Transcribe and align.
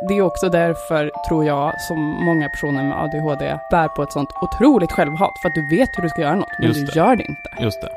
Det 0.00 0.14
är 0.18 0.22
också 0.22 0.48
därför, 0.48 1.10
tror 1.28 1.44
jag, 1.44 1.80
som 1.80 1.98
många 2.24 2.48
personer 2.48 2.82
med 2.84 2.98
ADHD 2.98 3.58
bär 3.70 3.88
på 3.88 4.02
ett 4.02 4.12
sånt 4.12 4.30
otroligt 4.42 4.92
självhat. 4.92 5.32
För 5.42 5.48
att 5.48 5.54
du 5.54 5.66
vet 5.76 5.88
hur 5.96 6.02
du 6.02 6.08
ska 6.08 6.20
göra 6.20 6.34
något, 6.34 6.48
men 6.58 6.72
du 6.72 6.84
gör 6.94 7.16
det 7.16 7.22
inte. 7.22 7.48
Just 7.60 7.80
det. 7.80 7.88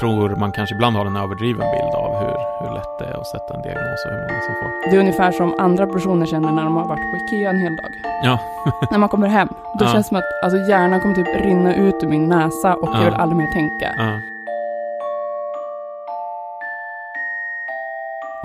Tror 0.00 0.36
man 0.36 0.52
kanske 0.52 0.74
ibland 0.74 0.96
har 0.96 1.06
en 1.06 1.16
överdriven 1.16 1.66
bild 1.74 1.94
av 1.94 2.10
hur, 2.20 2.36
hur 2.66 2.74
lätt 2.74 2.98
det 2.98 3.04
är 3.04 3.20
att 3.20 3.26
sätta 3.26 3.54
en 3.54 3.62
diagnos 3.62 4.04
och 4.06 4.12
hur 4.12 4.18
många 4.20 4.40
som 4.46 4.54
får. 4.54 4.90
Det 4.90 4.96
är 4.96 5.00
ungefär 5.00 5.32
som 5.32 5.60
andra 5.60 5.86
personer 5.86 6.26
känner 6.26 6.52
när 6.52 6.64
de 6.64 6.76
har 6.76 6.84
varit 6.84 7.10
på 7.10 7.16
Ikea 7.36 7.50
en 7.50 7.58
hel 7.58 7.76
dag. 7.76 7.90
Ja, 8.24 8.38
När 8.90 8.98
man 8.98 9.08
kommer 9.08 9.28
hem, 9.28 9.48
då 9.78 9.84
Ja. 9.84 9.92
känns 9.92 10.06
det 10.06 10.08
som 10.08 10.16
att 10.16 10.24
alltså, 10.44 10.58
hjärnan 10.70 11.00
kommer 11.00 11.14
typ 11.14 11.44
rinna 11.44 11.74
ut 11.74 12.02
ur 12.04 12.08
min 12.08 12.28
näsa 12.28 12.74
och 12.74 12.88
Ja. 12.92 12.98
jag 12.98 13.04
vill 13.04 13.14
aldrig 13.14 13.36
mer 13.38 13.52
tänka. 13.52 13.94
ja. 13.98 14.20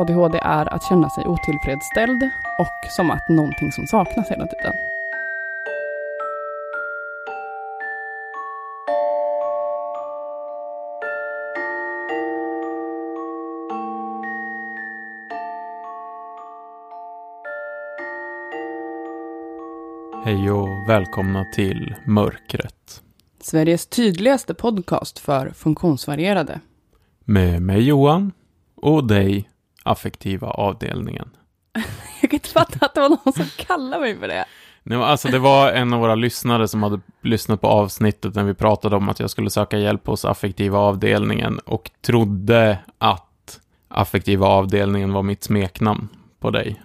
ADHD 0.01 0.37
är 0.37 0.73
att 0.73 0.83
känna 0.83 1.09
sig 1.09 1.25
otillfredsställd 1.27 2.23
och 2.59 2.91
som 2.91 3.11
att 3.11 3.29
någonting 3.29 3.71
som 3.71 3.87
saknas 3.87 4.31
hela 4.31 4.47
tiden. 4.47 4.73
Hej 20.25 20.51
och 20.51 20.89
välkomna 20.89 21.45
till 21.55 21.95
Mörkret. 22.05 23.03
Sveriges 23.39 23.87
tydligaste 23.87 24.53
podcast 24.53 25.19
för 25.19 25.49
funktionsvarierade. 25.49 26.59
Med 27.25 27.61
mig 27.61 27.81
Johan 27.81 28.31
och 28.75 29.07
dig, 29.07 29.50
affektiva 29.83 30.47
avdelningen. 30.47 31.29
Jag 32.21 32.31
kan 32.31 32.37
inte 32.37 32.49
fatta 32.49 32.85
att 32.85 32.93
det 32.93 33.01
var 33.01 33.09
någon 33.09 33.33
som 33.33 33.45
kallade 33.57 34.01
mig 34.01 34.19
för 34.19 34.27
det. 34.27 34.45
Nej, 34.83 34.97
alltså 34.97 35.27
det 35.27 35.39
var 35.39 35.71
en 35.71 35.93
av 35.93 35.99
våra 35.99 36.15
lyssnare 36.15 36.67
som 36.67 36.83
hade 36.83 36.99
lyssnat 37.21 37.61
på 37.61 37.67
avsnittet 37.67 38.35
när 38.35 38.43
vi 38.43 38.53
pratade 38.53 38.95
om 38.95 39.09
att 39.09 39.19
jag 39.19 39.29
skulle 39.29 39.49
söka 39.49 39.77
hjälp 39.77 40.07
hos 40.07 40.25
affektiva 40.25 40.79
avdelningen 40.79 41.59
och 41.59 41.91
trodde 42.01 42.77
att 42.97 43.59
affektiva 43.87 44.47
avdelningen 44.47 45.13
var 45.13 45.23
mitt 45.23 45.43
smeknamn 45.43 46.07
på 46.39 46.49
dig. 46.49 46.81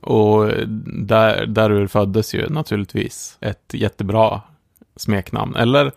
Och 0.00 0.46
där, 0.86 1.46
därur 1.46 1.86
föddes 1.86 2.34
ju 2.34 2.48
naturligtvis 2.48 3.38
ett 3.40 3.70
jättebra 3.72 4.40
smeknamn, 4.96 5.56
eller 5.56 5.92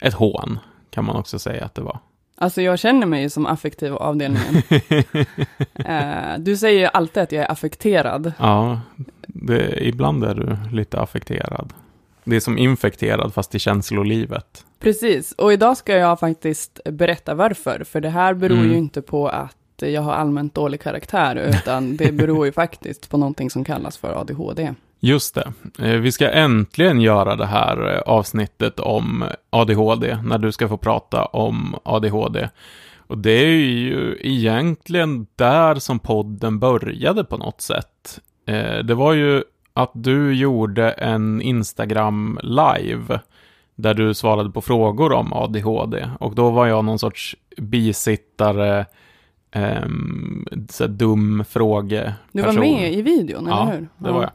ett 0.00 0.14
hån 0.14 0.58
kan 0.90 1.04
man 1.04 1.16
också 1.16 1.38
säga 1.38 1.64
att 1.64 1.74
det 1.74 1.82
var. 1.82 1.98
Alltså 2.42 2.62
jag 2.62 2.78
känner 2.78 3.06
mig 3.06 3.22
ju 3.22 3.30
som 3.30 3.46
affektiv 3.46 3.94
avdelningen. 3.94 4.62
Eh, 5.74 6.38
du 6.38 6.56
säger 6.56 6.80
ju 6.80 6.86
alltid 6.92 7.22
att 7.22 7.32
jag 7.32 7.44
är 7.44 7.50
affekterad. 7.52 8.32
ja, 8.38 8.80
det, 9.26 9.86
ibland 9.88 10.24
är 10.24 10.34
du 10.34 10.76
lite 10.76 11.00
affekterad. 11.00 11.72
Det 12.24 12.36
är 12.36 12.40
som 12.40 12.58
infekterad 12.58 13.34
fast 13.34 13.54
i 13.54 13.58
känslolivet. 13.58 14.64
Precis, 14.78 15.32
och 15.32 15.52
idag 15.52 15.76
ska 15.76 15.96
jag 15.96 16.20
faktiskt 16.20 16.80
berätta 16.84 17.34
varför. 17.34 17.84
För 17.84 18.00
det 18.00 18.08
här 18.10 18.34
beror 18.34 18.56
Mm. 18.58 18.70
ju 18.70 18.76
inte 18.78 19.02
på 19.02 19.28
att 19.28 19.56
jag 19.76 20.02
har 20.02 20.12
allmänt 20.12 20.54
dålig 20.54 20.80
karaktär, 20.80 21.36
utan 21.36 21.96
det 21.96 22.12
beror 22.12 22.46
ju 22.46 22.52
faktiskt 22.64 23.10
på 23.10 23.16
någonting 23.16 23.50
som 23.50 23.64
kallas 23.64 23.96
för 23.96 24.20
ADHD. 24.20 24.74
Just 25.00 25.34
det. 25.34 25.52
Eh, 25.78 25.96
Vi 26.00 26.12
ska 26.12 26.30
äntligen 26.30 27.00
göra 27.00 27.36
det 27.36 27.46
här 27.46 27.94
eh, 27.94 28.00
avsnittet 28.00 28.80
om 28.80 29.24
ADHD, 29.50 30.18
när 30.24 30.38
du 30.38 30.52
ska 30.52 30.68
få 30.68 30.76
prata 30.76 31.24
om 31.24 31.76
ADHD. 31.82 32.48
Och 33.06 33.18
det 33.18 33.30
är 33.44 33.46
ju 33.56 34.18
egentligen 34.20 35.26
där 35.36 35.74
som 35.74 35.98
podden 35.98 36.58
började 36.58 37.24
på 37.24 37.36
något 37.36 37.60
sätt. 37.60 38.20
Eh, 38.46 38.78
Det 38.84 38.94
var 38.94 39.12
ju 39.12 39.42
att 39.74 39.90
du 39.94 40.34
gjorde 40.34 40.90
en 40.90 41.42
Instagram 41.42 42.38
live 42.42 43.20
där 43.74 43.94
du 43.94 44.14
svarade 44.14 44.50
på 44.50 44.60
frågor 44.60 45.12
om 45.12 45.32
ADHD. 45.32 46.08
Och 46.20 46.34
då 46.34 46.50
var 46.50 46.66
jag 46.66 46.84
någon 46.84 46.98
sorts 46.98 47.36
bisittare, 47.56 48.86
ehm, 49.52 50.46
så 50.70 50.86
dum 50.86 51.44
fråge. 51.48 52.14
Du 52.32 52.42
var 52.42 52.52
med 52.52 52.92
i 52.92 53.02
videon, 53.02 53.46
Ja, 53.48 53.62
eller 53.62 53.72
hur? 53.72 53.88
det 53.98 54.10
var 54.12 54.22
jag. 54.22 54.30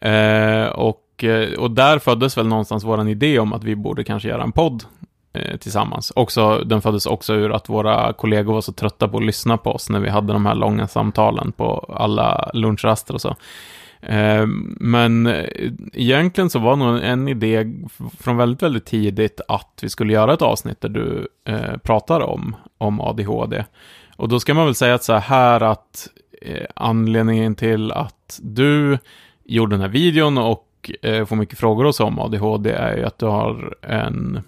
Eh, 0.00 0.66
och, 0.66 1.24
eh, 1.24 1.58
och 1.58 1.70
där 1.70 1.98
föddes 1.98 2.38
väl 2.38 2.46
någonstans 2.46 2.84
vår 2.84 3.08
idé 3.08 3.38
om 3.38 3.52
att 3.52 3.64
vi 3.64 3.76
borde 3.76 4.04
kanske 4.04 4.28
göra 4.28 4.42
en 4.42 4.52
podd 4.52 4.84
eh, 5.32 5.56
tillsammans. 5.56 6.12
Också, 6.16 6.58
den 6.58 6.82
föddes 6.82 7.06
också 7.06 7.34
ur 7.34 7.52
att 7.52 7.68
våra 7.68 8.12
kollegor 8.12 8.52
var 8.52 8.60
så 8.60 8.72
trötta 8.72 9.08
på 9.08 9.16
att 9.16 9.24
lyssna 9.24 9.56
på 9.56 9.70
oss 9.70 9.90
när 9.90 10.00
vi 10.00 10.08
hade 10.08 10.32
de 10.32 10.46
här 10.46 10.54
långa 10.54 10.88
samtalen 10.88 11.52
på 11.52 11.94
alla 11.98 12.50
lunchraster 12.54 13.14
och 13.14 13.20
så. 13.20 13.36
Eh, 14.02 14.46
men 14.80 15.26
eh, 15.26 15.44
egentligen 15.92 16.50
så 16.50 16.58
var 16.58 16.76
nog 16.76 17.02
en 17.02 17.28
idé 17.28 17.66
från 18.18 18.36
väldigt, 18.36 18.62
väldigt 18.62 18.86
tidigt 18.86 19.40
att 19.48 19.78
vi 19.82 19.88
skulle 19.88 20.12
göra 20.12 20.34
ett 20.34 20.42
avsnitt 20.42 20.80
där 20.80 20.88
du 20.88 21.28
eh, 21.46 21.76
pratar 21.76 22.20
om, 22.20 22.56
om 22.78 23.00
ADHD. 23.00 23.64
Och 24.16 24.28
då 24.28 24.40
ska 24.40 24.54
man 24.54 24.64
väl 24.64 24.74
säga 24.74 24.94
att 24.94 25.04
så 25.04 25.14
här 25.14 25.60
att 25.60 26.08
eh, 26.42 26.66
anledningen 26.76 27.54
till 27.54 27.92
att 27.92 28.40
du 28.42 28.98
gjorde 29.54 29.74
den 29.74 29.80
här 29.80 29.88
videon 29.88 30.38
och 30.38 30.90
eh, 31.02 31.24
får 31.26 31.36
mycket 31.36 31.58
frågor 31.58 31.86
och 31.86 31.94
så 31.94 32.04
om 32.04 32.18
ADHD 32.18 32.70
är 32.70 32.96
ju 32.96 33.04
att 33.04 33.18
du 33.18 33.26
har 33.26 33.74
en... 33.82 34.40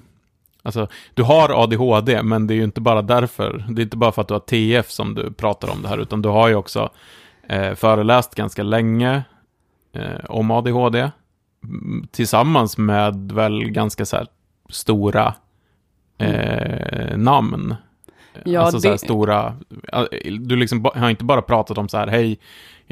Alltså, 0.62 0.88
du 1.14 1.22
har 1.22 1.62
ADHD, 1.64 2.22
men 2.22 2.46
det 2.46 2.54
är 2.54 2.56
ju 2.56 2.64
inte 2.64 2.80
bara 2.80 3.02
därför. 3.02 3.64
Det 3.68 3.82
är 3.82 3.84
inte 3.84 3.96
bara 3.96 4.12
för 4.12 4.22
att 4.22 4.28
du 4.28 4.34
har 4.34 4.40
TF 4.40 4.90
som 4.90 5.14
du 5.14 5.32
pratar 5.32 5.70
om 5.72 5.82
det 5.82 5.88
här, 5.88 5.98
utan 5.98 6.22
du 6.22 6.28
har 6.28 6.48
ju 6.48 6.54
också 6.54 6.90
eh, 7.48 7.74
föreläst 7.74 8.34
ganska 8.34 8.62
länge 8.62 9.22
eh, 9.92 10.24
om 10.28 10.50
ADHD. 10.50 11.10
mm, 11.64 12.06
Tillsammans 12.10 12.78
med 12.78 13.32
väl 13.32 13.70
ganska 13.70 14.04
så 14.06 14.16
här 14.16 14.26
stora 14.70 15.34
eh, 16.18 17.16
namn. 17.16 17.74
Ja, 18.44 18.60
alltså 18.60 18.80
så 18.80 18.88
här 18.88 18.92
det- 18.94 18.98
stora, 18.98 19.56
du 20.40 20.56
liksom 20.56 20.84
har 20.94 21.10
inte 21.10 21.24
bara 21.24 21.42
pratat 21.42 21.78
om 21.78 21.88
så 21.88 21.96
här, 21.98 22.06
hej, 22.06 22.38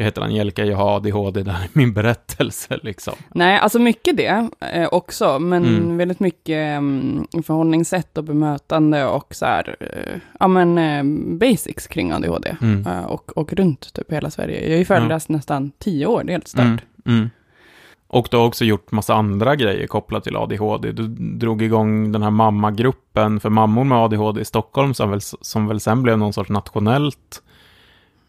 jag 0.00 0.04
heter 0.04 0.22
Angelica, 0.22 0.64
jag 0.64 0.76
har 0.76 0.96
ADHD, 0.96 1.42
det 1.42 1.52
här 1.52 1.64
är 1.64 1.68
min 1.72 1.92
berättelse 1.92 2.78
liksom. 2.82 3.14
Nej, 3.34 3.58
alltså 3.58 3.78
mycket 3.78 4.16
det 4.16 4.48
eh, 4.72 4.88
också, 4.92 5.38
men 5.38 5.64
Mm. 5.64 5.96
väldigt 5.96 6.20
mycket 6.20 6.78
um, 6.78 7.26
förhållningssätt 7.46 8.18
och 8.18 8.24
bemötande 8.24 9.04
och 9.06 9.34
så 9.34 9.44
här, 9.46 9.76
eh, 9.80 10.20
ja 10.40 10.48
men 10.48 10.78
eh, 10.78 11.04
basics 11.38 11.86
kring 11.86 12.12
ADHD. 12.12 12.56
Mm. 12.62 12.86
eh, 12.86 13.04
och, 13.04 13.36
och 13.36 13.52
runt 13.52 13.92
typ 13.94 14.12
hela 14.12 14.30
Sverige. 14.30 14.62
Jag 14.62 14.70
har 14.70 14.78
ju 14.78 14.84
föreläst 14.84 15.28
nästan 15.28 15.70
tio 15.78 16.06
år, 16.06 16.24
det 16.24 16.30
är 16.30 16.34
helt 16.34 16.48
stört. 16.48 16.64
Mm. 16.64 16.78
Mm. 17.06 17.30
Och 18.08 18.28
du 18.30 18.36
har 18.36 18.46
också 18.46 18.64
gjort 18.64 18.90
massa 18.92 19.14
andra 19.14 19.56
grejer 19.56 19.86
kopplat 19.86 20.24
till 20.24 20.36
ADHD. 20.36 20.92
Du 20.92 21.08
drog 21.38 21.62
igång 21.62 22.12
den 22.12 22.22
här 22.22 22.30
mammagruppen 22.30 23.40
för 23.40 23.50
mammor 23.50 23.84
med 23.84 23.98
ADHD 23.98 24.40
i 24.40 24.44
Stockholm 24.44 24.94
som 24.94 25.10
väl, 25.10 25.20
som 25.20 25.66
väl 25.66 25.80
sen 25.80 26.02
blev 26.02 26.18
någon 26.18 26.32
sorts 26.32 26.50
nationellt 26.50 27.42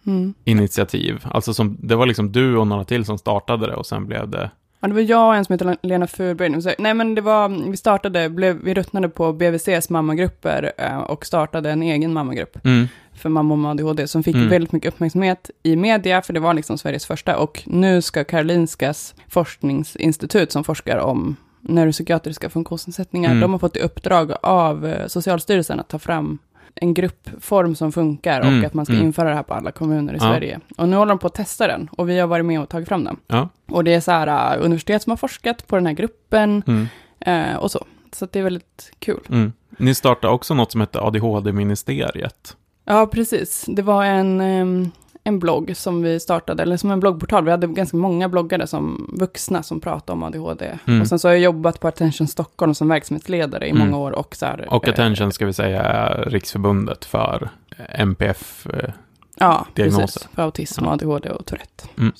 Mm. 0.08 0.34
initiativ. 0.46 1.26
Alltså 1.32 1.54
som, 1.54 1.78
det 1.82 1.96
var 1.96 2.06
liksom 2.06 2.32
du 2.32 2.58
och 2.58 2.68
några 2.68 2.84
till 2.84 3.06
som 3.06 3.18
startade 3.18 3.68
det 3.68 3.76
och 3.76 3.86
sen 3.86 4.06
blev 4.08 4.30
det... 4.30 4.52
Ja, 4.80 4.88
det 4.88 4.94
var 4.94 5.02
jag 5.02 5.28
och 5.28 5.36
en 5.36 5.46
som 5.46 5.54
heter 5.54 5.78
Lena 5.82 6.08
Furberg. 6.08 6.76
Nej, 6.80 6.94
men 6.94 7.16
det 7.16 7.22
var, 7.22 7.70
vi 7.72 7.78
startade, 7.78 8.30
blev, 8.30 8.60
vi 8.64 8.74
ruttnade 8.74 9.10
på 9.10 9.34
BVCs 9.34 9.90
mammagrupper 9.90 10.72
eh, 10.78 10.98
och 10.98 11.26
startade 11.26 11.72
en 11.72 11.84
egen 11.84 12.14
mammagrupp 12.14 12.58
Mm. 12.66 12.88
för 13.14 13.30
mammor 13.30 13.56
med 13.56 13.72
ADHD 13.72 14.08
som 14.08 14.24
fick 14.24 14.36
Mm. 14.36 14.50
väldigt 14.50 14.72
mycket 14.72 14.94
uppmärksamhet 14.94 15.50
i 15.64 15.76
media, 15.76 16.22
för 16.22 16.34
det 16.34 16.40
var 16.40 16.54
liksom 16.54 16.78
Sveriges 16.78 17.06
första. 17.06 17.38
Och 17.38 17.64
nu 17.66 18.02
ska 18.02 18.24
Karolinskas 18.24 19.16
forskningsinstitut 19.28 20.52
som 20.52 20.64
forskar 20.64 20.98
om 20.98 21.36
neuropsykiatriska 21.62 22.50
funktionsnedsättningar, 22.50 23.30
Mm. 23.30 23.42
de 23.42 23.52
har 23.52 23.60
fått 23.60 23.78
i 23.78 23.80
uppdrag 23.80 24.32
av 24.44 24.86
eh, 24.88 25.08
Socialstyrelsen 25.08 25.80
att 25.80 25.88
ta 25.90 26.00
fram 26.00 26.38
en 26.76 26.94
gruppform 26.94 27.76
som 27.76 27.92
funkar 27.92 28.42
Mm, 28.42 28.60
och 28.60 28.66
att 28.66 28.74
man 28.74 28.86
ska 28.86 28.94
mm. 28.94 29.06
införa 29.06 29.30
det 29.30 29.36
här 29.36 29.44
på 29.44 29.54
alla 29.54 29.72
kommuner 29.72 30.14
i 30.14 30.18
Ja. 30.18 30.22
Sverige. 30.22 30.60
Och 30.78 30.90
nu 30.90 30.96
håller 30.96 31.10
de 31.10 31.20
på 31.20 31.28
att 31.28 31.34
testa 31.34 31.68
den 31.68 31.90
och 31.92 32.10
vi 32.10 32.20
har 32.20 32.28
varit 32.28 32.46
med 32.46 32.62
och 32.62 32.70
tagit 32.70 32.88
fram 32.88 33.04
den. 33.04 33.18
Ja. 33.28 33.50
Och 33.68 33.84
det 33.84 33.94
är 33.94 34.00
så 34.02 34.12
här 34.12 34.58
uh, 34.58 34.66
universitet 34.66 35.02
som 35.02 35.10
har 35.12 35.18
forskat 35.18 35.68
på 35.68 35.76
den 35.76 35.86
här 35.86 35.94
gruppen 35.94 36.64
Mm. 36.68 36.88
eh, 37.20 37.56
och 37.56 37.72
så. 37.72 37.86
Så 38.14 38.28
det 38.32 38.40
är 38.40 38.44
väldigt 38.44 38.92
kul. 39.00 39.20
Mm. 39.30 39.54
Ni 39.78 39.94
startade 39.96 40.34
också 40.34 40.54
något 40.54 40.72
som 40.72 40.82
hette 40.82 41.00
ADHD-ministeriet. 41.02 42.58
Ja, 42.86 43.08
precis. 43.08 43.66
Det 43.68 43.82
var 43.82 44.06
en, 44.06 44.42
em, 44.42 44.92
en 45.24 45.40
blogg 45.40 45.78
som 45.78 46.02
vi 46.02 46.20
startade, 46.20 46.64
eller 46.64 46.78
som 46.78 46.92
en 46.92 47.00
bloggportal. 47.00 47.46
Vi 47.46 47.52
hade 47.52 47.68
ganska 47.68 47.98
många 47.98 48.30
bloggare 48.30 48.68
som 48.68 49.10
vuxna 49.20 49.64
som 49.64 49.80
pratade 49.80 50.12
om 50.14 50.24
ADHD. 50.24 50.78
Mm. 50.88 51.02
Och 51.02 51.08
sen 51.08 51.20
så 51.20 51.28
har 51.28 51.34
jag 51.34 51.42
jobbat 51.42 51.80
på 51.80 51.88
Attention 51.88 52.28
Stockholm 52.28 52.76
som 52.76 52.88
verksamhetsledare 52.88 53.68
i 53.68 53.70
Mm. 53.70 53.86
många 53.88 53.98
år. 53.98 54.12
Och, 54.12 54.36
så 54.36 54.46
här, 54.46 54.68
Och 54.74 54.88
eh, 54.88 54.94
Attention 54.94 55.32
ska 55.32 55.46
vi 55.46 55.54
säga 55.54 55.82
är 55.84 56.26
Riksförbundet 56.30 57.06
för 57.06 57.50
MPF. 57.90 58.68
eh, 58.74 58.90
Ja, 59.36 59.66
diagnoser. 59.74 60.02
precis. 60.06 60.28
För 60.36 60.42
autism, 60.44 60.86
Ja. 60.86 60.92
ADHD 60.92 61.30
och 61.30 61.46
Tourette. 61.46 61.84
Mm. 61.98 62.12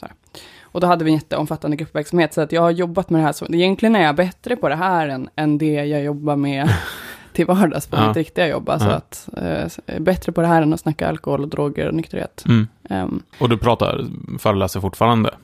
Och 0.64 0.82
då 0.82 0.88
hade 0.88 1.04
vi 1.06 1.12
en 1.12 1.16
jätteomfattande 1.16 1.78
gruppverksamhet, 1.78 2.34
så 2.34 2.42
att 2.42 2.52
jag 2.52 2.62
har 2.62 2.72
jobbat 2.72 3.10
med 3.10 3.22
det 3.22 3.26
här. 3.26 3.32
Så, 3.34 3.46
egentligen 3.54 3.96
är 3.96 4.04
jag 4.04 4.16
bättre 4.16 4.56
på 4.56 4.70
det 4.70 4.76
här 4.76 5.08
än, 5.08 5.30
än 5.36 5.58
det 5.58 5.74
jag 5.86 6.04
jobbar 6.04 6.36
med 6.36 6.70
till 7.34 7.46
vardags 7.46 7.88
på 7.88 7.96
Ja. 7.98 8.08
mitt 8.08 8.18
riktiga 8.18 8.48
jobb. 8.48 8.70
Alltså 8.70 8.90
Ja. 8.90 8.96
att 8.96 9.30
eh, 9.38 10.00
bättre 10.00 10.32
på 10.32 10.42
det 10.42 10.48
här 10.48 10.62
än 10.62 10.74
att 10.74 10.80
snacka 10.80 11.08
alkohol 11.10 11.42
och 11.42 11.48
droger 11.48 11.88
och 11.88 11.94
nykterhet. 11.94 12.44
Mm. 12.48 12.68
Ehm, 12.90 13.24
Och 13.40 13.50
du 13.50 13.58
pratar, 13.58 14.06
föreläser 14.40 14.80
fortfarande 14.80 15.36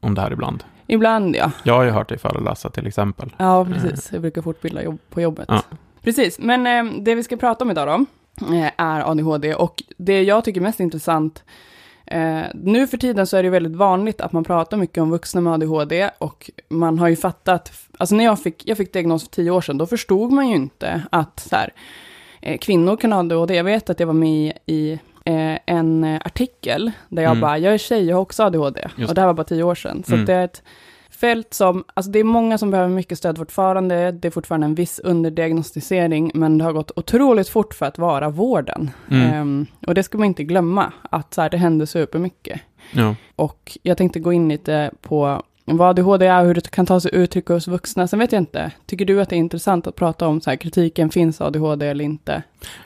om 0.00 0.14
det 0.14 0.20
här 0.20 0.32
ibland. 0.32 0.64
ibland 0.86 1.36
ja. 1.36 1.50
Jag 1.62 1.74
har 1.74 1.84
ju 1.84 1.90
hört 1.90 2.08
dig 2.08 2.18
föreläsa 2.18 2.70
till 2.70 2.86
exempel. 2.86 3.34
Ja, 3.36 3.64
precis. 3.64 4.12
Jag 4.12 4.20
brukar 4.22 4.42
fortbilda 4.42 4.82
jobb 4.82 4.98
på 5.10 5.20
jobbet. 5.20 5.46
Ja. 5.48 5.62
Precis, 6.02 6.38
men 6.38 6.66
eh, 6.66 6.92
det 7.02 7.14
vi 7.14 7.22
ska 7.22 7.36
prata 7.36 7.64
om 7.64 7.70
idag 7.70 7.88
då, 8.40 8.54
eh, 8.54 8.70
är 8.76 9.10
ADHD. 9.10 9.54
Och 9.54 9.82
det 9.96 10.22
jag 10.22 10.44
tycker 10.44 10.60
är 10.60 10.62
mest 10.62 10.80
intressant, 10.80 11.44
eh, 12.06 12.40
nu 12.54 12.86
för 12.86 12.96
tiden 12.96 13.26
så 13.26 13.36
är 13.36 13.42
det 13.42 13.50
väldigt 13.50 13.76
vanligt 13.76 14.20
att 14.20 14.32
man 14.32 14.44
pratar 14.44 14.76
mycket 14.76 15.02
om 15.02 15.10
vuxna 15.10 15.40
med 15.40 15.52
ADHD. 15.52 16.10
Och 16.18 16.50
man 16.68 16.98
har 16.98 17.08
ju 17.08 17.16
fattat, 17.16 17.72
alltså 17.98 18.14
när 18.14 18.24
jag 18.24 18.42
fick, 18.42 18.62
jag 18.68 18.76
fick 18.76 18.92
diagnos 18.92 19.22
för 19.24 19.30
tio 19.30 19.50
år 19.50 19.60
sedan, 19.60 19.78
då 19.78 19.86
förstod 19.86 20.32
man 20.32 20.48
ju 20.48 20.54
inte 20.56 21.02
att 21.10 21.40
så 21.40 21.56
här, 21.56 21.72
eh, 22.42 22.58
kvinnor 22.58 22.96
kan 22.96 23.12
ha 23.12 23.20
ADHD. 23.20 23.54
Jag 23.54 23.64
vet 23.64 23.90
att 23.90 24.00
jag 24.00 24.06
var 24.06 24.14
med 24.14 24.52
i 24.66 24.92
eh, 25.24 25.58
en 25.66 26.04
eh, 26.04 26.20
artikel 26.24 26.90
där 27.08 27.22
jag 27.22 27.30
Mm. 27.30 27.40
bara, 27.40 27.58
jag 27.58 27.74
är 27.74 27.78
tjej, 27.78 28.04
jag 28.06 28.16
har 28.16 28.22
också 28.22 28.42
ADHD. 28.42 28.88
Just 28.96 29.08
Och 29.08 29.14
det 29.14 29.20
här 29.20 29.26
var 29.26 29.34
bara 29.34 29.44
tio 29.44 29.62
år 29.62 29.74
sedan. 29.74 30.02
Så 30.06 30.14
Mm. 30.14 30.26
det 30.26 30.34
är 30.34 30.44
ett 30.44 30.62
fält 31.10 31.54
som, 31.54 31.84
alltså 31.94 32.10
det 32.12 32.18
är 32.18 32.24
många 32.24 32.58
som 32.58 32.70
behöver 32.70 32.90
mycket 32.90 33.18
stöd 33.18 33.38
fortfarande, 33.38 34.12
det 34.12 34.28
är 34.28 34.30
fortfarande 34.30 34.64
en 34.64 34.74
viss 34.74 34.98
underdiagnostisering, 34.98 36.30
men 36.34 36.58
det 36.58 36.64
har 36.64 36.72
gått 36.72 36.90
otroligt 36.96 37.48
fort 37.48 37.74
för 37.74 37.86
att 37.86 37.98
vara 37.98 38.28
vården. 38.28 38.90
Mm. 39.10 39.32
Ehm, 39.34 39.66
och 39.86 39.94
det 39.94 40.02
ska 40.02 40.18
man 40.18 40.26
inte 40.26 40.44
glömma, 40.44 40.92
att 41.10 41.34
så 41.34 41.42
här, 41.42 41.50
det 41.50 41.56
händer 41.56 41.86
supermycket. 41.86 42.60
Ja. 42.92 43.14
Och 43.36 43.78
jag 43.82 43.96
tänkte 43.98 44.20
gå 44.20 44.32
in 44.32 44.48
lite 44.48 44.90
på 45.00 45.42
vad 45.74 45.88
ADHD 45.88 46.26
är 46.26 46.40
och 46.40 46.46
hur 46.46 46.54
det 46.54 46.70
kan 46.70 46.86
ta 46.86 47.00
sig 47.00 47.14
uttryck 47.14 47.48
hos 47.48 47.68
vuxna. 47.68 48.08
Sen 48.08 48.18
vet 48.18 48.32
jag 48.32 48.42
inte, 48.42 48.72
tycker 48.86 49.04
du 49.04 49.20
att 49.20 49.28
det 49.28 49.36
är 49.36 49.38
intressant 49.38 49.86
att 49.86 49.96
prata 49.96 50.26
om 50.26 50.40
så 50.40 50.50
här, 50.50 50.56
kritiken, 50.56 51.10
finns 51.10 51.40
ADHD 51.40 51.86
eller 51.86 52.04
inte? 52.04 52.42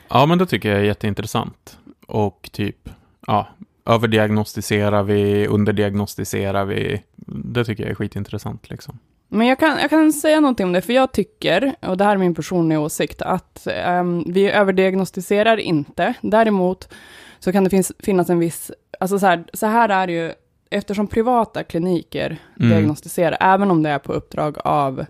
ja, 0.09 0.25
men 0.25 0.37
det 0.37 0.45
tycker 0.45 0.69
jag 0.69 0.79
är 0.79 0.83
jätteintressant. 0.83 1.77
Och 2.07 2.49
typ, 2.51 2.89
ja, 3.27 3.47
överdiagnostiserar 3.85 5.03
vi, 5.03 5.47
underdiagnostiserar 5.47 6.65
vi. 6.65 7.03
Det 7.25 7.65
tycker 7.65 7.83
jag 7.83 7.91
är 7.91 7.95
skitintressant 7.95 8.69
liksom. 8.69 8.99
Men 9.33 9.47
jag 9.47 9.59
kan, 9.59 9.79
jag 9.79 9.89
kan 9.89 10.13
säga 10.13 10.39
någonting 10.39 10.65
om 10.65 10.73
det, 10.73 10.81
för 10.81 10.93
jag 10.93 11.11
tycker, 11.11 11.75
och 11.81 11.97
det 11.97 12.03
här 12.03 12.11
är 12.11 12.17
min 12.17 12.35
personliga 12.35 12.79
åsikt, 12.79 13.21
att 13.21 13.67
ehm, 13.67 14.23
vi 14.27 14.51
överdiagnostiserar 14.51 15.57
inte. 15.57 16.13
Däremot 16.21 16.93
så 17.39 17.51
kan 17.51 17.63
det 17.63 17.69
finns, 17.69 17.91
finnas 17.99 18.29
en 18.29 18.39
viss, 18.39 18.71
alltså 18.99 19.19
så 19.19 19.25
här, 19.25 19.43
så 19.53 19.65
här 19.65 19.89
är 19.89 20.07
det 20.07 20.13
ju, 20.13 20.33
eftersom 20.71 21.07
privata 21.07 21.63
kliniker 21.63 22.37
Mm. 22.59 22.69
diagnostiserar, 22.71 23.37
även 23.39 23.71
om 23.71 23.83
det 23.83 23.89
är 23.89 23.99
på 23.99 24.13
uppdrag 24.13 24.57
av 24.63 25.05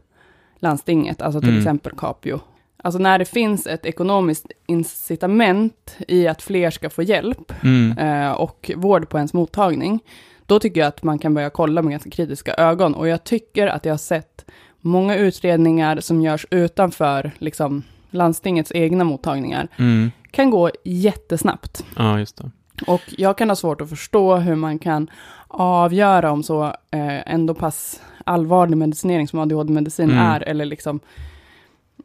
landstinget, 0.59 1.21
alltså 1.21 1.39
till 1.39 1.49
Mm. 1.49 1.61
exempel 1.61 1.93
Capio. 1.97 2.39
Alltså 2.83 2.99
när 2.99 3.19
det 3.19 3.25
finns 3.25 3.67
ett 3.67 3.85
ekonomiskt 3.85 4.45
incitament 4.67 5.97
i 6.07 6.27
att 6.27 6.41
fler 6.41 6.69
ska 6.71 6.89
få 6.89 7.03
hjälp 7.03 7.53
Mm. 7.63 7.97
eh, 7.97 8.31
och 8.31 8.71
vård 8.75 9.09
på 9.09 9.17
ens 9.17 9.33
mottagning, 9.33 9.99
då 10.45 10.59
tycker 10.59 10.81
jag 10.81 10.87
att 10.87 11.03
man 11.03 11.19
kan 11.19 11.33
börja 11.33 11.49
kolla 11.49 11.81
med 11.81 11.91
ganska 11.91 12.09
kritiska 12.09 12.53
ögon. 12.53 12.93
Och 12.95 13.07
jag 13.07 13.23
tycker 13.23 13.67
att 13.67 13.85
jag 13.85 13.93
har 13.93 13.97
sett 13.97 14.45
många 14.79 15.15
utredningar 15.15 15.99
som 15.99 16.21
görs 16.21 16.45
utanför 16.49 17.31
liksom, 17.37 17.83
landstingets 18.09 18.71
egna 18.75 19.03
mottagningar, 19.03 19.67
Mm. 19.77 20.11
kan 20.31 20.49
gå 20.49 20.69
jättesnabbt. 20.83 21.85
Ja, 21.97 22.19
just 22.19 22.37
det. 22.37 22.51
Och 22.87 23.01
jag 23.17 23.37
kan 23.37 23.49
ha 23.49 23.55
svårt 23.55 23.81
att 23.81 23.89
förstå 23.89 24.35
hur 24.35 24.55
man 24.55 24.79
kan 24.79 25.09
avgöra 25.47 26.31
om 26.31 26.43
så 26.43 26.63
eh, 26.65 27.31
ändå 27.33 27.53
pass 27.53 28.01
allvarlig 28.25 28.77
medicinering 28.77 29.27
som 29.27 29.39
ADHD-medicin 29.39 30.09
Mm. 30.11 30.25
är, 30.25 30.41
eller 30.41 30.65
liksom, 30.65 30.99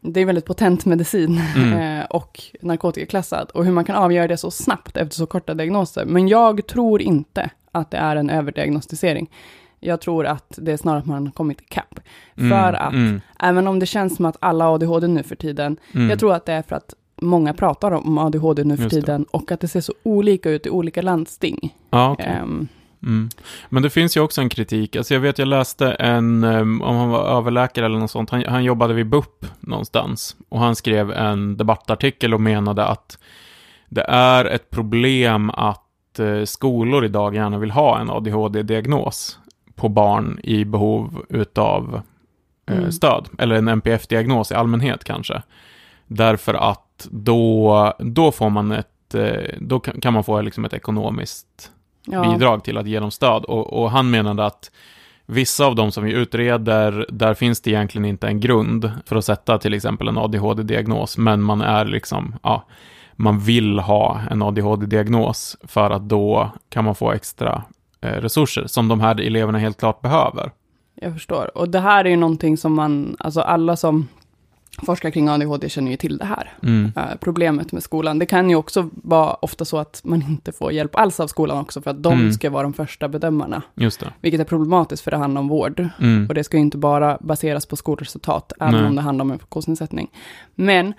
det 0.00 0.20
är 0.20 0.25
väldigt 0.26 0.44
potent 0.46 0.84
medicin 0.84 1.40
Mm. 1.56 1.73
eh, 2.00 2.05
och 2.05 2.43
narkotikaklassad, 2.61 3.50
och 3.50 3.64
hur 3.64 3.73
man 3.73 3.84
kan 3.84 3.96
avgöra 3.96 4.28
det 4.28 4.37
så 4.37 4.50
snabbt 4.50 4.96
efter 4.96 5.14
så 5.14 5.26
korta 5.26 5.55
diagnoser. 5.55 6.05
Men 6.05 6.28
jag 6.28 6.67
tror 6.67 7.02
inte 7.02 7.50
att 7.72 7.90
det 7.90 7.96
är 7.96 8.17
en 8.17 8.31
överdiagnostisering. 8.31 9.31
Jag 9.81 10.00
tror 10.00 10.26
att 10.26 10.55
det 10.62 10.72
är 10.72 10.76
snarare 10.76 10.99
att 11.00 11.06
man 11.06 11.26
har 11.26 11.32
kommit 11.32 11.61
ikapp. 11.61 12.00
Mm. 12.37 12.50
För 12.50 12.72
att, 12.72 12.93
Mm. 12.93 13.20
även 13.40 13.67
om 13.67 13.79
det 13.79 13.87
känns 13.87 14.17
som 14.17 14.25
att 14.25 14.37
alla 14.40 14.69
ADHD 14.70 15.06
nu 15.08 15.22
för 15.22 15.37
tiden, 15.37 15.76
Mm. 15.94 16.11
jag 16.11 16.19
tror 16.19 16.34
att 16.34 16.46
det 16.46 16.52
är 16.52 16.62
för 16.62 16.76
att 16.76 16.94
många 17.22 17.54
pratar 17.54 17.90
om 17.92 18.18
ADHD 18.18 18.64
nu 18.64 18.76
för 18.76 18.88
tiden 18.88 19.24
och 19.30 19.52
att 19.52 19.60
det 19.60 19.68
ser 19.68 19.80
så 19.80 19.92
olika 20.02 20.50
ut 20.50 20.66
i 20.66 20.70
olika 20.70 21.02
landsting. 21.02 21.74
Ja, 21.90 22.10
okej. 22.10 22.26
Ehm, 22.26 22.68
Mm. 23.02 23.28
Men 23.68 23.82
det 23.82 23.90
finns 23.90 24.16
ju 24.16 24.20
också 24.20 24.40
en 24.40 24.48
kritik. 24.48 24.96
Alltså 24.96 25.14
jag 25.14 25.20
vet, 25.20 25.38
jag 25.38 25.48
läste 25.48 25.92
en, 25.92 26.44
um, 26.44 26.82
om 26.82 26.96
han 26.96 27.08
var 27.08 27.24
överläkare 27.24 27.86
eller 27.86 27.98
något 27.98 28.10
sånt, 28.10 28.30
han, 28.30 28.44
han 28.48 28.64
jobbade 28.64 28.94
vid 28.94 29.06
BUP 29.06 29.46
någonstans. 29.60 30.36
Och 30.48 30.60
han 30.60 30.76
skrev 30.76 31.12
en 31.12 31.56
debattartikel 31.56 32.34
och 32.34 32.40
menade 32.40 32.84
att 32.84 33.19
det 33.88 34.04
är 34.08 34.44
ett 34.44 34.70
problem 34.70 35.50
att 35.50 36.19
eh, 36.19 36.44
skolor 36.44 37.04
idag 37.04 37.34
gärna 37.34 37.58
vill 37.58 37.70
ha 37.70 37.98
en 38.00 38.10
ADHD-diagnos 38.10 39.38
på 39.74 39.88
barn 39.88 40.40
i 40.42 40.64
behov 40.64 41.24
utav 41.28 42.00
eh, 42.70 42.76
Mm. 42.78 42.92
stöd. 42.92 43.28
Eller 43.38 43.54
en 43.56 43.69
NPF-diagnos 43.69 44.52
i 44.52 44.54
allmänhet 44.54 45.04
kanske. 45.04 45.42
Därför 46.06 46.54
att 46.54 46.85
då, 47.10 47.93
då 47.98 48.32
får 48.32 48.50
man 48.50 48.72
ett, 48.72 49.14
eh, 49.14 49.54
då 49.60 49.81
kan, 49.81 50.12
man 50.12 50.25
få 50.25 50.40
liksom 50.40 50.64
ett 50.64 50.72
ekonomiskt 50.72 51.70
ja. 52.06 52.32
bidrag 52.32 52.64
till 52.64 52.78
att 52.78 52.87
ge 52.87 53.00
dem 53.00 53.10
stöd. 53.10 53.44
Och, 53.44 53.82
och 53.82 53.90
han 53.90 54.10
menade 54.10 54.46
att 54.46 54.70
vissa 55.26 55.66
av 55.66 55.75
de 55.75 55.93
som 55.93 56.04
vi 56.04 56.12
utreder, 56.12 57.06
där 57.08 57.34
finns 57.34 57.60
det 57.60 57.70
egentligen 57.70 58.04
inte 58.04 58.26
en 58.26 58.40
grund 58.40 58.90
för 59.06 59.16
att 59.16 59.25
sätta 59.25 59.58
till 59.58 59.75
exempel 59.75 60.08
en 60.08 60.19
ADHD-diagnos, 60.19 61.19
men 61.19 61.43
man 61.43 61.60
är 61.60 61.84
liksom, 61.84 62.34
ja, 62.43 62.66
man 63.12 63.38
vill 63.38 63.78
ha 63.78 64.20
en 64.31 64.43
ADHD-diagnos 64.43 65.56
för 65.62 65.90
att 65.90 66.08
då 66.08 66.50
kan 66.69 66.84
man 66.84 66.94
få 66.94 67.12
extra 67.12 67.64
eh, 68.00 68.08
resurser 68.08 68.66
som 68.66 68.88
de 68.88 69.00
här 69.00 69.20
eleverna 69.20 69.58
helt 69.58 69.78
klart 69.78 70.00
behöver. 70.00 70.50
Jag 70.94 71.12
förstår. 71.12 71.58
Och 71.58 71.69
det 71.69 71.81
här 71.81 72.04
är 72.04 72.08
ju 72.08 72.16
någonting 72.16 72.56
som 72.56 72.75
man, 72.75 73.16
alltså 73.19 73.40
alla 73.40 73.76
som 73.76 74.08
forskare 74.82 75.12
kring 75.12 75.28
ADHD 75.28 75.69
känner 75.69 75.90
ju 75.90 75.96
till 75.96 76.19
det 76.19 76.25
här 76.25 76.52
mm. 76.62 76.93
uh, 76.96 77.02
problemet 77.20 77.73
med 77.73 77.82
skolan. 77.82 78.19
Det 78.19 78.26
kan 78.26 78.50
ju 78.50 78.56
också 78.56 78.90
vara 78.93 79.34
ofta 79.34 79.64
så 79.64 79.78
att 79.78 80.00
man 80.05 80.23
inte 80.23 80.52
får 80.52 80.73
hjälp 80.73 80.96
alls 80.96 81.20
av 81.20 81.26
skolan 81.26 81.58
också, 81.58 81.82
för 81.82 81.90
att 81.90 82.02
de 82.02 82.12
mm. 82.12 82.32
ska 82.32 82.50
vara 82.50 82.62
de 82.62 82.73
första 82.73 83.08
bedömarna. 83.08 83.62
Just 83.75 84.00
det. 84.00 84.12
Vilket 84.20 84.40
är 84.40 84.44
problematiskt, 84.44 85.02
för 85.02 85.11
det 85.11 85.17
handlar 85.17 85.40
om 85.40 85.49
vård. 85.49 85.88
Mm. 86.00 86.28
Och 86.28 86.34
det 86.34 86.44
ska 86.44 86.56
ju 86.56 86.62
inte 86.62 86.78
bara 86.78 87.19
baseras 87.20 87.67
på 87.67 87.76
skolresultat, 87.76 88.52
även 88.61 88.75
Nej. 88.75 88.84
om 88.84 88.96
det 88.96 89.02
handlar 89.02 89.25
om 89.25 89.31
en 89.31 89.38
funktionsnedsättning. 89.38 90.11
Men 90.55 90.94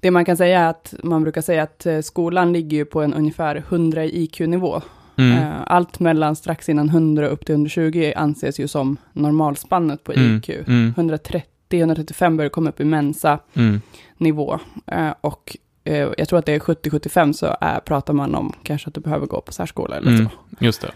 det 0.00 0.10
man 0.10 0.24
kan 0.24 0.36
säga 0.36 0.60
är 0.60 0.70
att 0.70 0.94
man 1.02 1.22
brukar 1.22 1.40
säga 1.40 1.62
att 1.62 1.86
eh, 1.86 2.00
skolan 2.00 2.52
ligger 2.52 2.76
ju 2.76 2.84
på 2.84 3.02
en 3.02 3.14
ungefär 3.14 3.56
100 3.56 4.04
IQ-nivå. 4.04 4.82
Mm. 5.16 5.38
Eh, 5.38 5.52
allt 5.66 6.00
mellan 6.00 6.36
strax 6.36 6.68
innan 6.68 6.88
100 6.88 7.28
upp 7.28 7.46
till 7.46 7.54
120 7.54 8.12
anses 8.16 8.60
ju 8.60 8.68
som 8.68 8.96
normalspannet 9.12 10.04
på 10.04 10.14
IQ. 10.14 10.48
Mm. 10.48 10.64
Mm. 10.66 10.94
130 10.96 11.57
135 11.76 12.36
börjar 12.36 12.50
komma 12.50 12.70
upp 12.70 12.80
i 12.80 12.84
Mensa-nivå. 12.84 14.58
Mm. 14.86 15.08
Eh, 15.08 15.14
och 15.20 15.56
eh, 15.84 16.08
jag 16.18 16.28
tror 16.28 16.38
att 16.38 16.46
det 16.46 16.54
är 16.54 16.58
70-75 16.58 17.32
så 17.32 17.56
är, 17.60 17.80
pratar 17.80 18.12
man 18.12 18.34
om 18.34 18.52
kanske 18.62 18.88
att 18.88 18.94
du 18.94 19.00
behöver 19.00 19.26
gå 19.26 19.40
på 19.40 19.52
särskola 19.52 19.96
eller 19.96 20.10
mm, 20.10 20.28
så. 20.28 20.64
Just 20.64 20.80
det. 20.80 20.90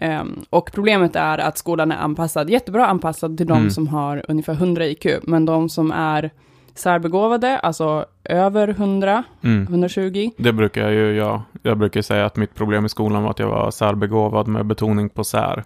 Um, 0.00 0.44
och 0.50 0.70
problemet 0.72 1.16
är 1.16 1.38
att 1.38 1.58
skolan 1.58 1.92
är 1.92 1.96
anpassad, 1.96 2.50
jättebra 2.50 2.86
anpassad 2.86 3.36
till 3.36 3.46
de 3.46 3.58
mm. 3.58 3.70
som 3.70 3.88
har 3.88 4.24
ungefär 4.28 4.52
100 4.52 4.86
IQ, 4.86 5.06
men 5.22 5.44
de 5.44 5.68
som 5.68 5.90
är 5.90 6.30
särbegåvade, 6.74 7.58
alltså 7.58 8.06
över 8.24 8.68
100, 8.68 9.24
mm. 9.42 9.62
120. 9.62 10.30
Det 10.36 10.52
brukar 10.52 10.82
jag 10.82 10.92
ju 10.92 11.16
jag, 11.16 11.42
jag 11.62 11.78
brukar 11.78 12.02
säga 12.02 12.26
att 12.26 12.36
mitt 12.36 12.54
problem 12.54 12.86
i 12.86 12.88
skolan 12.88 13.22
var 13.22 13.30
att 13.30 13.38
jag 13.38 13.48
var 13.48 13.70
särbegåvad 13.70 14.48
med 14.48 14.66
betoning 14.66 15.08
på 15.08 15.24
sär. 15.24 15.64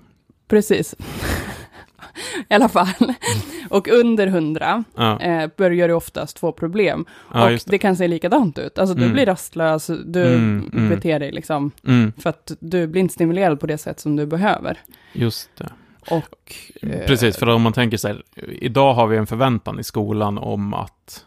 Precis. 0.49 0.95
I 2.49 2.55
alla 2.55 2.69
fall. 2.69 3.15
Och 3.71 3.89
under 3.89 4.27
100 4.27 4.85
Ja, 4.97 5.21
eh, 5.21 5.51
börjar 5.57 5.89
du 5.89 5.95
oftast 5.95 6.39
få 6.39 6.53
problem. 6.53 7.05
ja 7.35 7.45
och 7.45 7.51
det. 7.51 7.65
det. 7.67 7.79
kan 7.79 7.97
se 7.97 8.09
likadant 8.09 8.59
ut. 8.59 8.79
Alltså 8.79 8.95
du 8.95 9.03
Mm. 9.03 9.13
blir 9.15 9.27
rastlös, 9.27 9.87
du 10.05 10.23
Mm, 10.27 10.71
mm. 10.73 10.89
beter 10.89 11.19
dig 11.21 11.33
liksom, 11.33 11.71
Mm, 11.87 12.13
för 12.19 12.31
att 12.31 12.53
du 12.61 12.87
blir 12.87 13.01
inte 13.03 13.15
stimulerad 13.15 13.61
på 13.61 13.67
det 13.67 13.79
sätt 13.79 14.01
som 14.01 14.17
du 14.17 14.27
behöver. 14.27 14.79
just 15.13 15.51
det. 15.57 15.69
Och, 16.11 16.55
eh, 16.83 17.07
Precis, 17.07 17.37
för 17.37 17.47
om 17.49 17.63
man 17.63 17.73
tänker 17.73 17.97
så 17.97 18.09
här, 18.09 18.23
idag 18.61 18.95
har 18.95 19.07
vi 19.07 19.17
en 19.17 19.27
förväntan 19.27 19.81
i 19.81 19.85
skolan 19.85 20.39
om 20.39 20.75
att, 20.75 21.25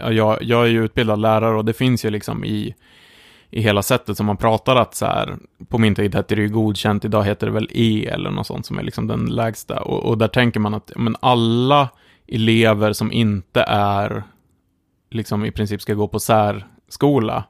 ja, 0.00 0.12
jag, 0.12 0.42
jag 0.42 0.62
är 0.62 0.66
ju 0.70 0.84
utbildad 0.84 1.18
lärare 1.20 1.56
och 1.56 1.64
det 1.64 1.72
finns 1.72 2.04
ju 2.04 2.10
liksom 2.10 2.44
i, 2.44 2.74
i 3.50 3.60
hela 3.60 3.82
sättet 3.82 4.16
som 4.16 4.26
man 4.26 4.36
pratar 4.36 4.76
att 4.76 4.94
så 4.94 5.06
här, 5.06 5.36
på 5.68 5.78
min 5.78 5.94
tid 5.94 6.14
hette 6.14 6.34
det 6.34 6.42
ju 6.42 6.48
godkänt, 6.48 7.04
idag 7.04 7.24
heter 7.24 7.46
det 7.46 7.52
väl 7.52 7.68
E 7.72 8.06
eller 8.06 8.30
något 8.30 8.46
sånt 8.46 8.66
som 8.66 8.78
är 8.78 8.82
liksom 8.82 9.06
den 9.06 9.26
lägsta. 9.26 9.82
Och, 9.82 10.04
och 10.04 10.18
där 10.18 10.28
tänker 10.28 10.60
man 10.60 10.74
att, 10.74 10.92
men 10.96 11.16
alla 11.20 11.88
elever 12.26 12.92
som 12.92 13.12
inte 13.12 13.62
är, 13.68 14.22
liksom 15.10 15.44
i 15.44 15.50
princip 15.50 15.82
ska 15.82 15.94
gå 15.94 16.08
på 16.08 16.20
särskola, 16.20 17.44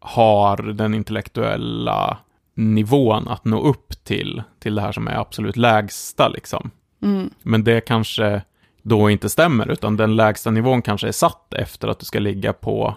har 0.00 0.56
den 0.56 0.94
intellektuella 0.94 2.18
nivån 2.54 3.28
att 3.28 3.44
nå 3.44 3.62
upp 3.62 4.04
till, 4.04 4.42
till 4.58 4.74
det 4.74 4.82
här 4.82 4.92
som 4.92 5.08
är 5.08 5.20
absolut 5.20 5.56
lägsta 5.56 6.28
liksom. 6.28 6.70
Mm, 7.02 7.30
Men 7.42 7.64
det 7.64 7.80
kanske 7.80 8.42
då 8.82 9.10
inte 9.10 9.28
stämmer, 9.28 9.70
utan 9.70 9.96
den 9.96 10.16
lägsta 10.16 10.50
nivån 10.50 10.82
kanske 10.82 11.08
är 11.08 11.12
satt 11.12 11.54
efter 11.54 11.88
att 11.88 11.98
du 11.98 12.04
ska 12.04 12.18
ligga 12.18 12.52
på 12.52 12.94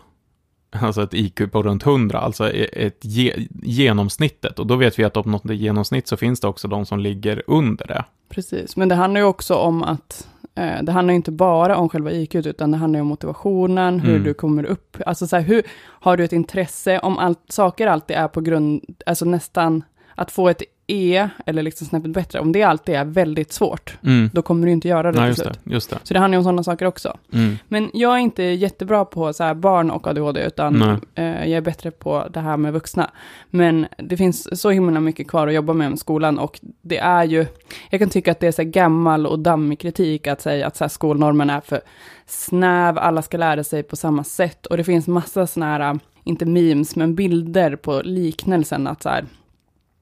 alltså 0.82 1.04
ett 1.04 1.14
IQ 1.14 1.52
på 1.52 1.64
runt 1.64 1.86
100, 1.86 2.20
alltså 2.20 2.52
e- 2.52 2.70
ett 2.86 2.98
ge 3.02 3.48
genomsnittet. 3.64 4.60
Och 4.60 4.68
då 4.68 4.76
vet 4.76 5.00
vi 5.00 5.04
att 5.04 5.18
om 5.18 5.32
något 5.32 5.46
är 5.50 5.54
genomsnitt 5.54 6.08
så 6.08 6.18
finns 6.18 6.40
det 6.40 6.48
också 6.48 6.68
de 6.68 6.86
som 6.86 7.00
ligger 7.00 7.44
under 7.48 7.88
det. 7.88 8.04
Precis, 8.30 8.76
men 8.78 8.90
det 8.90 8.96
handlar 8.96 9.22
ju 9.22 9.28
också 9.28 9.56
om 9.56 9.84
att 9.84 10.28
eh, 10.56 10.84
det 10.84 10.92
handlar 10.92 11.14
inte 11.14 11.32
bara 11.32 11.78
om 11.78 11.90
själva 11.90 12.12
IQ, 12.12 12.36
utan 12.36 12.72
det 12.72 12.78
handlar 12.78 13.00
om 13.02 13.08
motivationen, 13.08 14.00
hur 14.00 14.12
Mm. 14.12 14.24
du 14.24 14.34
kommer 14.34 14.64
upp. 14.64 14.98
Alltså 15.06 15.28
så 15.28 15.36
här, 15.36 15.44
hur 15.44 15.64
har 15.80 16.18
du 16.18 16.24
ett 16.24 16.34
intresse, 16.34 17.00
om 17.00 17.18
allt, 17.18 17.40
saker 17.50 17.88
alltid 17.88 18.18
är 18.18 18.28
på 18.28 18.42
grund, 18.42 18.84
alltså 19.06 19.26
nästan, 19.26 19.84
att 20.16 20.32
få 20.32 20.50
ett 20.50 20.62
E, 20.92 21.30
eller 21.46 21.64
liksom 21.64 21.88
snäppet 21.88 22.12
bättre, 22.12 22.40
om 22.40 22.52
det 22.52 22.64
alltid 22.64 22.96
är 22.96 23.06
väldigt 23.06 23.52
svårt, 23.54 23.98
Mm. 24.04 24.30
då 24.34 24.42
kommer 24.42 24.66
du 24.68 24.72
inte 24.72 24.88
göra 24.88 25.12
det 25.12 25.20
Nej, 25.20 25.26
till 25.26 25.28
just 25.30 25.42
slut. 25.42 25.60
det. 25.64 25.74
Just 25.74 25.90
det. 25.90 25.98
Så 26.04 26.14
det 26.14 26.20
handlar 26.20 26.36
ju 26.36 26.38
om 26.38 26.44
sådana 26.44 26.64
saker 26.64 26.86
också. 26.86 27.18
Mm. 27.34 27.58
Men 27.68 27.92
jag 27.94 28.14
är 28.14 28.18
inte 28.18 28.44
jättebra 28.44 29.06
på 29.06 29.34
så 29.34 29.44
här 29.44 29.54
barn 29.54 29.92
och 29.92 30.08
ADHD, 30.08 30.42
utan 30.42 30.82
eh, 31.16 31.26
jag 31.26 31.50
är 31.52 31.62
bättre 31.62 31.92
på 31.92 32.28
det 32.34 32.40
här 32.40 32.58
med 32.58 32.74
vuxna. 32.74 33.10
Men 33.50 33.88
det 33.98 34.18
finns 34.18 34.62
så 34.62 34.70
himla 34.70 35.00
mycket 35.00 35.28
kvar 35.28 35.48
att 35.48 35.54
jobba 35.54 35.74
med 35.74 35.90
med 35.90 36.00
skolan 36.00 36.40
och 36.40 36.60
det 36.82 36.98
är 36.98 37.24
ju, 37.24 37.46
jag 37.90 38.00
kan 38.02 38.10
tycka 38.10 38.32
att 38.32 38.40
det 38.40 38.48
är 38.48 38.52
så 38.52 38.62
här 38.62 38.70
gammal 38.70 39.28
och 39.28 39.40
dammig 39.40 39.80
kritik 39.80 40.28
att 40.28 40.42
säga 40.42 40.68
att 40.68 40.78
så 40.78 40.84
här 40.84 40.90
skolnormen 40.90 41.50
är 41.50 41.62
för 41.62 41.82
snäv, 42.26 42.98
alla 42.98 43.22
ska 43.22 43.38
lära 43.38 43.64
sig 43.64 43.84
på 43.84 43.96
samma 43.96 44.24
sätt 44.24 44.66
och 44.66 44.78
det 44.78 44.84
finns 44.84 45.08
massa 45.08 45.48
sådana 45.48 45.72
här, 45.86 46.00
inte 46.24 46.46
memes, 46.46 46.96
men 46.96 47.16
bilder 47.16 47.76
på 47.76 48.02
liknelsen 48.04 48.88
att 48.88 49.04
så 49.04 49.10
här, 49.10 49.26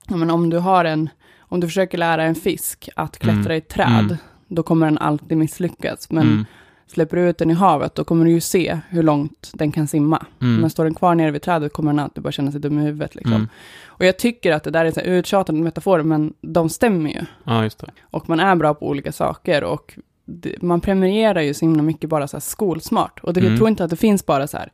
men 0.08 0.30
om 0.32 0.50
du 0.50 0.58
har 0.58 0.86
en, 0.86 1.10
om 1.40 1.60
du 1.60 1.68
försöker 1.68 1.98
lära 1.98 2.24
en 2.24 2.36
fisk 2.36 2.90
att 2.96 3.20
klättra 3.20 3.40
Mm. 3.42 3.52
i 3.52 3.58
ett 3.58 3.68
träd, 3.70 3.88
Mm. 4.00 4.18
då 4.48 4.64
kommer 4.64 4.86
den 4.86 4.98
alltid 4.98 5.38
misslyckas. 5.38 6.12
Men 6.12 6.28
Mm. 6.28 6.46
släpper 6.88 7.18
du 7.18 7.30
ut 7.30 7.38
den 7.38 7.52
i 7.52 7.54
havet, 7.54 7.96
då 7.96 8.04
kommer 8.04 8.26
du 8.26 8.32
ju 8.32 8.42
se 8.42 8.80
hur 8.90 9.04
långt 9.04 9.52
den 9.54 9.72
kan 9.72 9.88
simma. 9.88 10.26
Mm. 10.42 10.62
Men 10.62 10.70
står 10.70 10.84
den 10.84 10.94
kvar 10.94 11.16
nere 11.16 11.32
vid 11.32 11.42
trädet 11.42 11.74
kommer 11.74 11.92
den 11.92 12.00
alltid 12.00 12.24
bara 12.24 12.32
känna 12.32 12.52
sig 12.52 12.62
dum 12.62 12.80
i 12.80 12.84
huvudet. 12.84 13.16
Liksom. 13.16 13.34
Mm. 13.34 13.48
Och 13.88 14.06
jag 14.06 14.18
tycker 14.20 14.52
att 14.52 14.64
det 14.64 14.72
där 14.72 14.86
är 14.86 14.92
så 14.92 15.00
här 15.00 15.08
uttjatade 15.08 15.60
metaforer, 15.62 16.04
men 16.04 16.34
de 16.42 16.70
stämmer 16.70 17.10
ju. 17.10 17.22
Ja. 17.44 17.70
Och 18.02 18.30
man 18.30 18.40
är 18.40 18.56
bra 18.56 18.74
på 18.74 18.88
olika 18.88 19.12
saker 19.12 19.64
och 19.64 20.00
det, 20.26 20.62
man 20.62 20.82
premierar 20.82 21.42
ju 21.42 21.54
så 21.54 21.66
himla 21.66 21.84
mycket 21.84 22.10
bara 22.10 22.28
så 22.28 22.38
här 22.38 22.42
skolsmart. 22.42 23.20
Och 23.24 23.34
det, 23.34 23.40
Mm. 23.40 23.52
jag 23.52 23.58
tror 23.60 23.70
inte 23.70 23.84
att 23.84 23.90
det 23.90 23.96
finns 23.96 24.26
bara 24.26 24.48
så 24.48 24.58
här 24.58 24.70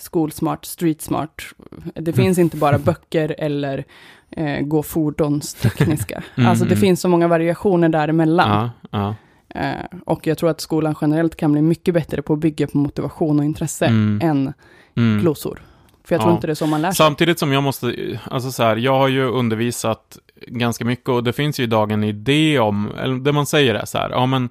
skolsmart, 0.00 0.64
streetsmart. 0.64 1.54
Det 1.94 2.12
finns 2.12 2.38
inte 2.38 2.56
bara 2.56 2.78
böcker 2.88 3.34
eller 3.38 3.84
eh, 4.30 4.60
gå 4.60 4.82
fordonstekniska. 4.82 6.22
Mm, 6.36 6.50
alltså 6.50 6.64
det 6.64 6.70
mm. 6.74 6.80
finns 6.80 7.00
så 7.00 7.08
många 7.08 7.28
variationer 7.28 7.88
däremellan. 7.88 8.70
Ja, 8.90 8.90
ja. 8.90 9.60
Eh, 9.60 9.98
och 10.06 10.26
jag 10.26 10.38
tror 10.38 10.50
att 10.50 10.60
skolan 10.60 10.94
generellt 11.00 11.36
kan 11.36 11.52
bli 11.52 11.62
mycket 11.62 11.94
bättre 11.94 12.22
på 12.22 12.32
att 12.32 12.38
bygga 12.38 12.66
på 12.66 12.78
motivation 12.78 13.38
och 13.38 13.44
intresse 13.44 13.86
Mm. 13.86 14.20
än 14.30 14.52
Mm. 14.96 15.20
glosor. 15.20 15.62
För 16.04 16.14
jag 16.14 16.20
tror 16.20 16.32
Ja. 16.32 16.34
inte 16.36 16.46
det 16.46 16.52
är 16.52 16.54
så 16.54 16.66
man 16.66 16.82
lär 16.82 16.88
sig. 16.90 16.96
Samtidigt 16.96 17.38
som 17.38 17.52
jag 17.52 17.62
måste, 17.62 17.94
alltså 18.30 18.50
så 18.52 18.62
här, 18.62 18.76
jag 18.76 18.98
har 18.98 19.08
ju 19.08 19.24
undervisat 19.24 20.18
ganska 20.46 20.84
mycket 20.84 21.08
och 21.08 21.24
det 21.24 21.32
finns 21.32 21.60
ju 21.60 21.64
idag 21.64 21.92
en 21.92 22.04
idé 22.04 22.58
om, 22.58 22.90
eller 22.98 23.14
det 23.14 23.32
man 23.32 23.46
säger 23.46 23.74
är 23.74 23.84
så 23.84 23.98
här, 23.98 24.10
ja 24.10 24.26
men 24.26 24.48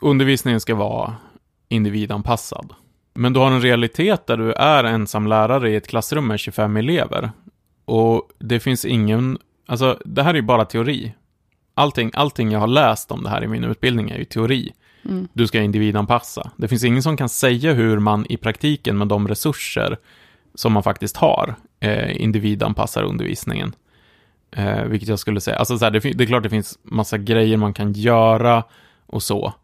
undervisningen 0.00 0.60
ska 0.60 0.74
vara 0.74 1.14
individanpassad. 1.68 2.72
Men 3.14 3.32
du 3.32 3.40
har 3.40 3.50
en 3.50 3.62
realitet 3.62 4.26
där 4.26 4.36
du 4.36 4.52
är 4.52 4.84
ensam 4.84 5.26
lärare 5.26 5.70
i 5.70 5.76
ett 5.76 5.88
klassrum 5.88 6.26
med 6.26 6.40
25 6.40 6.76
elever. 6.76 7.30
Och 7.84 8.28
det 8.38 8.60
finns 8.60 8.84
ingen, 8.84 9.38
alltså 9.66 9.98
det 10.04 10.22
här 10.22 10.30
är 10.30 10.34
ju 10.34 10.42
bara 10.42 10.64
teori. 10.64 11.14
Allting, 11.74 12.10
allting 12.14 12.50
jag 12.50 12.60
har 12.60 12.66
läst 12.66 13.10
om 13.10 13.22
det 13.22 13.28
här 13.28 13.44
i 13.44 13.48
min 13.48 13.64
utbildning 13.64 14.10
är 14.10 14.18
ju 14.18 14.24
teori. 14.24 14.72
Mm. 15.04 15.28
Du 15.32 15.46
ska 15.46 15.60
individanpassa. 15.60 16.50
Det 16.56 16.68
finns 16.68 16.84
ingen 16.84 17.02
som 17.02 17.16
kan 17.16 17.28
säga 17.28 17.72
hur 17.72 17.98
man 17.98 18.26
i 18.28 18.36
praktiken 18.36 18.98
med 18.98 19.08
de 19.08 19.28
resurser 19.28 19.96
som 20.54 20.72
man 20.72 20.82
faktiskt 20.82 21.16
har 21.16 21.54
eh, 21.80 22.22
individanpassar 22.22 23.02
undervisningen. 23.02 23.72
Eh, 24.50 24.84
vilket 24.84 25.08
jag 25.08 25.18
skulle 25.18 25.40
säga, 25.40 25.56
alltså 25.56 25.78
så 25.78 25.84
här, 25.84 25.90
det, 25.90 26.00
det 26.00 26.24
är 26.24 26.26
klart 26.26 26.42
det 26.42 26.50
finns 26.50 26.78
massa 26.82 27.18
grejer 27.18 27.56
man 27.56 27.74
kan 27.74 27.92
göra 27.92 28.64
och 29.06 29.22
så. 29.22 29.54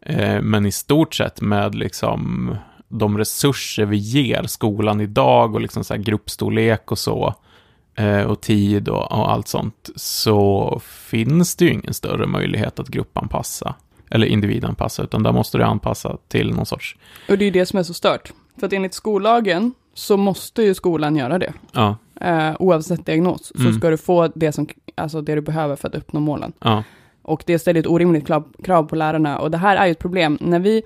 Eh, 0.00 0.42
men 0.42 0.66
i 0.66 0.72
stort 0.72 1.14
sett 1.14 1.40
med 1.40 1.74
liksom 1.74 2.56
de 2.98 3.18
resurser 3.18 3.84
vi 3.84 3.96
ger 3.96 4.42
skolan 4.42 5.00
idag 5.00 5.54
och 5.54 5.60
liksom 5.60 5.84
så 5.84 5.94
här 5.94 6.00
gruppstorlek 6.02 6.92
och 6.92 6.98
så 6.98 7.34
eh, 7.94 8.20
och 8.22 8.40
tid 8.40 8.88
och, 8.88 9.12
och 9.12 9.32
allt 9.32 9.48
sånt 9.48 9.90
så 9.96 10.80
finns 10.84 11.56
det 11.56 11.64
ju 11.64 11.72
ingen 11.72 11.94
större 11.94 12.26
möjlighet 12.26 12.78
att 12.78 12.88
gruppanpassa 12.88 13.74
eller 14.10 14.26
individanpassa 14.26 15.02
utan 15.02 15.22
där 15.22 15.32
måste 15.32 15.58
du 15.58 15.64
anpassa 15.64 16.16
till 16.28 16.50
någon 16.54 16.66
sorts, 16.66 16.96
Och 17.28 17.38
det 17.38 17.44
är 17.44 17.46
ju 17.46 17.50
det 17.50 17.66
som 17.66 17.78
är 17.78 17.82
så 17.82 17.94
stört. 17.94 18.32
För 18.60 18.66
att 18.66 18.72
enligt 18.72 18.94
skollagen 18.94 19.74
så 19.94 20.16
måste 20.16 20.62
ju 20.62 20.74
skolan 20.74 21.16
göra 21.16 21.38
det. 21.38 21.52
ja, 21.72 21.96
Eh, 22.20 22.52
oavsett 22.58 23.06
diagnos 23.06 23.52
så 23.54 23.60
Mm. 23.60 23.72
ska 23.78 23.90
du 23.90 23.96
få 23.96 24.28
det, 24.34 24.52
som, 24.52 24.66
alltså 24.94 25.20
det 25.20 25.34
du 25.34 25.40
behöver 25.40 25.76
för 25.76 25.88
att 25.88 25.94
uppnå 25.94 26.20
målen. 26.20 26.52
ja, 26.60 26.82
Och 27.22 27.42
det 27.46 27.58
ställer 27.58 27.80
ett 27.80 27.86
orimligt 27.86 28.26
krav, 28.26 28.44
krav 28.64 28.82
på 28.84 28.96
lärarna. 28.96 29.38
Och 29.38 29.50
det 29.50 29.58
här 29.58 29.76
är 29.76 29.86
ju 29.86 29.92
ett 29.92 29.98
problem. 29.98 30.38
När 30.40 30.58
vi 30.58 30.82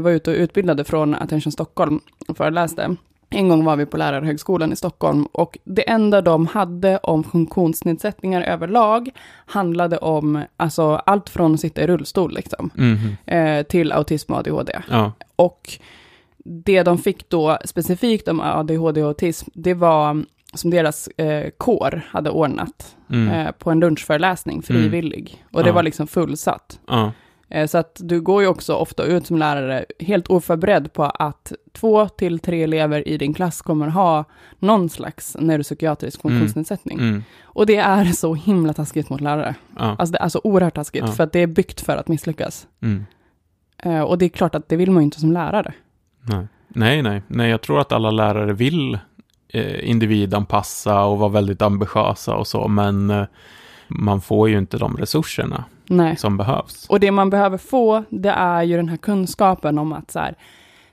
var 0.00 0.10
ute 0.10 0.30
och 0.30 0.36
utbildade 0.36 0.84
från 0.84 1.14
Attention 1.14 1.52
Stockholm 1.52 2.00
och 2.28 2.36
föreläste, 2.36 2.96
en 3.30 3.48
gång 3.48 3.64
var 3.64 3.76
vi 3.76 3.86
på 3.86 3.96
Lärarhögskolan 3.96 4.72
i 4.72 4.76
Stockholm 4.76 5.24
och 5.32 5.58
det 5.64 5.88
enda 5.90 6.20
de 6.20 6.46
hade 6.46 6.98
om 6.98 7.24
funktionsnedsättningar 7.24 8.42
överlag 8.42 9.10
handlade 9.46 9.98
om 9.98 10.42
alltså, 10.56 10.94
allt 11.06 11.28
från 11.28 11.54
att 11.54 11.60
sitta 11.60 11.82
i 11.82 11.86
rullstol 11.86 12.34
liksom, 12.34 12.70
eh, 13.26 13.62
till 13.62 13.92
autism 13.92 14.32
och 14.32 14.38
ADHD. 14.38 14.80
ja, 14.90 15.12
Och 15.36 15.70
det 16.44 16.82
de 16.82 16.98
fick 16.98 17.28
då 17.28 17.58
specifikt 17.64 18.28
om 18.28 18.40
ADHD 18.40 19.02
och 19.02 19.08
autism, 19.08 19.50
det 19.54 19.74
var 19.74 20.24
som 20.54 20.70
deras 20.70 21.08
eh, 21.08 21.50
kår 21.56 22.02
hade 22.10 22.30
ordnat 22.30 22.96
mm, 23.10 23.28
eh, 23.46 23.52
på 23.52 23.70
en 23.70 23.80
lunchföreläsning, 23.80 24.62
frivillig. 24.62 25.44
Och 25.52 25.62
det 25.62 25.68
Ja. 25.68 25.74
var 25.74 25.82
liksom 25.82 26.06
fullsatt. 26.06 26.80
ja, 26.86 27.04
Eh, 27.06 27.10
så 27.66 27.78
att 27.78 28.00
du 28.04 28.20
går 28.20 28.42
ju 28.42 28.48
också 28.48 28.74
ofta 28.74 29.04
ut 29.04 29.26
som 29.26 29.38
lärare 29.38 29.84
helt 29.98 30.26
oförberedd 30.30 30.92
på 30.92 31.04
att 31.04 31.52
två 31.72 32.08
till 32.08 32.38
tre 32.38 32.62
elever 32.62 33.08
i 33.08 33.16
din 33.18 33.34
klass 33.34 33.62
kommer 33.62 33.88
ha 33.88 34.24
någon 34.58 34.88
slags 34.88 35.36
neuropsykiatrisk 35.40 36.22
funktionsnedsättning. 36.22 36.98
mm, 36.98 37.22
Och 37.44 37.66
det 37.66 37.76
är 37.76 38.04
så 38.04 38.34
himla 38.34 38.72
taskigt 38.72 39.10
mot 39.10 39.20
lärare. 39.20 39.54
ja, 39.78 39.96
Alltså 39.98 40.12
det 40.12 40.18
är 40.18 40.28
så 40.28 40.40
oerhört 40.44 40.74
taskigt, 40.74 41.04
Ja. 41.06 41.12
för 41.12 41.24
att 41.24 41.32
det 41.32 41.38
är 41.40 41.46
byggt 41.46 41.80
för 41.80 41.96
att 41.96 42.08
misslyckas. 42.08 42.66
mm. 42.82 43.06
Eh, 43.82 44.00
och 44.00 44.18
det 44.18 44.24
är 44.24 44.28
klart 44.28 44.54
att 44.54 44.68
det 44.68 44.76
vill 44.76 44.90
man 44.90 45.02
ju 45.02 45.04
inte 45.04 45.20
som 45.20 45.32
lärare. 45.32 45.72
Nej. 46.22 46.46
nej, 46.68 47.02
nej, 47.02 47.22
nej, 47.26 47.50
jag 47.50 47.60
tror 47.60 47.80
att 47.80 47.92
alla 47.92 48.10
lärare 48.10 48.52
vill 48.52 48.98
eh, 49.48 49.88
individanpassa 49.90 51.04
och 51.04 51.18
vara 51.18 51.28
väldigt 51.30 51.62
ambitiösa 51.62 52.34
och 52.36 52.46
så, 52.46 52.68
men 52.68 53.10
eh, 53.10 53.24
man 53.88 54.20
får 54.20 54.48
ju 54.48 54.58
inte 54.58 54.78
de 54.78 54.96
resurserna 54.96 55.64
Nej. 55.86 56.16
som 56.16 56.36
behövs. 56.36 56.86
Och 56.88 57.00
det 57.00 57.10
man 57.10 57.30
behöver 57.30 57.58
få, 57.58 58.04
det 58.08 58.28
är 58.30 58.62
ju 58.62 58.76
den 58.76 58.88
här 58.88 58.96
kunskapen 58.96 59.78
om 59.78 59.92
att 59.92 60.10
så 60.10 60.18
här, 60.18 60.34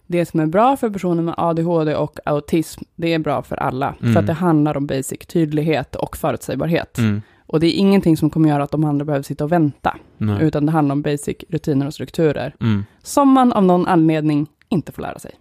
det 0.08 0.26
som 0.26 0.40
är 0.40 0.46
bra 0.46 0.78
för 0.78 0.90
personer 0.90 1.24
med 1.24 1.34
ADHD 1.38 1.96
och 1.96 2.18
autism, 2.26 2.84
det 2.96 3.14
är 3.14 3.20
bra 3.20 3.42
för 3.44 3.56
alla. 3.56 3.96
Mm. 4.02 4.14
För 4.14 4.20
att 4.20 4.28
det 4.28 4.34
handlar 4.34 4.78
om 4.78 4.88
basic 4.88 5.20
tydlighet 5.28 5.96
och 5.96 6.18
förutsägbarhet. 6.18 6.98
Mm, 6.98 7.22
Och 7.48 7.60
det 7.60 7.68
är 7.68 7.80
ingenting 7.80 8.18
som 8.18 8.30
kommer 8.30 8.50
göra 8.50 8.64
att 8.64 8.72
de 8.72 8.84
andra 8.86 9.06
behöver 9.06 9.24
sitta 9.24 9.44
och 9.44 9.52
vänta, 9.52 9.98
nej. 10.18 10.38
utan 10.42 10.66
det 10.66 10.72
handlar 10.72 10.94
om 10.94 11.02
basic 11.02 11.38
rutiner 11.50 11.86
och 11.88 11.94
strukturer, 11.94 12.56
Mm, 12.62 12.86
som 13.04 13.30
man 13.32 13.54
av 13.54 13.64
någon 13.64 13.88
anledning 13.88 14.48
inte 14.70 14.92
får 14.92 15.02
lära 15.02 15.20
sig. 15.20 15.32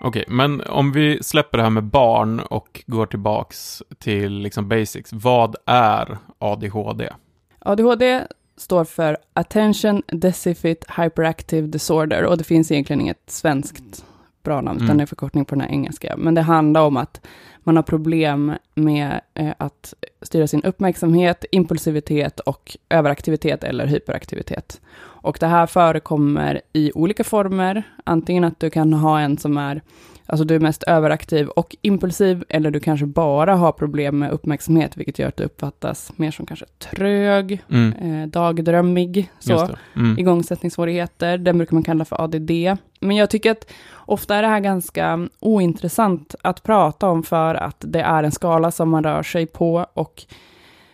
Okej, 0.00 0.08
Okej, 0.08 0.24
men 0.28 0.60
om 0.60 0.92
vi 0.92 1.22
släpper 1.22 1.58
det 1.58 1.64
här 1.64 1.70
med 1.70 1.84
barn 1.84 2.40
och 2.40 2.82
går 2.86 3.06
tillbaks 3.06 3.82
till 3.98 4.32
liksom 4.32 4.68
basics. 4.68 5.12
Vad 5.12 5.56
är 5.66 6.18
ADHD? 6.38 7.08
ADHD 7.58 8.24
står 8.56 8.84
för 8.84 9.16
Attention 9.32 10.02
Deficit 10.06 10.84
Hyperactive 10.96 11.66
Disorder 11.66 12.24
och 12.24 12.38
det 12.38 12.44
finns 12.44 12.70
egentligen 12.70 13.00
inget 13.00 13.30
svenskt 13.30 14.04
bra 14.46 14.60
namn, 14.60 14.76
utan 14.76 14.86
Mm. 14.86 14.96
det 14.96 15.04
är 15.04 15.06
förkortning 15.06 15.44
på 15.44 15.54
den 15.54 15.60
här 15.62 15.70
engelska. 15.70 16.14
Men 16.18 16.34
det 16.34 16.42
handlar 16.42 16.80
om 16.80 16.96
att 16.96 17.20
man 17.64 17.76
har 17.76 17.82
problem 17.82 18.52
med 18.74 19.20
eh, 19.34 19.52
att 19.58 19.94
styra 20.22 20.46
sin 20.46 20.62
uppmärksamhet, 20.62 21.44
impulsivitet 21.52 22.40
och 22.40 22.76
överaktivitet 22.88 23.64
eller 23.64 23.86
hyperaktivitet. 23.86 24.80
Och 25.26 25.36
det 25.40 25.46
här 25.46 25.66
förekommer 25.66 26.60
i 26.72 26.92
olika 26.94 27.24
former, 27.24 27.82
antingen 28.04 28.44
att 28.44 28.60
du 28.60 28.70
kan 28.70 28.92
ha 28.92 29.20
en 29.20 29.38
som 29.38 29.56
är 29.56 29.80
Alltså 30.28 30.44
du 30.44 30.54
är 30.54 30.60
mest 30.60 30.82
överaktiv 30.82 31.48
och 31.48 31.76
impulsiv, 31.82 32.44
eller 32.48 32.70
du 32.70 32.80
kanske 32.80 33.06
bara 33.06 33.54
har 33.56 33.72
problem 33.72 34.18
med 34.18 34.30
uppmärksamhet, 34.30 34.96
vilket 34.96 35.18
gör 35.18 35.28
att 35.28 35.36
du 35.36 35.44
uppfattas 35.44 36.12
mer 36.16 36.30
som 36.30 36.46
kanske 36.46 36.66
trög, 36.78 37.62
Mm, 37.70 37.92
eh, 37.92 38.28
dagdrömmig, 38.28 39.30
så. 39.38 39.68
Mm, 39.96 40.18
igångsättningssvårigheter, 40.18 41.38
den 41.38 41.58
brukar 41.58 41.74
man 41.74 41.82
kalla 41.82 42.04
för 42.04 42.24
ADD. 42.24 42.50
Men 43.06 43.16
jag 43.16 43.30
tycker 43.30 43.50
att 43.50 43.66
ofta 43.96 44.34
är 44.36 44.42
det 44.42 44.48
här 44.48 44.60
ganska 44.60 45.28
ointressant 45.40 46.34
att 46.42 46.62
prata 46.62 47.08
om 47.08 47.22
för 47.22 47.54
att 47.54 47.76
det 47.78 48.00
är 48.00 48.22
en 48.22 48.32
skala 48.32 48.70
som 48.70 48.88
man 48.88 49.04
rör 49.04 49.22
sig 49.22 49.46
på 49.46 49.86
och 49.94 50.24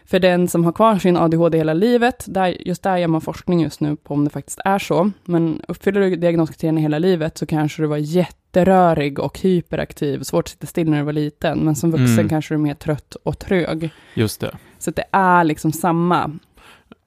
För 0.04 0.18
den 0.18 0.48
som 0.48 0.64
har 0.64 0.72
kvar 0.72 0.98
sin 0.98 1.16
ADHD 1.16 1.58
hela 1.58 1.74
livet, 1.74 2.24
där, 2.28 2.56
just 2.68 2.82
där 2.82 2.96
gör 2.96 3.08
man 3.08 3.20
forskning 3.20 3.60
just 3.62 3.80
nu 3.80 3.96
på 3.96 4.14
om 4.14 4.24
det 4.24 4.30
faktiskt 4.30 4.58
är 4.64 4.78
så. 4.78 5.10
Men 5.24 5.60
uppfyller 5.68 6.00
du 6.00 6.16
diagnoskriterierna 6.16 6.80
hela 6.80 6.98
livet 6.98 7.38
så 7.38 7.46
kanske 7.46 7.82
du 7.82 7.86
var 7.88 7.96
jätterörig 7.96 9.18
och 9.18 9.38
hyperaktiv, 9.40 10.22
svårt 10.22 10.44
att 10.44 10.48
sitta 10.48 10.66
still 10.66 10.90
när 10.90 10.98
du 10.98 11.04
var 11.04 11.12
liten, 11.12 11.58
men 11.58 11.76
som 11.76 11.90
vuxen 11.90 12.18
Mm. 12.18 12.28
kanske 12.28 12.54
du 12.54 12.58
är 12.58 12.62
mer 12.62 12.74
trött 12.74 13.14
och 13.24 13.38
trög. 13.38 13.90
Just 14.14 14.40
det. 14.40 14.56
Så 14.78 14.90
det 14.90 15.04
är 15.12 15.44
liksom 15.44 15.72
samma. 15.72 16.30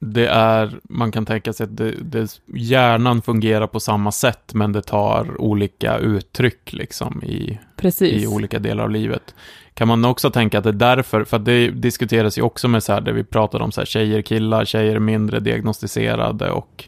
Det 0.05 0.27
är, 0.27 0.79
man 0.83 1.12
kan 1.12 1.25
tänka 1.25 1.53
sig 1.53 1.63
att 1.63 1.77
det, 1.77 1.91
det, 1.91 2.41
hjärnan 2.45 3.21
fungerar 3.21 3.67
på 3.67 3.79
samma 3.79 4.12
sätt, 4.12 4.53
men 4.53 4.71
det 4.71 4.81
tar 4.81 5.41
olika 5.41 5.97
uttryck 5.97 6.74
liksom 6.74 7.24
i, 7.24 7.59
Precis. 7.75 8.24
i 8.24 8.27
olika 8.27 8.59
delar 8.59 8.83
av 8.83 8.89
livet. 8.89 9.35
Kan 9.74 9.88
man 9.88 10.05
också 10.05 10.31
tänka 10.31 10.57
att 10.57 10.63
det 10.63 10.69
är 10.69 10.74
därför, 10.74 11.24
för 11.24 11.39
det 11.39 11.69
diskuteras 11.69 12.38
ju 12.38 12.41
också 12.41 12.67
med 12.67 12.83
så 12.83 12.93
här, 12.93 13.01
det 13.01 13.12
vi 13.12 13.24
pratade 13.24 13.63
om, 13.63 13.71
så 13.71 13.81
här, 13.81 13.85
tjejer, 13.85 14.21
killar, 14.21 14.65
tjejer 14.65 15.00
mindre 15.00 15.39
diagnostiserade 15.39 16.51
och 16.51 16.85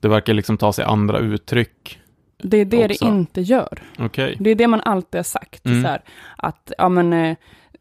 det 0.00 0.08
verkar 0.08 0.34
liksom 0.34 0.56
ta 0.56 0.72
sig 0.72 0.84
andra 0.84 1.18
uttryck. 1.18 1.98
Det 2.42 2.56
är 2.56 2.64
det 2.64 2.84
också. 2.84 3.04
det 3.04 3.10
inte 3.10 3.40
gör. 3.40 3.82
Okej. 3.98 4.36
Det 4.40 4.50
är 4.50 4.54
det 4.54 4.68
man 4.68 4.80
alltid 4.80 5.18
har 5.18 5.22
sagt. 5.22 5.66
Mm. 5.66 5.82
Så 5.82 5.88
här, 5.88 6.00
att, 6.36 6.72
ja 6.78 6.88
men, 6.88 7.12
eh, 7.12 7.36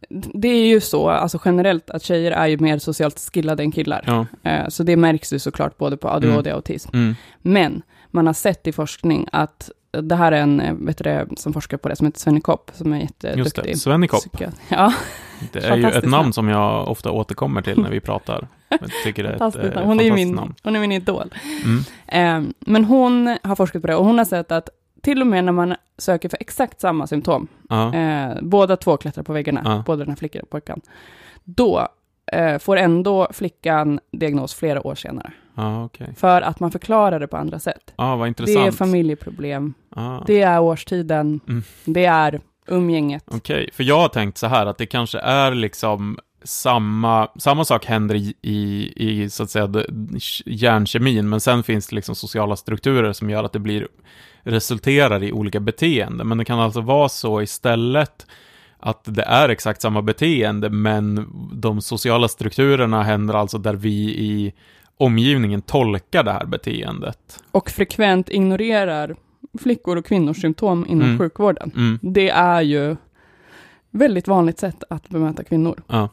det 0.09 0.47
är 0.47 0.65
ju 0.67 0.81
så, 0.81 1.09
alltså 1.09 1.39
generellt, 1.45 1.89
att 1.89 2.03
tjejer 2.03 2.31
är 2.31 2.47
ju 2.47 2.57
mer 2.57 2.77
socialt 2.79 3.29
skillade 3.33 3.63
än 3.63 3.71
killar. 3.71 4.03
Ja. 4.07 4.25
Eh, 4.51 4.67
Så 4.69 4.83
det 4.83 4.97
märks 4.97 5.33
ju 5.33 5.39
såklart 5.39 5.77
både 5.77 5.97
på 5.97 6.09
ADHD 6.09 6.51
och 6.51 6.55
autism. 6.57 6.89
Mm. 6.93 7.15
Men 7.41 7.81
man 8.11 8.27
har 8.27 8.33
sett 8.33 8.67
i 8.67 8.71
forskning 8.71 9.27
att 9.31 9.71
det 9.91 10.15
här 10.15 10.31
är 10.31 10.41
en, 10.41 10.59
eh, 10.61 10.73
vet 10.73 10.97
du 10.97 11.27
som 11.37 11.53
forskar 11.53 11.77
på 11.77 11.89
det, 11.89 11.95
som 11.95 12.05
heter 12.07 12.19
Svenny 12.19 12.41
Kopp, 12.41 12.71
som 12.73 12.93
är 12.93 12.99
Just 12.99 13.13
jätteduktig. 13.23 13.63
det, 13.63 13.75
Svenny-Kopp. 13.77 14.19
psykiat- 14.23 14.55
Ja, 14.69 14.93
Det 15.53 15.59
är 15.65 15.75
ju 15.77 15.85
ett 15.85 16.05
namn 16.09 16.33
som 16.33 16.47
jag 16.49 16.87
ofta 16.87 17.11
återkommer 17.11 17.61
till 17.61 17.81
när 17.81 17.89
vi 17.89 17.99
pratar. 17.99 18.47
Jag 18.69 18.79
tycker 19.03 19.23
det 19.23 19.29
är 19.29 19.47
ett 19.47 19.75
eh, 19.75 19.83
Hon 19.83 19.99
är 19.99 20.11
min, 20.11 20.31
namn. 20.31 20.55
hon 20.63 20.75
är 20.75 20.79
min 20.79 20.91
idol. 20.91 21.33
Mm. 21.65 22.45
Eh, 22.47 22.53
Men 22.59 22.85
hon 22.85 23.37
har 23.43 23.55
forskat 23.55 23.81
på 23.81 23.87
det 23.87 23.95
och 23.95 24.05
hon 24.05 24.17
har 24.17 24.25
sett 24.25 24.51
att 24.51 24.69
till 25.01 25.21
och 25.21 25.27
med 25.27 25.43
när 25.43 25.51
man 25.51 25.75
söker 25.97 26.29
för 26.29 26.37
exakt 26.41 26.81
samma 26.81 27.07
symptom, 27.07 27.47
Ja. 27.69 27.93
eh, 27.95 28.37
båda 28.41 28.77
två 28.77 28.97
klättrar 28.97 29.23
på 29.23 29.33
väggarna, 29.33 29.61
Ja. 29.65 29.83
både 29.85 30.03
den 30.03 30.09
här 30.09 30.15
flickan 30.17 30.41
och 30.41 30.49
pojken, 30.49 30.81
då 31.43 31.87
eh, 32.31 32.57
får 32.59 32.77
ändå 32.77 33.27
flickan 33.33 33.99
diagnos 34.11 34.53
flera 34.55 34.87
år 34.87 34.95
senare. 34.95 35.31
Ja, 35.55 35.85
okej. 35.85 36.13
För 36.17 36.41
att 36.41 36.59
man 36.59 36.71
förklarar 36.71 37.19
det 37.19 37.27
på 37.27 37.37
andra 37.37 37.59
sätt. 37.59 37.93
Intressant. 38.27 38.45
Det 38.45 38.67
är 38.67 38.71
familjeproblem, 38.71 39.73
Ah. 39.89 40.19
det 40.27 40.41
är 40.41 40.59
årstiden, 40.59 41.39
Mm. 41.47 41.63
det 41.85 42.05
är 42.05 42.41
umgänget. 42.67 43.23
Okej, 43.27 43.69
för 43.73 43.83
jag 43.83 43.99
har 43.99 44.07
tänkt 44.09 44.37
så 44.37 44.47
här 44.47 44.65
att 44.65 44.77
det 44.77 44.85
kanske 44.85 45.19
är 45.19 45.51
liksom 45.51 46.19
samma, 46.43 47.27
samma 47.37 47.65
sak 47.65 47.85
händer 47.85 48.15
i, 48.15 48.33
i, 48.41 48.93
i 48.95 49.29
så 49.29 49.43
att 49.43 49.49
säga 49.49 49.69
hjärnkemin, 50.45 51.29
men 51.29 51.39
sen 51.39 51.63
finns 51.63 51.87
det 51.87 51.95
liksom 51.95 52.15
sociala 52.15 52.55
strukturer 52.55 53.13
som 53.13 53.29
gör 53.29 53.43
att 53.43 53.53
det 53.53 53.59
blir, 53.59 53.87
resulterar 54.47 55.23
i 55.23 55.31
olika 55.31 55.59
beteenden. 55.59 56.27
Men 56.27 56.37
det 56.37 56.45
kan 56.45 56.59
alltså 56.59 56.81
vara 56.81 57.09
så 57.09 57.41
istället 57.41 58.27
att 58.79 59.01
det 59.03 59.23
är 59.23 59.49
exakt 59.49 59.81
samma 59.81 60.01
beteende, 60.01 60.69
men 60.69 61.27
de 61.53 61.81
sociala 61.81 62.27
strukturerna 62.27 63.03
händer 63.03 63.33
alltså 63.33 63.57
där 63.57 63.73
vi 63.73 64.09
i 64.09 64.53
omgivningen 64.97 65.61
tolkar 65.61 66.23
det 66.23 66.31
här 66.31 66.45
beteendet. 66.45 67.39
Och 67.51 67.69
frekvent 67.69 68.29
ignorerar 68.29 69.15
flickor 69.61 69.97
och 69.97 70.05
kvinnors 70.05 70.41
symptom 70.41 70.85
inom 70.89 71.05
Mm. 71.07 71.19
sjukvården. 71.19 71.71
Mm. 71.75 71.99
Det 72.01 72.29
är 72.29 72.61
ju 72.61 72.95
väldigt 73.91 74.27
vanligt 74.27 74.59
sätt 74.59 74.83
att 74.89 75.09
bemöta 75.09 75.43
kvinnor. 75.43 75.83
Ja. 75.87 76.09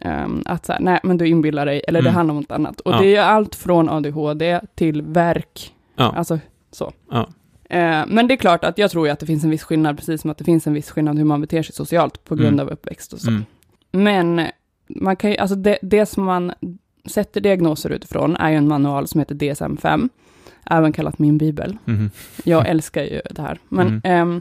Ehm, 0.00 0.42
att 0.46 0.68
här, 0.68 0.80
nej 0.80 1.00
men 1.02 1.16
du 1.16 1.28
inbillar 1.28 1.66
dig, 1.66 1.82
eller 1.88 2.02
det 2.02 2.08
Mm. 2.08 2.14
handlar 2.16 2.34
om 2.34 2.40
något 2.40 2.50
annat. 2.52 2.80
Och 2.80 2.92
Ja. 2.92 2.98
det 3.00 3.16
är 3.16 3.22
allt 3.24 3.54
från 3.54 3.88
ADHD 3.88 4.60
till 4.74 5.02
verk, 5.02 5.74
Ja. 5.96 6.12
alltså 6.16 6.38
så. 6.70 6.92
Ja. 7.10 7.28
Eh, 7.72 8.02
men 8.06 8.28
det 8.28 8.34
är 8.34 8.36
klart 8.36 8.64
att 8.64 8.78
jag 8.78 8.90
tror 8.90 9.06
ju 9.06 9.12
att 9.12 9.18
det 9.20 9.26
finns 9.26 9.44
en 9.44 9.50
viss 9.50 9.62
skillnad, 9.62 9.96
precis 9.96 10.20
som 10.20 10.30
att 10.30 10.38
det 10.38 10.44
finns 10.44 10.66
en 10.66 10.74
viss 10.74 10.90
skillnad 10.90 11.18
hur 11.18 11.24
man 11.24 11.40
beter 11.40 11.62
sig 11.62 11.74
socialt 11.74 12.24
på 12.24 12.34
grund 12.34 12.52
Mm. 12.60 12.66
av 12.66 12.72
uppväxt 12.72 13.12
och 13.12 13.20
så. 13.20 13.30
Mm. 13.30 13.44
Men 13.92 14.46
man 14.86 15.16
kan 15.16 15.30
ju, 15.30 15.36
alltså 15.36 15.56
det, 15.56 15.78
det 15.82 16.06
som 16.06 16.24
man 16.24 16.52
sätter 17.06 17.40
diagnoser 17.40 17.90
utifrån 17.90 18.36
är 18.36 18.50
ju 18.50 18.56
en 18.56 18.68
manual 18.68 19.06
som 19.08 19.20
heter 19.20 19.34
DSM-5, 19.34 20.08
även 20.70 20.92
kallat 20.92 21.18
min 21.18 21.38
bibel. 21.38 21.76
Mhm. 21.84 22.10
Jag 22.44 22.68
älskar 22.68 23.02
ju 23.02 23.20
det 23.30 23.42
här. 23.42 23.58
Men 23.68 23.86
Mm. 23.86 24.00
ehm, 24.04 24.40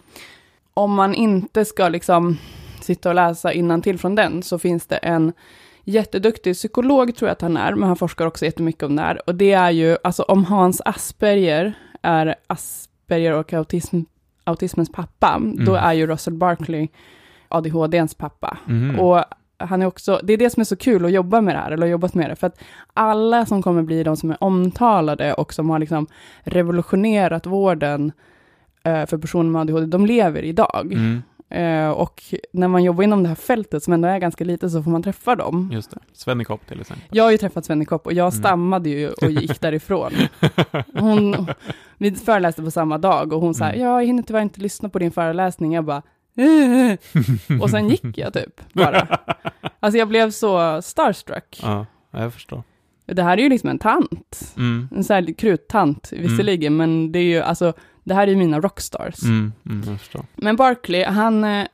om 0.74 0.94
man 0.94 1.14
inte 1.14 1.66
ska 1.66 1.90
liksom 1.90 2.38
sitta 2.82 3.10
och 3.10 3.16
läsa 3.16 3.52
till 3.84 4.00
från 4.00 4.16
den, 4.16 4.44
så 4.44 4.60
finns 4.60 4.88
det 4.88 4.96
en 4.98 5.34
jätteduktig 5.84 6.56
psykolog, 6.56 7.16
tror 7.16 7.28
jag 7.30 7.34
att 7.34 7.42
han 7.42 7.58
är, 7.58 7.76
men 7.76 7.88
han 7.88 7.98
forskar 7.98 8.26
också 8.26 8.46
jättemycket 8.46 8.84
om 8.84 8.96
det 8.96 9.02
här. 9.02 9.30
Och 9.30 9.36
det 9.36 9.52
är 9.52 9.72
ju, 9.72 9.98
alltså 10.04 10.24
om 10.24 10.46
Hans 10.46 10.82
Asperger 10.86 11.74
är 12.02 12.36
Asperger 13.12 13.34
och 13.34 13.54
autism, 13.54 14.00
autismens 14.44 14.92
pappa, 14.92 15.42
då 15.66 15.76
är 15.76 15.94
ju 15.94 16.08
Russell 16.08 16.34
Barkley 16.34 16.88
ADHDns 17.48 18.16
pappa. 18.16 18.58
Mhm. 18.66 19.00
Och 19.00 19.24
han 19.58 19.82
är 19.82 19.86
också, 19.86 20.20
det 20.24 20.34
är 20.34 20.38
det 20.38 20.50
som 20.50 20.62
är 20.62 20.66
så 20.66 20.76
kul 20.76 21.06
att 21.06 21.12
jobba 21.12 21.42
med 21.42 21.56
det 21.56 21.60
här, 21.60 21.72
eller 21.72 21.86
har 21.86 21.92
jobbat 21.92 22.14
med 22.14 22.30
det, 22.30 22.36
för 22.36 22.48
att 22.48 22.60
alla 22.94 23.46
som 23.46 23.62
kommer 23.62 23.84
bli 23.84 24.04
de 24.04 24.18
som 24.18 24.32
är 24.32 24.44
omtalade 24.44 25.34
och 25.34 25.54
som 25.54 25.70
har 25.70 25.80
liksom 25.80 26.08
revolutionerat 26.44 27.46
vården 27.46 28.12
eh, 28.84 29.06
för 29.06 29.18
personer 29.18 29.50
med 29.50 29.62
ADHD, 29.62 29.86
de 29.86 30.06
lever 30.06 30.44
idag. 30.44 30.90
Mm. 30.94 31.22
Eh, 31.52 31.90
och 31.90 32.24
när 32.54 32.68
man 32.68 32.84
jobbar 32.84 33.04
inom 33.04 33.24
det 33.24 33.30
här 33.30 33.36
fältet, 33.36 33.84
som 33.84 33.94
ändå 33.94 34.08
är 34.08 34.20
ganska 34.20 34.44
litet, 34.44 34.72
så 34.72 34.84
får 34.84 34.92
man 34.92 35.04
träffa 35.04 35.36
dem. 35.36 35.70
Just 35.74 35.92
det. 35.92 35.98
Svenny 36.14 36.44
Kopp 36.44 36.68
till 36.68 36.82
exempel. 36.82 37.06
Jag 37.12 37.24
har 37.24 37.32
ju 37.32 37.38
träffat 37.38 37.66
Svenny 37.66 37.86
Kopp 37.86 38.06
och 38.06 38.14
jag 38.14 38.24
Mm. 38.34 38.40
stammade 38.40 38.90
ju 38.90 39.10
och 39.10 39.32
gick 39.32 39.62
därifrån. 39.62 40.12
Hon, 40.94 41.48
vi 41.98 42.12
föreläste 42.16 42.62
på 42.64 42.72
samma 42.72 42.98
dag 42.98 43.34
och 43.34 43.42
hon 43.42 43.54
sa, 43.54 43.66
Mm. 43.66 43.82
ja, 43.82 44.00
jag 44.02 44.06
hinner 44.08 44.24
tyvärr 44.24 44.42
inte 44.42 44.62
lyssna 44.62 44.90
på 44.90 45.00
din 45.00 45.12
föreläsning. 45.12 45.74
Jag 45.74 45.86
bara, 45.86 46.02
och 47.62 47.70
sen 47.70 47.90
gick 47.90 48.18
jag 48.18 48.34
typ 48.34 48.74
bara. 48.74 49.08
Alltså 49.80 49.98
jag 49.98 50.08
blev 50.08 50.32
så 50.32 50.82
starstruck. 50.82 51.60
Ja, 51.64 51.86
jag 52.12 52.34
förstår. 52.34 52.64
Det 53.16 53.24
här 53.24 53.38
är 53.38 53.42
ju 53.42 53.50
liksom 53.50 53.70
en 53.70 53.80
tant. 53.80 54.54
Mm. 54.58 54.90
En 54.96 55.04
sån 55.04 55.14
här 55.14 55.34
kruttant 55.34 56.10
visserligen, 56.12 56.78
men 56.78 57.12
det 57.12 57.20
är 57.20 57.24
ju 57.24 57.42
alltså, 57.42 57.74
det 58.04 58.14
här 58.14 58.24
är 58.24 58.32
ju 58.32 58.36
mina 58.36 58.60
rockstars. 58.60 59.24
Mm, 59.24 59.54
mm. 59.66 59.98
Men 60.36 60.56
Barkley, 60.56 61.04
han, 61.04 61.44
eh, 61.44 61.68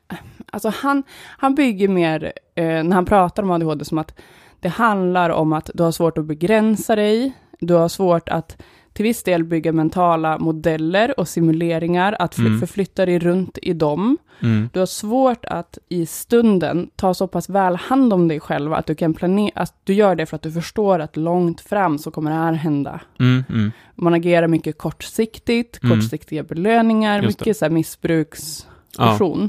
alltså 0.52 0.72
han, 0.76 1.04
han 1.38 1.56
bygger 1.56 1.88
mer, 1.88 2.34
eh, 2.56 2.84
när 2.84 2.94
han 2.94 3.06
pratar 3.06 3.44
om 3.44 3.52
ADHD, 3.52 3.86
som 3.86 3.98
att 3.98 4.20
det 4.60 4.70
handlar 4.70 5.30
om 5.30 5.54
att 5.54 5.70
du 5.74 5.84
har 5.84 5.92
svårt 5.92 6.18
att 6.18 6.26
begränsa 6.26 6.96
dig, 6.96 7.34
du 7.60 7.74
har 7.74 7.88
svårt 7.88 8.30
att 8.30 8.62
till 8.98 9.04
viss 9.04 9.24
del 9.24 9.44
bygga 9.44 9.72
mentala 9.72 10.38
modeller 10.38 11.20
och 11.20 11.28
simuleringar, 11.28 12.16
att 12.20 12.38
Mm. 12.38 12.60
förflytta 12.60 13.06
dig 13.06 13.20
runt 13.20 13.58
i 13.62 13.74
dem. 13.74 14.18
Mm. 14.40 14.70
Du 14.74 14.80
har 14.80 14.86
svårt 14.86 15.46
att 15.46 15.78
i 15.90 16.06
stunden 16.06 16.90
ta 16.96 17.14
så 17.14 17.28
pass 17.28 17.50
väl 17.50 17.76
hand 17.76 18.14
om 18.14 18.28
dig 18.28 18.40
själv, 18.40 18.74
att 18.74 18.86
du 18.86 18.96
kan 18.96 19.14
planera, 19.14 19.52
att 19.56 19.74
du 19.84 19.94
gör 19.94 20.16
det 20.16 20.26
för 20.26 20.36
att 20.36 20.42
du 20.42 20.52
förstår 20.52 21.00
att 21.00 21.18
långt 21.18 21.62
fram 21.62 21.98
så 21.98 22.12
kommer 22.12 22.32
det 22.32 22.38
här 22.38 22.54
hända. 22.54 23.00
Mm, 23.20 23.44
mm. 23.50 23.72
Man 23.96 24.14
agerar 24.14 24.48
mycket 24.48 24.78
kortsiktigt, 24.78 25.84
Mm. 25.84 25.96
kortsiktiga 26.00 26.44
belöningar, 26.44 27.22
Just 27.24 27.40
mycket 27.40 27.58
så 27.58 27.66
här 27.66 27.70
missbruks 27.70 28.68
Ja. 28.98 29.48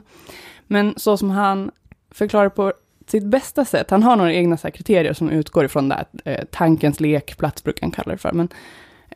Men 0.66 0.94
så 0.96 1.16
som 1.16 1.30
han 1.30 1.70
förklarar 2.10 2.48
på 2.48 2.72
sitt 3.06 3.24
bästa 3.24 3.64
sätt, 3.64 3.90
han 3.90 4.02
har 4.02 4.16
några 4.16 4.32
egna 4.32 4.56
så 4.56 4.70
kriterier 4.70 5.12
som 5.12 5.30
utgår 5.30 5.64
ifrån 5.64 5.88
det 5.88 5.94
här, 5.94 6.06
eh, 6.24 6.44
tankens 6.50 7.00
lekplats 7.00 7.64
brukar 7.64 7.82
han 7.82 7.90
kalla 7.90 8.12
det 8.12 8.18
för, 8.18 8.32
men, 8.32 8.48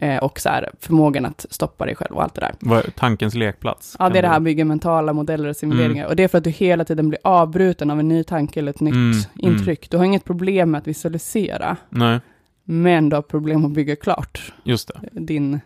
eh, 0.02 0.16
och 0.16 0.40
så 0.40 0.48
här, 0.48 0.70
förmågan 0.80 1.24
att 1.26 1.46
stoppa 1.50 1.86
dig 1.86 1.94
själv 1.96 2.14
och 2.16 2.22
allt 2.22 2.34
det 2.34 2.40
där. 2.40 2.54
Vad 2.60 2.94
tankens 2.94 3.34
lekplats? 3.34 3.96
Ja, 3.98 4.08
det 4.08 4.18
är 4.18 4.22
det 4.22 4.28
här 4.28 4.40
bygger 4.40 4.64
mentala 4.64 5.12
modeller 5.12 5.48
och 5.48 5.56
simuleringar, 5.56 6.06
och 6.06 6.16
det 6.16 6.22
är 6.24 6.28
för 6.28 6.38
att 6.38 6.44
du 6.44 6.50
hela 6.50 6.84
tiden 6.84 7.08
blir 7.08 7.20
avbruten 7.24 7.90
av 7.90 8.00
en 8.00 8.08
ny 8.08 8.24
tanke 8.24 8.60
eller 8.60 8.70
ett 8.70 8.80
nytt 8.80 8.94
Mm, 8.94 9.10
mm. 9.12 9.24
intryck. 9.52 9.90
Du 9.90 9.96
har 9.96 10.04
inget 10.04 10.24
problem 10.24 10.70
med 10.70 10.78
att 10.78 10.86
visualisera, 10.86 11.76
Nej, 11.90 12.20
men 12.64 13.08
du 13.08 13.16
har 13.16 13.22
problem 13.22 13.64
att 13.64 13.72
bygga 13.72 13.96
klart 13.96 14.52
just 14.64 14.88
det. 14.88 15.20
din 15.20 15.60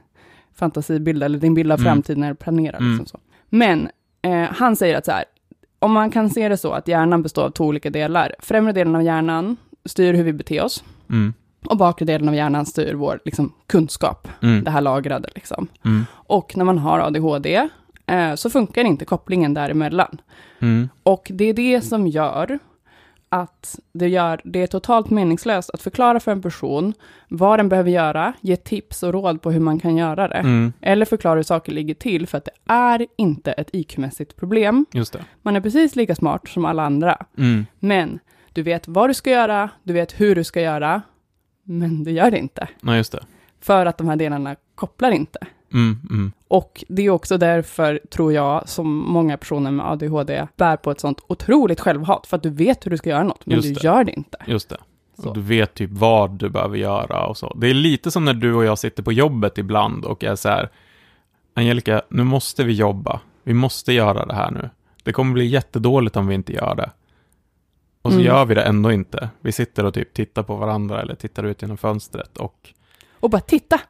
fantasibild 0.55 1.22
eller 1.22 1.38
din 1.38 1.55
bild 1.55 1.72
av 1.72 1.79
Mm. 1.81 1.92
framtiden 1.92 2.20
när 2.20 2.29
du 2.29 2.35
planerar. 2.35 2.79
Mm. 2.79 2.90
Liksom 2.90 3.07
så. 3.07 3.18
Men 3.49 3.88
eh, 4.22 4.42
han 4.53 4.77
säger 4.77 4.96
att 4.99 5.05
så 5.05 5.11
här, 5.12 5.25
om 5.79 5.92
man 5.92 6.11
kan 6.11 6.31
se 6.31 6.49
det 6.49 6.57
så 6.57 6.72
att 6.72 6.88
hjärnan 6.88 7.22
består 7.22 7.42
av 7.44 7.51
två 7.51 7.64
olika 7.64 7.90
delar. 7.90 8.35
Främre 8.38 8.72
delen 8.72 8.94
av 8.96 9.03
hjärnan 9.03 9.57
styr 9.85 10.14
hur 10.14 10.25
vi 10.25 10.33
beter 10.33 10.64
oss 10.64 10.85
Mm, 11.11 11.35
och 11.66 11.76
bakre 11.76 12.05
delen 12.07 12.29
av 12.29 12.35
hjärnan 12.35 12.66
styr 12.66 12.94
vår 12.94 13.20
liksom, 13.24 13.52
kunskap, 13.66 14.29
mm, 14.42 14.64
det 14.64 14.70
här 14.70 14.81
lagrade. 14.81 15.29
Liksom. 15.35 15.68
mm, 15.85 16.05
Och 16.12 16.57
när 16.57 16.64
man 16.64 16.79
har 16.79 16.98
ADHD 16.98 17.68
eh, 18.07 18.35
så 18.35 18.50
funkar 18.50 18.85
inte 18.85 19.05
kopplingen 19.05 19.55
däremellan. 19.55 20.20
mm, 20.61 20.88
Och 21.02 21.26
det 21.35 21.44
är 21.44 21.55
det 21.55 21.81
som 21.81 22.07
gör 22.07 22.59
att 23.29 23.79
det, 23.92 24.09
gör, 24.09 24.40
det 24.44 24.62
är 24.62 24.66
totalt 24.66 25.11
meningslöst 25.11 25.70
att 25.70 25.83
förklara 25.83 26.20
för 26.20 26.33
en 26.33 26.42
person 26.42 26.92
vad 27.29 27.59
den 27.59 27.68
behöver 27.68 27.90
göra, 27.90 28.33
ge 28.40 28.57
tips 28.57 29.02
och 29.02 29.12
råd 29.12 29.42
på 29.42 29.50
hur 29.50 29.61
man 29.61 29.79
kan 29.79 29.96
göra 29.96 30.29
det. 30.29 30.35
mm, 30.35 30.72
Eller 30.81 31.05
förklara 31.07 31.35
hur 31.37 31.42
saker 31.42 31.72
ligger 31.72 31.94
till, 31.94 32.26
för 32.26 32.38
att 32.38 32.44
det 32.44 32.72
är 32.72 33.07
inte 33.18 33.52
ett 33.52 33.70
IQ-mässigt 33.72 34.37
problem. 34.37 34.87
Man 35.42 35.57
är 35.57 35.61
precis 35.61 35.96
lika 35.96 36.14
smart 36.14 36.48
som 36.48 36.64
alla 36.64 36.83
andra, 36.83 37.26
Mm, 37.38 37.66
men 37.79 38.18
Du 38.52 38.62
vet 38.62 38.88
vad 38.88 39.11
du 39.11 39.14
ska 39.14 39.31
göra, 39.31 39.70
du 39.83 39.92
vet 39.92 40.20
hur 40.20 40.35
du 40.35 40.44
ska 40.44 40.61
göra, 40.61 41.02
men 41.66 42.05
du 42.05 42.11
gör 42.11 42.31
det 42.31 42.38
inte. 42.38 42.68
Nej, 42.81 42.96
just 42.96 43.12
det. 43.12 43.24
För 43.61 43.87
att 43.87 43.98
de 43.98 44.09
här 44.09 44.16
delarna 44.16 44.57
kopplar 44.74 45.11
inte. 45.11 45.38
Mm, 45.72 45.98
mm. 46.11 46.33
Och 46.48 46.85
det 46.88 47.02
är 47.02 47.11
också 47.11 47.38
därför, 47.38 48.00
tror 48.11 48.33
jag, 48.33 48.68
som 48.68 48.96
många 48.96 49.37
personer 49.37 49.70
med 49.70 49.87
ADHD 49.87 50.46
bär 50.57 50.76
på 50.76 50.90
ett 50.90 51.00
sånt 51.00 51.20
otroligt 51.26 51.81
självhat, 51.81 52.26
för 52.26 52.37
att 52.37 52.42
du 52.42 52.50
vet 52.50 52.87
hur 52.87 52.90
du 52.90 52.96
ska 52.96 53.11
göra 53.11 53.24
något, 53.24 53.46
men 53.46 53.57
Just 53.57 53.68
du 53.68 53.74
det. 53.74 53.85
gör 53.85 54.05
det 54.05 54.12
inte. 54.12 54.38
Just 54.46 54.68
det. 54.68 54.79
Så. 55.18 55.29
Och 55.29 55.35
du 55.35 55.40
vet 55.40 55.74
typ 55.74 55.90
vad 55.90 56.31
du 56.31 56.48
behöver 56.48 56.76
göra 56.76 57.26
och 57.26 57.37
så. 57.37 57.57
Det 57.57 57.70
är 57.70 57.74
lite 57.74 58.11
som 58.11 58.24
när 58.24 58.35
du 58.35 58.55
och 58.55 58.64
jag 58.64 58.79
sitter 58.79 59.02
på 59.02 59.12
jobbet 59.12 59.59
ibland 59.59 60.05
och 60.05 60.24
är 60.24 60.37
så 60.37 60.48
här, 60.48 60.68
Angelica, 61.55 62.02
nu 62.09 62.24
måste 62.24 62.64
vi 62.64 62.72
jobba. 62.72 63.20
Vi 63.42 63.55
måste 63.55 63.92
göra 63.92 64.26
det 64.26 64.35
här 64.35 64.50
nu. 64.50 64.70
Det 65.02 65.12
kommer 65.12 65.33
bli 65.33 65.46
jättedåligt 65.46 66.16
om 66.16 66.26
vi 66.26 66.35
inte 66.35 66.52
gör 66.52 66.74
det. 66.74 66.90
Och 68.07 68.12
så 68.12 68.19
Mm. 68.19 68.27
gör 68.27 68.45
vi 68.45 68.55
det 68.55 68.62
ändå 68.62 68.92
inte. 68.92 69.29
Vi 69.40 69.53
sitter 69.53 69.85
och 69.85 69.95
typ 69.95 70.14
tittar 70.14 70.42
på 70.42 70.57
varandra 70.57 71.01
eller 71.03 71.14
tittar 71.14 71.42
ut 71.42 71.62
genom 71.62 71.77
fönstret 71.77 72.37
och 72.37 72.73
Och 73.21 73.31
bara 73.31 73.40
titta! 73.40 73.81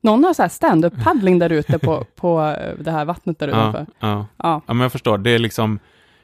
Någon 0.00 0.24
har 0.24 0.34
så 0.34 0.42
här 0.42 0.48
stand-up 0.48 1.04
paddling 1.04 1.38
där 1.38 1.52
ute 1.52 1.78
på, 1.78 2.04
på 2.16 2.42
eh, 2.42 2.74
det 2.78 2.90
här 2.90 3.04
vattnet 3.04 3.38
där 3.38 3.48
ja, 3.48 3.54
utanför. 3.54 3.86
ja. 4.00 4.26
Ja. 4.36 4.60
ja, 4.66 4.74
men 4.74 4.80
jag 4.80 4.92
förstår. 4.92 5.18
Det 5.18 5.30
är 5.30 5.38
liksom, 5.38 5.78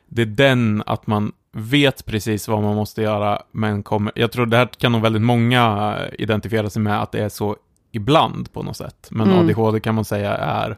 det 0.09 0.23
är 0.23 0.27
den 0.27 0.83
att 0.87 1.07
man 1.07 1.33
vet 1.53 2.07
precis 2.07 2.49
vad 2.49 2.63
man 2.63 2.75
måste 2.77 3.03
göra, 3.03 3.43
men 3.53 3.83
kommer, 3.83 4.13
jag 4.15 4.33
tror 4.33 4.47
det 4.47 4.57
här 4.57 4.67
kan 4.67 4.93
nog 4.93 5.03
väldigt 5.03 5.23
många 5.23 5.97
identifiera 6.19 6.71
sig 6.71 6.83
med 6.83 7.03
att 7.03 7.13
det 7.13 7.21
är 7.25 7.29
så 7.29 7.57
ibland 7.93 8.53
på 8.53 8.63
något 8.63 8.77
sätt. 8.77 9.09
Men 9.11 9.29
Mm. 9.31 9.39
ADHD 9.39 9.81
kan 9.81 9.95
man 9.95 10.05
säga 10.05 10.37
är 10.37 10.77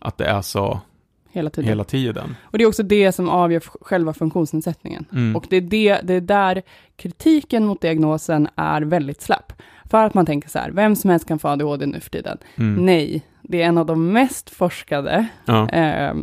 att 0.00 0.18
det 0.18 0.24
är 0.26 0.42
så 0.42 0.80
hela 1.34 1.50
tiden. 1.50 1.68
hela 1.68 1.84
tiden. 1.84 2.36
Och 2.42 2.58
det 2.58 2.64
är 2.64 2.68
också 2.68 2.82
det 2.82 3.12
som 3.12 3.28
avgör 3.28 3.60
själva 3.80 4.12
funktionsnedsättningen. 4.12 5.04
Mm. 5.12 5.36
Och 5.36 5.46
det 5.50 5.56
är, 5.56 5.60
det, 5.60 6.00
det 6.02 6.14
är 6.14 6.20
där 6.20 6.62
kritiken 6.96 7.64
mot 7.66 7.80
diagnosen 7.80 8.48
är 8.56 8.82
väldigt 8.82 9.22
slapp. 9.22 9.52
För 9.90 10.04
att 10.06 10.14
man 10.14 10.26
tänker 10.26 10.48
så 10.48 10.58
här, 10.58 10.70
vem 10.70 10.96
som 10.96 11.10
helst 11.10 11.28
kan 11.28 11.38
få 11.38 11.48
ADHD 11.48 11.86
nu 11.86 12.00
för 12.00 12.10
tiden. 12.10 12.38
Mm. 12.56 12.86
Nej, 12.86 13.22
det 13.42 13.62
är 13.62 13.66
en 13.66 13.78
av 13.78 13.86
de 13.86 14.12
mest 14.12 14.50
forskade, 14.50 15.26
Ja. 15.44 15.68
eh, 15.68 16.14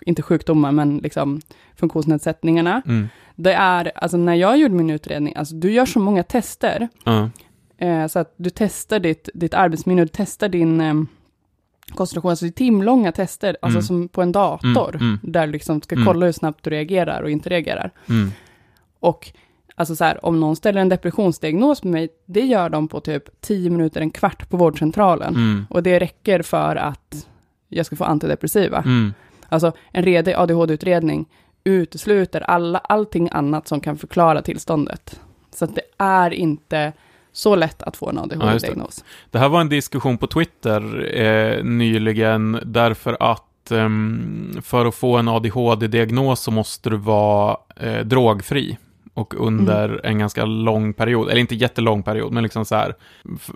inte 0.00 0.22
sjukdomar, 0.22 0.72
men 0.72 0.98
liksom 0.98 1.40
funktionsnedsättningarna. 1.76 2.82
Mm. 2.86 3.08
Det 3.34 3.52
är, 3.52 3.92
alltså 3.94 4.16
när 4.16 4.34
jag 4.34 4.58
gjorde 4.58 4.74
min 4.74 4.90
utredning, 4.90 5.34
alltså 5.36 5.54
du 5.54 5.72
gör 5.72 5.86
så 5.86 5.98
många 5.98 6.22
tester, 6.22 6.88
Ja. 7.04 7.30
eh, 7.78 8.06
så 8.06 8.18
att 8.18 8.34
du 8.36 8.50
testar 8.50 8.98
ditt, 8.98 9.28
ditt 9.34 9.54
arbetsminne, 9.54 10.02
du 10.04 10.08
testar 10.12 10.48
din 10.48 10.80
eh, 10.80 10.94
koncentration, 11.94 12.30
alltså 12.30 12.44
det 12.44 12.48
är 12.48 12.52
timlånga 12.52 13.12
tester, 13.12 13.56
alltså 13.62 13.78
Mm. 13.78 13.82
som 13.86 14.08
på 14.08 14.22
en 14.22 14.32
dator, 14.32 14.94
Mm, 14.94 15.06
mm. 15.08 15.18
där 15.22 15.46
du 15.46 15.52
liksom 15.52 15.82
ska 15.82 16.04
kolla 16.04 16.26
hur 16.26 16.32
snabbt 16.32 16.64
du 16.64 16.70
reagerar 16.70 17.22
och 17.22 17.30
inte 17.30 17.48
reagerar. 17.50 17.90
Och 19.00 19.32
alltså 19.74 19.96
så 19.96 20.04
här, 20.04 20.26
om 20.26 20.40
någon 20.40 20.56
ställer 20.56 20.80
en 20.80 20.88
depressionsdiagnos 20.88 21.80
på 21.80 21.88
mig, 21.88 22.08
det 22.26 22.40
gör 22.40 22.68
de 22.68 22.88
på 22.88 23.00
typ 23.00 23.40
10 23.40 23.70
minuter, 23.70 24.00
en 24.00 24.10
kvart 24.10 24.48
på 24.48 24.56
vårdcentralen. 24.56 25.34
Mm. 25.34 25.66
Och 25.70 25.82
det 25.82 25.98
räcker 25.98 26.42
för 26.42 26.76
att 26.76 27.26
jag 27.68 27.86
ska 27.86 27.96
få 27.96 28.04
antidepressiva. 28.04 28.78
Mm. 28.78 29.14
Alltså 29.48 29.72
en 29.92 30.02
redig 30.04 30.34
ADHD-utredning 30.34 31.26
utesluter 31.64 32.40
alla, 32.40 32.78
allting 32.78 33.28
annat 33.32 33.68
som 33.68 33.80
kan 33.80 33.98
förklara 33.98 34.42
tillståndet. 34.42 35.20
Så 35.54 35.64
att 35.64 35.74
det 35.74 35.82
är 35.98 36.30
inte 36.30 36.92
så 37.36 37.56
lätt 37.56 37.82
att 37.82 37.96
få 37.96 38.08
en 38.08 38.16
Ja, 38.16 38.22
just 38.22 38.32
det. 38.40 38.46
ADHD-diagnos. 38.72 39.04
Det 39.30 39.38
här 39.38 39.48
var 39.48 39.60
en 39.60 39.68
diskussion 39.68 40.18
på 40.18 40.26
Twitter 40.26 41.10
eh, 41.14 41.64
nyligen 41.64 42.58
därför 42.64 43.16
att 43.20 43.70
ehm, 43.70 44.58
för 44.62 44.86
att 44.86 44.94
få 44.94 45.16
en 45.16 45.28
ADHD-diagnos 45.28 46.40
så 46.40 46.50
måste 46.50 46.90
du 46.90 46.96
vara 46.96 47.56
eh, 47.76 48.04
drogfri 48.04 48.78
och 49.14 49.34
under 49.46 49.88
Mm. 49.88 50.00
en 50.04 50.18
ganska 50.18 50.44
lång 50.44 50.92
period, 50.92 51.28
eller 51.28 51.40
inte 51.40 51.54
jättelång 51.54 52.02
period, 52.02 52.32
men 52.32 52.42
liksom 52.42 52.64
så 52.64 52.74
här. 52.74 52.94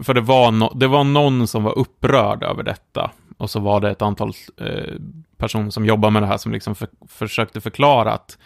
För 0.02 0.14
det 0.14 0.20
var, 0.20 0.50
no 0.50 0.72
det 0.74 0.86
var 0.86 1.04
någon 1.04 1.46
som 1.46 1.64
var 1.64 1.78
upprörd 1.78 2.42
över 2.44 2.62
detta 2.62 3.10
och 3.38 3.50
så 3.50 3.60
var 3.60 3.80
det 3.80 3.90
ett 3.90 4.02
antal 4.02 4.32
eh, 4.60 4.94
personer 5.36 5.70
som 5.70 5.86
jobbar 5.86 6.10
med 6.10 6.22
det 6.22 6.26
här 6.26 6.38
som 6.38 6.52
liksom 6.52 6.74
för, 6.74 6.88
försökte 7.08 7.60
förklara 7.60 8.12
att 8.12 8.38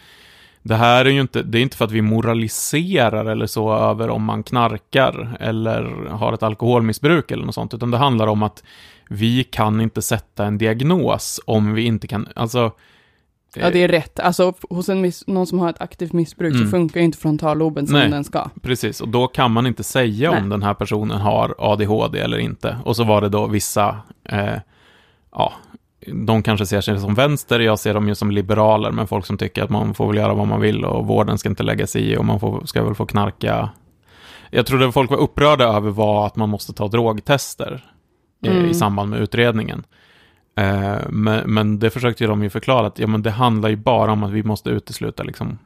det 0.67 0.75
här 0.75 1.05
är 1.05 1.09
ju 1.09 1.21
inte, 1.21 1.43
det 1.43 1.57
är 1.57 1.61
inte 1.61 1.77
för 1.77 1.85
att 1.85 1.91
vi 1.91 2.01
moraliserar 2.01 3.25
eller 3.25 3.47
så 3.47 3.73
över 3.73 4.09
om 4.09 4.23
man 4.23 4.43
knarkar 4.43 5.37
eller 5.39 5.83
har 6.09 6.33
ett 6.33 6.43
alkoholmissbruk 6.43 7.31
eller 7.31 7.45
något 7.45 7.55
sånt, 7.55 7.73
utan 7.73 7.91
det 7.91 7.97
handlar 7.97 8.27
om 8.27 8.43
att 8.43 8.63
vi 9.09 9.43
kan 9.43 9.81
inte 9.81 10.01
sätta 10.01 10.45
en 10.45 10.57
diagnos 10.57 11.39
om 11.45 11.73
vi 11.73 11.83
inte 11.83 12.07
kan, 12.07 12.27
alltså... 12.35 12.71
Ja, 13.55 13.69
det 13.69 13.83
är 13.83 13.87
rätt. 13.87 14.19
Alltså 14.19 14.53
hos 14.69 14.89
en 14.89 15.01
miss, 15.01 15.27
någon 15.27 15.47
som 15.47 15.59
har 15.59 15.69
ett 15.69 15.81
aktivt 15.81 16.13
missbruk 16.13 16.53
Mm. 16.53 16.65
så 16.65 16.71
funkar 16.71 16.99
ju 16.99 17.05
inte 17.05 17.17
frontalloben 17.17 17.87
som 17.87 17.99
Nej. 17.99 18.09
den 18.09 18.23
ska. 18.23 18.49
Precis, 18.61 19.01
och 19.01 19.09
då 19.09 19.27
kan 19.27 19.51
man 19.51 19.67
inte 19.67 19.83
säga 19.83 20.31
om 20.31 20.41
Nej. 20.41 20.49
den 20.49 20.63
här 20.63 20.73
personen 20.73 21.21
har 21.21 21.55
ADHD 21.57 22.19
eller 22.19 22.37
inte. 22.37 22.77
Och 22.85 22.95
så 22.95 23.03
var 23.03 23.21
det 23.21 23.29
då 23.29 23.47
vissa, 23.47 23.97
eh, 24.23 24.55
ja, 25.31 25.53
de 26.13 26.43
kanske 26.43 26.65
ser 26.65 26.81
sig 26.81 26.99
som 26.99 27.13
vänster, 27.13 27.59
jag 27.59 27.79
ser 27.79 27.93
dem 27.93 28.07
ju 28.07 28.15
som 28.15 28.31
liberaler, 28.31 28.91
men 28.91 29.07
folk 29.07 29.25
som 29.25 29.37
tycker 29.37 29.63
att 29.63 29.69
man 29.69 29.93
får 29.93 30.07
väl 30.07 30.17
göra 30.17 30.33
vad 30.33 30.47
man 30.47 30.61
vill 30.61 30.85
och 30.85 31.07
vården 31.07 31.37
ska 31.37 31.49
inte 31.49 31.63
lägga 31.63 31.87
sig 31.87 32.11
i 32.11 32.17
och 32.17 32.25
man 32.25 32.39
får, 32.39 32.65
ska 32.65 32.83
väl 32.83 32.95
få 32.95 33.05
knarka. 33.05 33.69
Jag 34.51 34.65
trodde 34.65 34.91
folk 34.91 35.09
var 35.11 35.17
upprörda 35.17 35.63
över 35.65 35.89
var 35.89 36.25
att 36.27 36.35
man 36.35 36.49
måste 36.49 36.73
ta 36.73 36.87
drogtester 36.87 37.85
eh, 38.45 38.51
Mm. 38.57 38.69
i 38.69 38.73
samband 38.73 39.09
med 39.09 39.19
utredningen. 39.19 39.83
Eh, 40.57 40.95
men, 41.09 41.53
men 41.53 41.79
det 41.79 41.89
försökte 41.89 42.25
de 42.27 42.43
ju 42.43 42.49
förklara 42.49 42.87
att 42.87 42.99
ja, 42.99 43.07
men 43.07 43.21
det 43.21 43.31
handlar 43.31 43.69
ju 43.69 43.75
bara 43.75 44.11
om 44.11 44.23
att 44.23 44.31
vi 44.31 44.43
måste 44.43 44.69
utesluta 44.69 45.23
liksom 45.23 45.57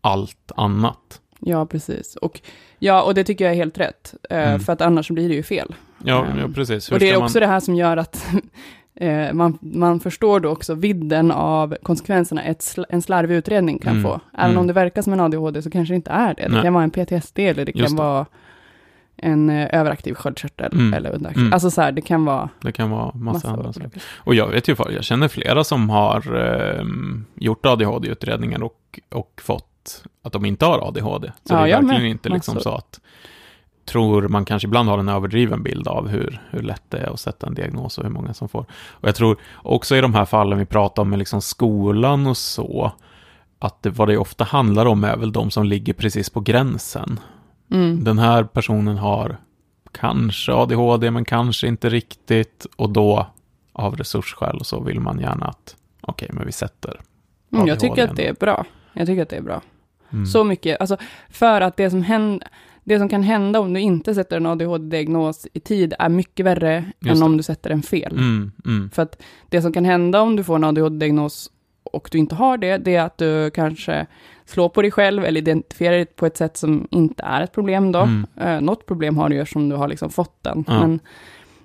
allt 0.00 0.52
annat. 0.56 1.20
Ja, 1.40 1.66
precis. 1.66 2.16
Och, 2.16 2.40
ja, 2.78 3.02
och 3.02 3.14
det 3.14 3.24
tycker 3.24 3.44
jag 3.44 3.52
är 3.52 3.56
helt 3.56 3.78
rätt. 3.78 4.14
eh, 4.30 4.48
Mm. 4.48 4.60
För 4.60 4.72
att 4.72 4.80
annars 4.80 5.10
blir 5.10 5.28
det 5.28 5.34
ju 5.34 5.42
fel. 5.42 5.74
Ja, 6.04 6.26
ja 6.40 6.48
precis. 6.54 6.90
Hur 6.90 6.96
Och 6.96 7.00
det 7.00 7.10
är 7.10 7.22
också 7.22 7.40
det 7.40 7.46
här 7.46 7.60
som 7.60 7.74
gör 7.74 7.96
att 7.96 8.26
eh, 8.96 9.32
man, 9.32 9.58
man 9.60 10.00
förstår 10.00 10.40
då 10.40 10.48
också 10.48 10.74
vidden 10.74 11.30
av 11.30 11.76
konsekvenserna 11.82 12.42
ett 12.42 12.62
sl 12.62 12.80
en 12.88 13.02
slarvig 13.02 13.36
utredning 13.36 13.78
kan 13.78 13.92
Mm, 13.92 14.02
få. 14.04 14.20
Även 14.34 14.50
mm. 14.50 14.58
om 14.60 14.66
det 14.66 14.72
verkar 14.72 15.02
som 15.02 15.12
en 15.12 15.20
ADHD 15.20 15.62
så 15.62 15.70
kanske 15.70 15.92
det 15.94 15.96
inte 15.96 16.10
är 16.10 16.34
det. 16.34 16.42
Det 16.42 16.48
Nej. 16.48 16.62
kan 16.62 16.74
vara 16.74 16.84
en 16.84 16.90
PTSD 16.90 17.38
eller 17.38 17.64
det 17.64 17.72
Just 17.76 17.86
kan 17.88 17.96
det. 17.96 18.02
vara 18.02 18.26
en 19.16 19.50
eh, 19.50 19.80
överaktiv 19.80 20.14
sköldkörtel 20.14 20.72
Mm, 20.72 20.94
eller 20.94 21.10
underaktiv. 21.14 21.40
mm. 21.42 21.52
Alltså 21.52 21.70
så 21.70 21.80
här, 21.82 21.92
det 21.92 22.00
kan 22.02 22.24
vara 22.24 22.48
Det 22.62 22.72
kan 22.72 22.90
vara 22.90 23.04
massa, 23.14 23.20
massa 23.32 23.48
andra 23.48 23.72
saker. 23.72 24.02
Och 24.16 24.34
jag 24.34 24.48
vet 24.48 24.68
ju, 24.68 24.76
jag 24.90 25.04
känner 25.04 25.28
flera 25.28 25.64
som 25.64 25.90
har 25.90 26.34
ehm, 26.36 27.24
gjort 27.34 27.66
ADHD-utredningar 27.66 28.62
och, 28.62 29.00
och 29.12 29.40
fått 29.44 30.02
att 30.22 30.32
de 30.32 30.44
inte 30.44 30.64
har 30.66 30.88
ADHD. 30.88 31.32
Så 31.44 31.54
Ja, 31.54 31.60
det 31.60 31.70
är 31.70 31.76
verkligen 31.76 32.02
med. 32.02 32.10
inte 32.10 32.28
liksom 32.28 32.54
Massor. 32.54 32.70
så 32.70 32.76
att 32.76 33.00
tror 33.86 34.28
man 34.28 34.44
kanske 34.44 34.68
ibland 34.68 34.88
har 34.88 34.98
en 34.98 35.08
överdriven 35.08 35.62
bild 35.62 35.88
av 35.88 36.08
hur, 36.08 36.40
hur 36.50 36.62
lätt 36.62 36.82
det 36.88 36.98
är 36.98 37.12
att 37.12 37.20
sätta 37.20 37.46
en 37.46 37.54
diagnos 37.54 37.98
och 37.98 38.04
hur 38.04 38.10
många 38.10 38.34
som 38.34 38.48
får. 38.48 38.66
Och 38.88 39.08
jag 39.08 39.14
tror 39.14 39.36
också 39.54 39.96
i 39.96 40.00
de 40.00 40.14
här 40.14 40.24
fallen 40.24 40.58
vi 40.58 40.64
pratar 40.64 41.02
om 41.02 41.10
med 41.10 41.18
liksom 41.18 41.42
skolan 41.42 42.26
och 42.26 42.36
så, 42.36 42.92
att 43.58 43.82
det, 43.82 43.90
vad 43.90 44.08
det 44.08 44.16
ofta 44.16 44.44
handlar 44.44 44.86
om 44.86 45.04
är 45.04 45.16
väl 45.16 45.32
de 45.32 45.50
som 45.50 45.64
ligger 45.64 45.92
precis 45.92 46.30
på 46.30 46.40
gränsen. 46.40 47.20
Mm. 47.70 48.04
Den 48.04 48.18
här 48.18 48.44
personen 48.44 48.96
har 48.96 49.36
kanske 49.92 50.52
ADHD, 50.52 51.10
men 51.10 51.24
kanske 51.24 51.66
inte 51.66 51.88
riktigt. 51.88 52.66
Och 52.76 52.90
då, 52.90 53.26
av 53.72 53.96
resursskäl, 53.96 54.64
så 54.64 54.80
vill 54.80 55.00
man 55.00 55.18
gärna 55.18 55.46
att, 55.46 55.76
okej, 56.00 56.28
men 56.32 56.46
vi 56.46 56.52
sätter. 56.52 57.00
Mm, 57.52 57.66
jag 57.66 57.80
tycker 57.80 58.08
att 58.08 58.16
det 58.16 58.28
är 58.28 58.34
bra. 58.34 58.64
Jag 58.92 59.06
tycker 59.06 59.22
att 59.22 59.28
det 59.28 59.36
är 59.36 59.42
bra. 59.42 59.62
Mm. 60.12 60.26
Så 60.26 60.44
mycket, 60.44 60.80
alltså 60.80 60.96
för 61.30 61.60
att 61.60 61.76
det 61.76 61.90
som, 61.90 62.02
händer, 62.02 62.48
det 62.86 62.98
som 62.98 63.08
kan 63.08 63.22
hända 63.22 63.60
om 63.60 63.72
du 63.72 63.80
inte 63.80 64.14
sätter 64.14 64.36
en 64.36 64.46
ADHD-diagnos 64.46 65.46
i 65.52 65.60
tid 65.60 65.94
är 65.98 66.08
mycket 66.08 66.46
värre 66.46 66.84
än 67.06 67.22
om 67.22 67.36
du 67.36 67.42
sätter 67.42 67.70
den 67.70 67.82
fel. 67.82 68.12
Mm, 68.12 68.52
mm, 68.64 68.90
För 68.90 69.02
att 69.02 69.22
det 69.48 69.62
som 69.62 69.72
kan 69.72 69.84
hända 69.84 70.20
om 70.20 70.36
du 70.36 70.44
får 70.44 70.56
en 70.56 70.64
ADHD-diagnos 70.64 71.50
och 71.82 72.08
du 72.12 72.18
inte 72.18 72.34
har 72.34 72.58
det, 72.58 72.78
det 72.78 72.96
är 72.96 73.02
att 73.02 73.18
du 73.18 73.50
kanske 73.50 74.06
slår 74.44 74.68
på 74.68 74.82
dig 74.82 74.90
själv 74.90 75.24
eller 75.24 75.40
identifierar 75.40 75.96
det 75.96 76.16
på 76.16 76.26
ett 76.26 76.36
sätt 76.36 76.56
som 76.56 76.88
inte 76.90 77.22
är 77.22 77.42
ett 77.42 77.52
problem 77.52 77.92
då. 77.92 78.00
Mm. 78.00 78.26
Eh, 78.36 78.60
något 78.60 78.86
problem 78.86 79.16
har 79.16 79.28
du 79.28 79.36
ju 79.36 79.46
som 79.46 79.68
du 79.68 79.76
har 79.76 79.88
liksom 79.88 80.10
fått 80.10 80.42
den. 80.42 80.64
Ja. 80.66 80.80
Men, 80.80 81.00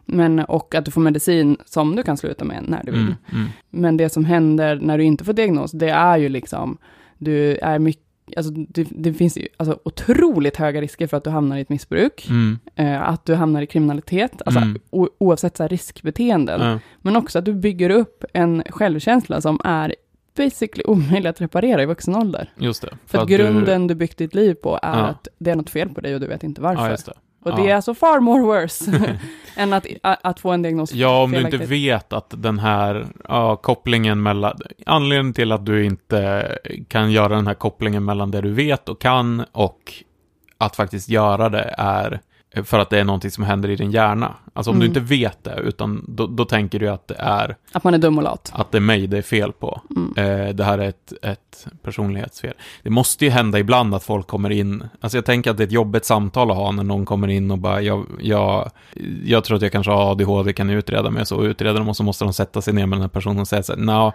men, 0.05 0.39
och 0.39 0.75
att 0.75 0.85
du 0.85 0.91
får 0.91 1.01
medicin 1.01 1.57
som 1.65 1.95
du 1.95 2.03
kan 2.03 2.17
sluta 2.17 2.45
med 2.45 2.63
när 2.67 2.83
du 2.83 2.91
vill. 2.91 3.01
mm, 3.01 3.15
mm. 3.31 3.47
Men 3.69 3.97
det 3.97 4.09
som 4.09 4.25
händer 4.25 4.79
när 4.81 4.97
du 4.97 5.03
inte 5.03 5.23
får 5.23 5.33
diagnos, 5.33 5.71
det 5.71 5.89
är 5.89 6.17
ju 6.17 6.29
liksom, 6.29 6.77
du 7.17 7.55
är 7.57 7.79
mycket, 7.79 8.10
alltså 8.37 8.51
det, 8.51 8.87
det 8.91 9.13
finns 9.13 9.37
alltså, 9.57 9.79
otroligt 9.85 10.57
höga 10.57 10.81
risker 10.81 11.07
för 11.07 11.17
att 11.17 11.23
du 11.23 11.29
hamnar 11.29 11.57
i 11.57 11.61
ett 11.61 11.69
missbruk, 11.69 12.27
Mm, 12.29 12.59
eh, 12.75 13.09
att 13.09 13.25
du 13.25 13.35
hamnar 13.35 13.61
i 13.61 13.67
kriminalitet, 13.67 14.41
alltså 14.45 14.61
Mm. 14.61 14.79
o, 14.89 15.07
oavsett 15.17 15.57
så 15.57 15.63
här 15.63 15.69
riskbeteenden. 15.69 16.61
ja, 16.61 16.79
Men 17.01 17.15
också 17.15 17.39
att 17.39 17.45
du 17.45 17.53
bygger 17.53 17.89
upp 17.89 18.23
en 18.33 18.63
självkänsla 18.69 19.41
som 19.41 19.59
är 19.63 19.95
basically 20.37 20.83
omöjlig 20.87 21.29
att 21.29 21.41
reparera 21.41 21.83
i 21.83 21.85
vuxen 21.85 22.15
ålder. 22.15 22.49
just 22.57 22.81
det. 22.81 22.97
För, 23.05 23.17
att 23.17 23.27
du- 23.27 23.37
grunden 23.37 23.87
du 23.87 23.95
byggt 23.95 24.17
ditt 24.17 24.35
liv 24.35 24.53
på 24.53 24.75
är 24.83 24.97
Ja. 24.99 25.05
att 25.05 25.27
det 25.39 25.51
är 25.51 25.55
något 25.55 25.69
fel 25.69 25.89
på 25.89 26.01
dig 26.01 26.13
och 26.13 26.19
du 26.21 26.27
vet 26.27 26.43
inte 26.43 26.61
varför. 26.61 26.97
Ja. 27.07 27.13
Och 27.43 27.55
det 27.55 27.61
Ja. 27.61 27.69
är 27.69 27.75
alltså 27.75 27.93
far 27.95 28.19
more 28.19 28.41
worse 28.41 28.91
än 29.55 29.73
att, 29.73 29.85
att 30.01 30.39
få 30.39 30.51
en 30.51 30.61
diagnos 30.61 30.93
Ja, 30.93 31.23
om 31.23 31.31
du 31.31 31.41
inte 31.41 31.57
vet 31.57 32.13
att 32.13 32.33
den 32.37 32.59
här 32.59 33.07
ja, 33.27 33.55
kopplingen 33.55 34.23
mellan... 34.23 34.57
Anledningen 34.85 35.33
till 35.33 35.51
att 35.51 35.65
du 35.65 35.85
inte 35.85 36.57
kan 36.87 37.11
göra 37.11 37.35
den 37.35 37.47
här 37.47 37.53
kopplingen 37.53 38.05
mellan 38.05 38.31
det 38.31 38.41
du 38.41 38.51
vet 38.53 38.89
och 38.89 39.01
kan 39.01 39.45
och 39.51 39.93
att 40.57 40.75
faktiskt 40.75 41.09
göra 41.09 41.49
det 41.49 41.75
är 41.77 42.19
för 42.63 42.79
att 42.79 42.89
det 42.89 42.99
är 42.99 43.03
någonting 43.03 43.31
som 43.31 43.43
händer 43.43 43.69
i 43.69 43.75
din 43.75 43.91
hjärna. 43.91 44.33
Alltså 44.53 44.71
om 44.71 44.79
du 44.79 44.85
Mm. 44.85 44.97
inte 44.97 45.13
vet 45.15 45.43
det, 45.43 45.55
utan 45.63 46.05
då, 46.07 46.27
då 46.27 46.45
tänker 46.45 46.79
du 46.79 46.87
att 46.89 47.07
det 47.07 47.15
är 47.19 47.55
Att 47.71 47.83
man 47.83 47.93
är 47.93 47.97
dum 47.97 48.17
och 48.17 48.23
lat. 48.23 48.51
att 48.55 48.71
det 48.71 48.77
är 48.77 48.79
mig 48.81 49.07
det 49.07 49.17
är 49.17 49.21
fel 49.21 49.51
på. 49.51 49.81
Mm. 49.95 50.13
Eh, 50.47 50.53
det 50.55 50.63
här 50.63 50.77
är 50.77 50.87
ett, 50.89 51.13
ett 51.21 51.67
personlighetsfel. 51.83 52.53
Det 52.83 52.89
måste 52.89 53.25
ju 53.25 53.31
hända 53.31 53.59
ibland 53.59 53.95
att 53.95 54.03
folk 54.03 54.27
kommer 54.27 54.49
in, 54.49 54.83
alltså 55.01 55.17
jag 55.17 55.25
tänker 55.25 55.51
att 55.51 55.57
det 55.57 55.63
är 55.63 55.67
ett 55.67 55.71
jobbigt 55.73 56.05
samtal 56.05 56.51
att 56.51 56.57
ha 56.57 56.71
när 56.71 56.83
någon 56.83 57.05
kommer 57.05 57.27
in 57.27 57.51
och 57.51 57.57
bara, 57.57 57.81
jag, 57.81 58.05
jag, 58.21 58.71
jag 59.25 59.43
tror 59.43 59.55
att 59.57 59.61
jag 59.63 59.71
kanske 59.71 59.91
har 59.91 60.11
ADHD, 60.11 60.53
kan 60.53 60.67
ni 60.67 60.73
utreda 60.73 61.09
mig? 61.09 61.25
Så 61.25 61.43
utreder 61.43 61.79
de 61.79 61.89
och 61.89 61.97
så 61.97 62.03
måste 62.03 62.23
de 62.25 62.33
sätta 62.33 62.61
sig 62.61 62.73
ner 62.73 62.85
med 62.85 62.97
den 62.97 63.01
här 63.01 63.09
personen 63.09 63.39
och 63.39 63.47
säga 63.47 63.63
så 63.63 63.73
här, 63.73 63.79
"Nja, 63.79 64.13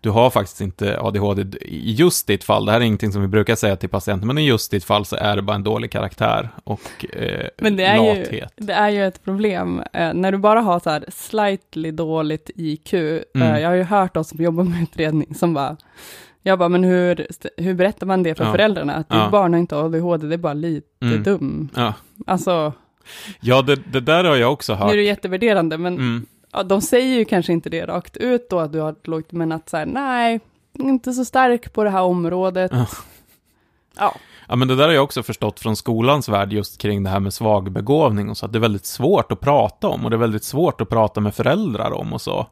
du 0.00 0.10
har 0.10 0.30
faktiskt 0.30 0.60
inte 0.60 1.00
ADHD 1.00 1.42
i 1.60 1.92
just 1.92 2.26
ditt 2.26 2.44
fall, 2.44 2.66
det 2.66 2.72
här 2.72 2.80
är 2.80 2.84
ingenting 2.84 3.12
som 3.12 3.22
vi 3.22 3.28
brukar 3.28 3.54
säga 3.56 3.76
till 3.76 3.88
patienter, 3.88 4.26
men 4.26 4.38
i 4.38 4.46
just 4.46 4.70
ditt 4.70 4.84
fall 4.84 5.04
så 5.04 5.16
är 5.16 5.36
det 5.36 5.42
bara 5.42 5.54
en 5.56 5.62
dålig 5.64 5.90
karaktär 5.92 6.48
och 6.64 7.06
eh, 7.16 7.46
Men 7.58 7.76
det 7.76 7.84
är, 7.84 8.14
ju, 8.14 8.20
lathet. 8.20 8.52
det 8.56 8.72
är 8.72 8.88
ju 8.88 9.06
ett 9.06 9.24
problem. 9.24 9.82
Eh, 9.92 10.14
när 10.14 10.32
du 10.32 10.38
bara 10.38 10.60
har 10.60 10.80
så 10.80 10.90
här 10.90 11.04
slightly 11.08 11.90
dåligt 11.90 12.50
IQ. 12.56 12.92
Mm. 12.94 13.22
Eh, 13.42 13.58
jag 13.60 13.68
har 13.68 13.76
ju 13.76 13.82
hört 13.82 14.16
oss 14.16 14.28
som 14.28 14.44
jobbar 14.44 14.64
med 14.64 14.82
utredning 14.82 15.34
som 15.34 15.54
bara, 15.54 15.76
jag 16.42 16.58
bara, 16.58 16.68
men 16.68 16.84
hur, 16.84 17.26
hur 17.56 17.74
berättar 17.74 18.06
man 18.06 18.22
det 18.22 18.34
för 18.34 18.44
Ja. 18.44 18.52
föräldrarna? 18.52 18.94
Att 18.94 19.08
ditt 19.08 19.18
Ja. 19.18 19.28
barn 19.32 19.52
har 19.52 19.60
inte 19.60 19.76
ADHD, 19.76 20.26
det 20.26 20.34
är 20.34 20.38
bara 20.38 20.54
lite 20.54 20.86
Mm. 21.02 21.22
dum. 21.22 21.68
Ja, 21.76 21.94
Alltså, 22.26 22.72
ja 23.40 23.62
det, 23.62 23.76
det 23.92 24.00
där 24.00 24.24
har 24.24 24.36
jag 24.36 24.52
också 24.52 24.72
nu 24.72 24.78
hört. 24.78 24.92
är 24.92 24.96
det 24.96 25.02
jättevärderande, 25.02 25.78
men 25.78 25.94
Mm. 25.94 26.26
Ja, 26.52 26.62
de 26.62 26.80
säger 26.80 27.18
ju 27.18 27.24
kanske 27.24 27.52
inte 27.52 27.70
det 27.70 27.86
rakt 27.86 28.16
ut 28.16 28.50
då, 28.50 28.58
att 28.58 28.72
du 28.72 28.80
har 28.80 28.92
ett 28.92 29.06
lågt, 29.06 29.32
men 29.32 29.52
att 29.52 29.68
så 29.68 29.76
här, 29.76 29.86
nej, 29.86 30.40
inte 30.78 31.12
så 31.12 31.24
stark 31.24 31.72
på 31.72 31.84
det 31.84 31.90
här 31.90 32.02
området. 32.02 32.70
Ja. 32.74 32.86
Ja, 33.98 34.14
Ja, 34.50 34.56
men 34.56 34.68
det 34.68 34.76
där 34.76 34.84
har 34.84 34.94
jag 34.94 35.04
också 35.04 35.22
förstått 35.22 35.60
från 35.60 35.76
skolans 35.76 36.28
värld 36.28 36.52
just 36.52 36.80
kring 36.80 37.02
det 37.02 37.10
här 37.10 37.20
med 37.20 37.34
svag 37.34 37.72
begåvning 37.72 38.30
och 38.30 38.36
så, 38.36 38.46
att 38.46 38.52
det 38.52 38.58
är 38.58 38.60
väldigt 38.60 38.86
svårt 38.86 39.32
att 39.32 39.40
prata 39.40 39.88
om 39.88 40.04
och 40.04 40.10
det 40.10 40.16
är 40.16 40.18
väldigt 40.18 40.44
svårt 40.44 40.80
att 40.80 40.88
prata 40.88 41.20
med 41.20 41.34
föräldrar 41.34 41.92
om 41.92 42.12
och 42.12 42.20
så. 42.20 42.46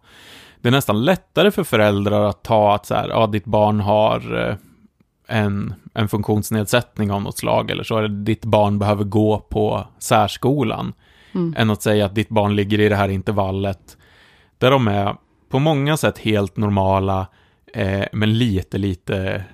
Det 0.61 0.69
är 0.69 0.73
nästan 0.73 1.05
lättare 1.05 1.51
för 1.51 1.65
föräldrar 1.65 2.25
att 2.25 2.43
ta 2.43 2.75
att 2.75 2.87
så 2.87 2.95
här, 2.95 3.09
ja, 3.09 3.27
ditt 3.27 3.45
barn 3.45 3.81
har 3.81 4.49
eh, 4.49 4.55
en, 5.39 5.75
en 5.95 6.09
funktionsnedsättning 6.09 7.13
av 7.13 7.23
något 7.23 7.39
slag 7.39 7.71
eller 7.71 7.85
så, 7.85 7.99
eller 7.99 8.09
ditt 8.09 8.45
barn 8.45 8.79
behöver 8.79 9.05
gå 9.05 9.39
på 9.39 9.87
särskolan, 9.99 10.93
mm. 11.35 11.55
än 11.57 11.71
att 11.71 11.83
säga 11.83 12.07
att 12.07 12.15
ditt 12.15 12.29
barn 12.29 12.57
ligger 12.57 12.81
i 12.81 12.89
det 12.89 12.97
här 12.97 13.09
intervallet, 13.09 13.97
där 14.59 14.71
de 14.71 14.89
är 14.89 15.17
på 15.49 15.59
många 15.59 15.97
sätt 15.97 16.19
helt 16.19 16.57
normala, 16.57 17.27
eh, 17.75 18.05
men 18.13 18.39
lite, 18.39 18.79
lite 18.79 19.45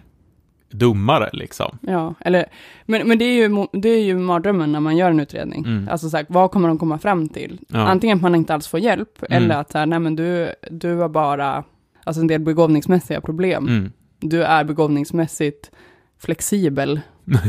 dummare 0.71 1.31
liksom. 1.33 1.79
Ja, 1.81 2.15
eller, 2.21 2.47
men, 2.85 3.09
men 3.09 3.19
det, 3.19 3.25
är 3.25 3.35
ju, 3.35 3.67
det 3.73 3.89
är 3.89 4.03
ju 4.05 4.19
mardrömmen 4.19 4.73
när 4.73 4.81
man 4.81 4.97
gör 4.97 5.11
en 5.11 5.21
utredning. 5.21 5.65
Mm. 5.65 5.89
Alltså 5.89 6.11
så 6.11 6.17
här, 6.17 6.27
vad 6.29 6.51
kommer 6.51 6.69
de 6.69 6.79
komma 6.79 6.99
fram 6.99 7.29
till? 7.29 7.61
Ja. 7.69 7.79
Antingen 7.79 8.19
att 8.19 8.23
man 8.23 8.35
inte 8.35 8.55
alls 8.55 8.69
får 8.69 8.81
hjälp, 8.81 9.23
Mm. 9.23 9.43
eller 9.43 9.55
att 9.61 9.73
så 9.73 9.79
här, 9.79 9.87
nej 9.87 9.99
men 9.99 10.17
du, 10.17 10.55
du 10.71 10.97
har 10.97 11.09
bara, 11.09 11.65
alltså 12.05 12.21
en 12.21 12.27
del 12.27 12.41
begåvningsmässiga 12.41 13.21
problem. 13.21 13.69
Mm. 13.69 13.93
Du 14.21 14.45
är 14.45 14.65
begåvningsmässigt 14.65 15.71
flexibel 16.19 17.01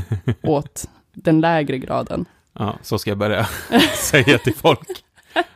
åt 0.44 0.90
den 1.14 1.42
lägre 1.42 1.78
graden. 1.78 2.26
Ja, 2.60 2.76
så 2.82 2.98
ska 2.98 3.10
jag 3.12 3.18
börja 3.18 3.48
säga 3.96 4.38
till 4.38 4.56
folk. 4.56 4.88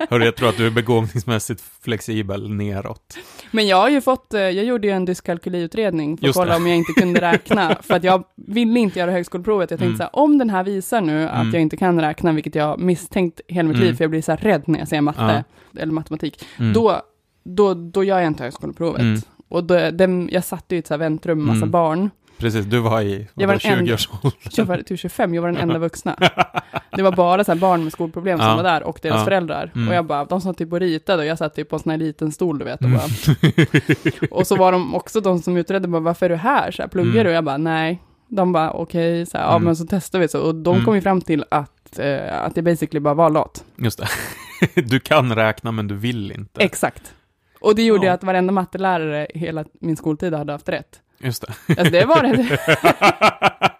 Hörru, 0.09 0.25
jag 0.25 0.35
tror 0.35 0.49
att 0.49 0.57
du 0.57 0.67
är 0.67 0.71
begåvningsmässigt 0.71 1.63
flexibel 1.81 2.49
neråt. 2.49 3.17
Men 3.51 3.67
jag 3.67 3.77
har 3.77 3.89
ju 3.89 4.01
fått, 4.01 4.33
eh, 4.33 4.41
jag 4.41 4.65
gjorde 4.65 4.87
ju 4.87 4.93
en 4.93 5.05
dyskalkyliutredning 5.05 6.17
för 6.17 6.27
att 6.27 6.35
kolla 6.35 6.55
om 6.55 6.67
jag 6.67 6.77
inte 6.77 6.93
kunde 6.93 7.21
räkna, 7.21 7.75
för 7.83 7.93
att 7.93 8.03
jag 8.03 8.23
ville 8.35 8.79
inte 8.79 8.99
göra 8.99 9.11
högskoleprovet. 9.11 9.71
Jag 9.71 9.79
tänkte 9.79 9.85
Mm. 9.85 9.97
så 9.97 10.03
här, 10.03 10.23
om 10.23 10.37
den 10.37 10.49
här 10.49 10.63
visar 10.63 11.01
nu 11.01 11.27
att 11.27 11.41
Mm. 11.41 11.53
jag 11.53 11.61
inte 11.61 11.77
kan 11.77 12.01
räkna, 12.01 12.31
vilket 12.31 12.55
jag 12.55 12.79
misstänkt 12.79 13.41
hela 13.47 13.67
mitt 13.67 13.77
Mm. 13.77 13.87
liv, 13.87 13.95
för 13.95 14.03
jag 14.03 14.11
blir 14.11 14.21
så 14.21 14.31
här 14.31 14.37
rädd 14.37 14.63
när 14.65 14.79
jag 14.79 14.87
ser 14.87 15.01
matte, 15.01 15.43
eller 15.77 15.93
matematik, 15.93 16.45
Mm. 16.59 16.73
då, 16.73 17.01
då, 17.43 17.73
då 17.73 18.03
gör 18.03 18.19
jag 18.19 18.27
inte 18.27 18.43
högskoleprovet. 18.43 19.01
Mm. 19.01 19.21
Och 19.47 19.63
då, 19.63 19.91
dem, 19.91 20.29
jag 20.31 20.43
satt 20.43 20.71
i 20.71 20.77
ett 20.77 20.87
så 20.87 20.93
här 20.93 20.99
väntrum 20.99 21.37
med 21.37 21.47
massa 21.47 21.57
Mm. 21.57 21.71
barn. 21.71 22.09
Precis, 22.39 22.65
du 22.65 22.79
var 22.79 23.01
i 23.01 23.27
Jag 23.33 23.47
var 23.47 23.53
vadå, 23.55 23.59
den 23.69 23.79
enda- 23.79 23.95
20-årsåldern. 23.95 24.31
Jag 24.57 24.65
var 24.65 24.77
till 24.77 24.97
25, 24.97 25.33
jag 25.33 25.41
var 25.41 25.51
den 25.51 25.61
enda 25.61 25.77
vuxna. 25.79 26.15
Det 26.95 27.01
var 27.03 27.11
bara 27.11 27.43
så 27.43 27.51
här 27.51 27.59
barn 27.59 27.83
med 27.83 27.93
skolproblem 27.93 28.37
som 28.39 28.47
Ja. 28.47 28.55
var 28.55 28.63
där 28.63 28.83
och 28.83 28.99
deras 29.01 29.15
Ja. 29.17 29.23
föräldrar. 29.25 29.71
Mm. 29.75 29.87
Och 29.87 29.93
jag 29.95 30.05
bara, 30.05 30.25
de 30.25 30.41
satt 30.41 30.57
typ 30.57 30.73
och 30.73 30.79
ritade 30.79 31.19
och 31.21 31.25
jag 31.25 31.37
satt 31.37 31.55
typ 31.55 31.69
på 31.69 31.75
en 31.75 31.79
sån 31.79 31.89
här 31.89 31.97
liten 31.97 32.31
stol, 32.31 32.59
du 32.59 32.65
vet. 32.65 32.79
Och, 32.79 32.85
Mm. 32.85 32.99
bara, 32.99 34.27
och 34.31 34.47
så 34.47 34.55
var 34.55 34.71
de 34.71 34.95
också 34.95 35.21
de 35.21 35.39
som 35.39 35.57
utredde, 35.57 35.87
bara, 35.87 35.99
varför 36.01 36.25
är 36.25 36.29
du 36.29 36.35
här? 36.35 36.71
Så 36.71 36.81
här, 36.81 36.89
pluggar 36.89 37.11
Mm. 37.11 37.23
du? 37.23 37.29
Och 37.29 37.35
jag 37.35 37.43
bara, 37.43 37.57
nej. 37.57 38.01
De 38.27 38.51
bara, 38.51 38.71
okej, 38.71 39.25
så 39.25 39.37
här, 39.37 39.45
ja 39.45 39.51
Mm. 39.51 39.63
men 39.63 39.75
så 39.75 39.85
testar 39.89 40.19
vi 40.19 40.27
så. 40.27 40.39
Och 40.41 40.55
de 40.55 40.73
Mm. 40.73 40.85
kom 40.85 40.95
ju 40.95 41.01
fram 41.01 41.21
till 41.21 41.45
att, 41.51 41.99
eh, 41.99 42.41
att 42.43 42.55
det 42.55 42.61
basically 42.61 42.99
bara 42.99 43.13
var 43.13 43.29
lat. 43.29 43.63
Just 43.75 43.99
det. 43.99 44.07
Du 44.81 44.99
kan 44.99 45.35
räkna, 45.35 45.71
men 45.71 45.87
du 45.87 45.95
vill 45.95 46.31
inte. 46.31 46.61
Exakt. 46.63 47.13
Och 47.61 47.75
det 47.75 47.83
gjorde 47.83 48.05
Ja. 48.07 48.13
att 48.13 48.23
varenda 48.23 48.53
mattelärare 48.53 49.27
hela 49.35 49.65
min 49.81 49.97
skoltid 49.97 50.33
hade 50.33 50.51
haft 50.51 50.69
rätt. 50.69 50.99
Just 51.19 51.41
det. 51.41 51.53
Alltså 51.79 51.91
det 51.91 52.05
var 52.05 52.23
det. 52.23 52.59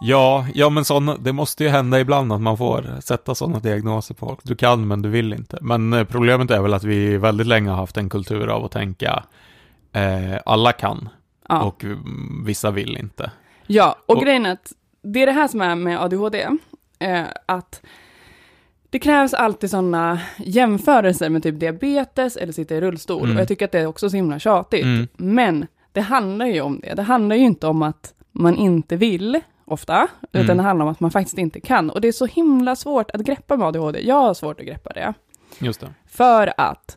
Ja, 0.00 0.46
ja 0.54 0.70
men 0.70 0.84
såna, 0.84 1.16
det 1.16 1.32
måste 1.32 1.64
ju 1.64 1.70
hända 1.70 2.00
ibland 2.00 2.32
att 2.32 2.40
man 2.40 2.58
får 2.58 3.00
sätta 3.00 3.34
sådana 3.34 3.58
diagnoser 3.60 4.14
på 4.14 4.26
folk. 4.26 4.40
Du 4.42 4.56
kan, 4.56 4.88
men 4.88 5.02
du 5.02 5.08
vill 5.08 5.32
inte. 5.32 5.58
Men 5.60 5.92
eh, 5.92 6.04
problemet 6.04 6.50
är 6.50 6.62
väl 6.62 6.74
att 6.74 6.84
vi 6.84 7.16
väldigt 7.16 7.46
länge 7.46 7.70
har 7.70 7.76
haft 7.76 7.96
en 7.96 8.08
kultur 8.08 8.46
av 8.48 8.64
att 8.64 8.72
tänka 8.72 9.22
eh, 9.92 10.36
alla 10.46 10.72
kan 10.72 11.08
Ja. 11.48 11.62
och 11.62 11.84
vissa 12.46 12.70
vill 12.70 12.96
inte. 12.96 13.30
Ja, 13.66 13.96
och, 14.06 14.16
Och- 14.16 14.22
grejen 14.22 14.46
är 14.46 14.52
att 14.52 14.72
det 15.02 15.22
är 15.22 15.26
det 15.26 15.32
här 15.32 15.48
som 15.48 15.60
är 15.60 15.74
med 15.74 16.00
ADHD, 16.02 16.48
eh, 16.98 17.22
att 17.46 17.82
det 18.90 18.98
krävs 18.98 19.34
alltid 19.34 19.70
sådana 19.70 20.20
jämförelser 20.38 21.28
med 21.30 21.42
typ 21.42 21.60
diabetes 21.60 22.36
eller 22.36 22.52
sitta 22.52 22.74
i 22.76 22.80
rullstol. 22.80 23.24
Mm. 23.24 23.36
Och 23.36 23.40
jag 23.40 23.48
tycker 23.48 23.64
att 23.64 23.72
det 23.72 23.80
är 23.80 23.86
också 23.86 24.10
så 24.10 24.16
himla 24.16 24.38
tjatigt. 24.38 24.84
Mm. 24.84 25.08
Men 25.16 25.66
det 25.92 26.00
handlar 26.00 26.46
ju 26.46 26.60
om 26.60 26.80
det. 26.82 26.94
Det 26.94 27.02
handlar 27.02 27.36
ju 27.36 27.42
inte 27.42 27.66
om 27.66 27.82
att 27.82 28.14
man 28.32 28.56
inte 28.56 28.96
vill, 28.96 29.40
ofta, 29.64 30.08
utan 30.32 30.44
Mm. 30.44 30.56
det 30.56 30.62
handlar 30.62 30.86
om 30.86 30.92
att 30.92 31.00
man 31.00 31.10
faktiskt 31.10 31.38
inte 31.38 31.60
kan. 31.60 31.90
Och 31.90 32.00
det 32.00 32.08
är 32.08 32.12
så 32.12 32.26
himla 32.26 32.76
svårt 32.76 33.10
att 33.10 33.20
greppa 33.20 33.56
med 33.56 33.66
ADHD. 33.68 34.00
Jag 34.06 34.14
har 34.20 34.34
svårt 34.34 34.60
att 34.60 34.66
greppa 34.66 34.90
det. 34.92 35.14
Just 35.58 35.80
det. 35.80 35.88
För 36.06 36.52
att 36.56 36.96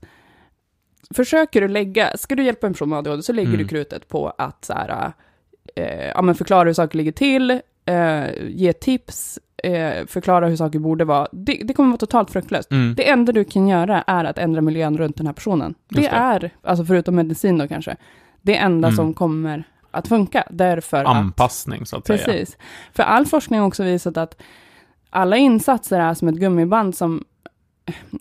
försöker 1.16 1.62
du 1.62 1.68
lägga, 1.68 2.18
ska 2.18 2.36
du 2.36 2.44
hjälpa 2.44 2.68
en 2.68 2.74
person 2.74 2.90
med 2.90 2.98
ADHD 3.00 3.24
så 3.24 3.34
lägger 3.34 3.50
Mm. 3.50 3.62
du 3.62 3.68
krutet 3.68 4.08
på 4.08 4.34
att 4.38 4.66
så 4.66 4.74
här, 4.74 5.12
eh, 5.76 6.08
ja, 6.08 6.22
men 6.22 6.36
förklara 6.36 6.64
hur 6.70 6.74
saker 6.74 6.98
ligger 6.98 7.12
till, 7.12 7.52
eh, 7.86 8.26
ge 8.48 8.74
tips, 8.74 9.40
eh, 9.64 10.06
förklara 10.08 10.48
hur 10.48 10.56
saker 10.56 10.80
borde 10.80 11.06
vara. 11.06 11.28
Det, 11.32 11.62
det 11.64 11.74
kommer 11.74 11.90
vara 11.90 11.98
totalt 11.98 12.32
fruktlöst. 12.32 12.72
Mm. 12.72 12.96
Det 12.96 13.10
enda 13.10 13.32
du 13.32 13.44
kan 13.44 13.68
göra 13.68 14.02
är 14.08 14.26
att 14.26 14.38
ändra 14.38 14.62
miljön 14.62 14.98
runt 14.98 15.18
den 15.18 15.26
här 15.26 15.34
personen. 15.34 15.74
Det, 15.90 16.02
det. 16.02 16.08
är, 16.08 16.52
alltså 16.64 16.86
förutom 16.86 17.16
medicin 17.16 17.58
då 17.58 17.68
kanske, 17.68 17.96
det 18.42 18.56
enda 18.58 18.88
Mm. 18.88 18.96
som 18.96 19.14
kommer 19.14 19.64
att 19.92 20.08
funka. 20.08 20.44
Därför 20.50 21.04
att 21.04 21.16
Anpassning, 21.16 21.86
så 21.86 21.98
att 21.98 22.08
säga. 22.08 22.18
Precis. 22.26 22.58
För 22.94 23.04
all 23.04 23.26
forskning 23.26 23.60
har 23.60 23.68
också 23.68 23.84
visat 23.84 24.18
att 24.18 24.42
alla 25.10 25.38
insatser 25.38 26.00
är 26.00 26.14
som 26.14 26.28
ett 26.28 26.36
gummiband 26.36 26.96
som 26.96 27.24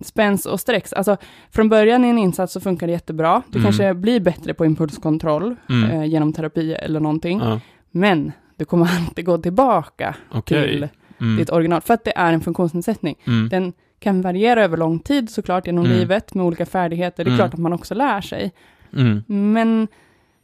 spänns 0.01 0.46
och 0.46 0.61
sträcks. 0.61 0.92
Alltså, 0.92 1.16
från 1.51 1.68
början 1.68 2.05
i 2.05 2.09
en 2.09 2.18
insats 2.18 2.53
så 2.53 2.61
funkar 2.61 2.87
det 2.87 2.92
jättebra. 2.92 3.42
Du 3.48 3.59
Mm. 3.59 3.64
kanske 3.66 3.94
blir 3.94 4.20
bättre 4.20 4.55
på 4.55 4.64
impulskontroll 4.66 5.57
Mm. 5.68 5.90
eh, 5.90 6.05
genom 6.05 6.33
terapi 6.33 6.72
eller 6.74 7.01
någonting. 7.01 7.38
Ja, 7.44 7.61
Men 7.90 8.33
du 8.57 8.64
kommer 8.64 8.87
alltid 8.98 9.24
gå 9.24 9.38
tillbaka 9.38 10.14
Okej. 10.33 10.68
till 10.68 10.88
Mm. 11.20 11.37
ditt 11.37 11.50
original, 11.50 11.81
för 11.81 11.94
att 11.94 12.04
det 12.04 12.12
är 12.16 12.33
en 12.33 12.40
funktionsnedsättning. 12.40 13.16
Mm. 13.26 13.48
Den 13.48 13.72
kan 14.00 14.22
variera 14.22 14.64
över 14.64 14.76
lång 14.76 14.98
tid 14.98 15.31
såklart 15.31 15.66
genom 15.66 15.85
Mm. 15.85 15.98
livet 15.98 16.35
med 16.35 16.46
olika 16.46 16.66
färdigheter. 16.66 17.24
Det 17.24 17.28
är 17.28 17.33
Mm. 17.33 17.38
klart 17.38 17.54
att 17.54 17.61
man 17.61 17.72
också 17.72 17.94
lär 17.94 18.20
sig. 18.20 18.52
Mm. 18.96 19.22
Men 19.52 19.88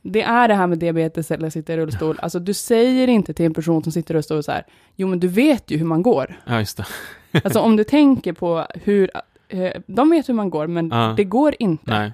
det 0.03 0.23
är 0.23 0.49
det 0.49 0.55
här 0.55 0.67
med 0.67 0.79
diabetes 0.79 1.31
eller 1.31 1.51
sitta 1.51 1.73
i 1.73 1.77
rullstol. 1.77 2.19
Alltså 2.23 2.39
du 2.39 2.55
säger 2.55 3.09
inte 3.09 3.35
till 3.35 3.47
en 3.47 3.55
person 3.55 3.83
som 3.83 3.93
sitter 3.93 4.15
i 4.15 4.17
rullstol 4.17 4.43
så 4.43 4.53
här, 4.53 4.65
jo 4.97 5.09
men 5.09 5.21
du 5.21 5.29
vet 5.29 5.71
ju 5.71 5.77
hur 5.79 5.85
man 5.87 6.03
går. 6.03 6.41
Ja, 6.47 6.59
just 6.59 6.77
det. 6.77 6.85
Alltså 7.45 7.61
om 7.61 7.77
du 7.77 7.85
tänker 7.85 8.33
på 8.33 8.67
hur, 8.85 9.11
eh, 9.49 9.71
de 9.87 10.11
vet 10.11 10.29
hur 10.29 10.35
man 10.35 10.51
går, 10.51 10.67
men 10.67 10.89
Ja. 10.89 11.15
det 11.17 11.25
går 11.25 11.55
inte. 11.59 11.91
Nej. 11.99 12.13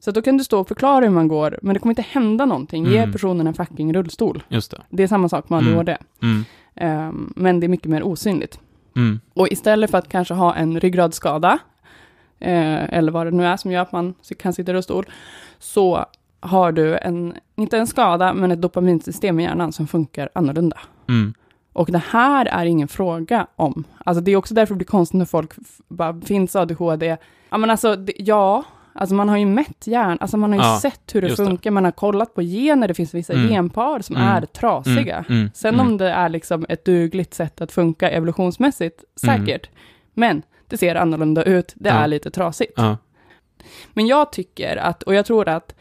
Så 0.00 0.10
då 0.10 0.22
kan 0.22 0.36
du 0.36 0.44
stå 0.44 0.60
och 0.60 0.68
förklara 0.68 1.04
hur 1.04 1.10
man 1.12 1.28
går, 1.28 1.58
men 1.62 1.74
det 1.74 1.80
kommer 1.80 1.90
inte 1.92 2.02
hända 2.10 2.44
någonting. 2.46 2.86
Ge 2.86 2.98
Mm. 2.98 3.12
personen 3.12 3.46
en 3.46 3.54
fucking 3.54 3.94
rullstol. 3.94 4.42
Just 4.48 4.70
det. 4.70 4.80
Det 4.90 5.02
är 5.02 5.06
samma 5.06 5.28
sak 5.28 5.48
med 5.50 5.58
Mm. 5.60 5.72
ADHD. 5.78 5.96
Mm. 6.22 6.44
Ehm, 6.76 7.32
men 7.36 7.60
det 7.60 7.66
är 7.66 7.68
mycket 7.68 7.90
mer 7.90 8.02
osynligt. 8.02 8.60
Mm. 8.96 9.20
Och 9.34 9.48
istället 9.52 9.90
för 9.90 9.98
att 9.98 10.08
kanske 10.08 10.34
ha 10.34 10.54
en 10.54 10.80
ryggradsskada, 10.80 11.58
eh, 12.40 12.94
eller 12.94 13.12
vad 13.12 13.26
det 13.26 13.30
nu 13.30 13.46
är 13.46 13.56
som 13.56 13.70
gör 13.70 13.82
att 13.82 13.92
man 13.92 14.14
kan 14.38 14.52
sitta 14.52 14.72
i 14.72 14.74
rullstol, 14.74 15.06
så 15.58 16.06
har 16.40 16.72
du 16.72 16.98
en, 16.98 17.34
inte 17.56 17.78
en 17.78 17.86
skada, 17.86 18.34
men 18.34 18.52
ett 18.52 18.62
dopaminsystem 18.62 19.40
i 19.40 19.42
hjärnan 19.42 19.72
som 19.72 19.86
funkar 19.86 20.28
annorlunda. 20.32 20.78
Mm. 21.08 21.34
Och 21.72 21.92
det 21.92 22.02
här 22.08 22.46
är 22.46 22.66
ingen 22.66 22.88
fråga 22.88 23.46
om, 23.56 23.84
alltså 24.04 24.24
det 24.24 24.30
är 24.32 24.36
också 24.36 24.54
därför 24.54 24.74
det 24.74 24.78
blir 24.78 24.86
konstigt 24.86 25.18
när 25.18 25.24
folk 25.24 25.52
bara, 25.88 26.20
finns 26.20 26.56
ADHD? 26.56 27.16
Ja 27.50 27.58
men 27.58 27.70
alltså, 27.70 27.96
det, 27.96 28.12
ja, 28.16 28.64
alltså 28.94 29.14
man 29.14 29.28
har 29.28 29.36
ju 29.36 29.46
mätt 29.46 29.86
hjärn, 29.86 30.18
alltså 30.20 30.36
man 30.36 30.52
har 30.52 30.58
ju 30.58 30.64
Ja, 30.64 30.78
sett 30.82 31.14
hur 31.14 31.20
det 31.20 31.26
just 31.28 31.38
det. 31.38 31.46
funkar, 31.46 31.70
man 31.70 31.84
har 31.84 31.92
kollat 31.92 32.34
på 32.34 32.42
gener, 32.42 32.88
det 32.88 32.94
finns 32.94 33.14
vissa 33.14 33.32
Mm. 33.32 33.48
genpar 33.48 34.00
som 34.00 34.16
Mm. 34.16 34.28
är 34.28 34.40
trasiga. 34.46 35.24
Mm. 35.28 35.40
Mm. 35.40 35.50
Sen 35.54 35.74
mm. 35.74 35.86
om 35.86 35.96
det 35.98 36.10
är 36.10 36.28
liksom 36.28 36.66
ett 36.68 36.84
dugligt 36.84 37.34
sätt 37.34 37.60
att 37.60 37.72
funka 37.72 38.10
evolutionsmässigt, 38.10 39.04
säkert. 39.16 39.68
Men 40.14 40.42
det 40.68 40.76
ser 40.76 40.94
annorlunda 40.94 41.42
ut, 41.44 41.72
det 41.76 41.88
Ja. 41.88 41.94
är 41.94 42.06
lite 42.06 42.30
trasigt. 42.30 42.72
Ja. 42.76 42.96
Men 43.92 44.06
jag 44.06 44.32
tycker 44.32 44.76
att, 44.76 45.02
och 45.02 45.14
jag 45.14 45.26
tror 45.26 45.48
att 45.48 45.74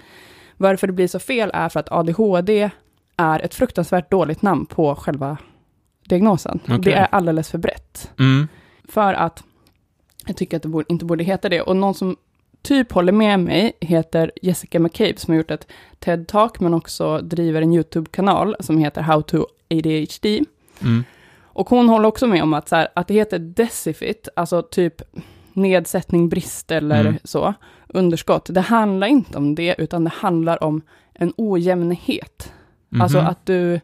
varför 0.57 0.87
det 0.87 0.93
blir 0.93 1.07
så 1.07 1.19
fel 1.19 1.51
är 1.53 1.69
för 1.69 1.79
att 1.79 1.91
ADHD 1.91 2.69
är 3.17 3.39
ett 3.39 3.55
fruktansvärt 3.55 4.11
dåligt 4.11 4.41
namn 4.41 4.65
på 4.65 4.95
själva 4.95 5.37
diagnosen. 6.09 6.59
Okej. 6.63 6.79
Det 6.79 6.93
är 6.93 7.07
alldeles 7.11 7.49
för 7.51 7.57
brett. 7.57 8.11
Mm. 8.19 8.47
För 8.89 9.13
att 9.13 9.43
jag 10.25 10.37
tycker 10.37 10.57
att 10.57 10.63
det 10.63 10.83
inte 10.87 11.05
borde 11.05 11.23
heta 11.23 11.49
det. 11.49 11.61
Och 11.61 11.75
någon 11.75 11.93
som 11.93 12.15
typ 12.63 12.91
håller 12.91 13.11
med 13.11 13.39
mig 13.39 13.73
heter 13.81 14.31
Jessica 14.41 14.79
McCabe 14.79 15.17
som 15.17 15.31
har 15.31 15.37
gjort 15.37 15.51
ett 15.51 15.67
TED-talk 15.99 16.59
men 16.59 16.73
också 16.73 17.17
driver 17.19 17.61
en 17.61 17.73
YouTube-kanal 17.73 18.55
som 18.59 18.77
heter 18.77 19.01
How 19.01 19.21
to 19.21 19.45
ADHD. 19.71 20.43
Mm. 20.81 21.03
Och 21.43 21.69
hon 21.69 21.89
håller 21.89 22.07
också 22.07 22.27
med 22.27 22.43
om 22.43 22.53
att, 22.53 22.69
så 22.69 22.75
här, 22.75 22.87
att 22.95 23.07
det 23.07 23.13
heter 23.13 23.39
decifit, 23.39 24.27
alltså 24.35 24.61
typ 24.61 25.01
nedsättning, 25.53 26.29
brist 26.29 26.71
eller 26.71 26.99
Mm. 26.99 27.15
så, 27.23 27.53
underskott. 27.87 28.45
Det 28.53 28.61
handlar 28.61 29.07
inte 29.07 29.37
om 29.37 29.55
det, 29.55 29.75
utan 29.77 30.03
det 30.03 30.11
handlar 30.15 30.63
om 30.63 30.81
en 31.13 31.33
ojämnhet. 31.37 32.53
Alltså 33.01 33.17
Mhm. 33.17 33.27
att 33.27 33.45
du 33.45 33.79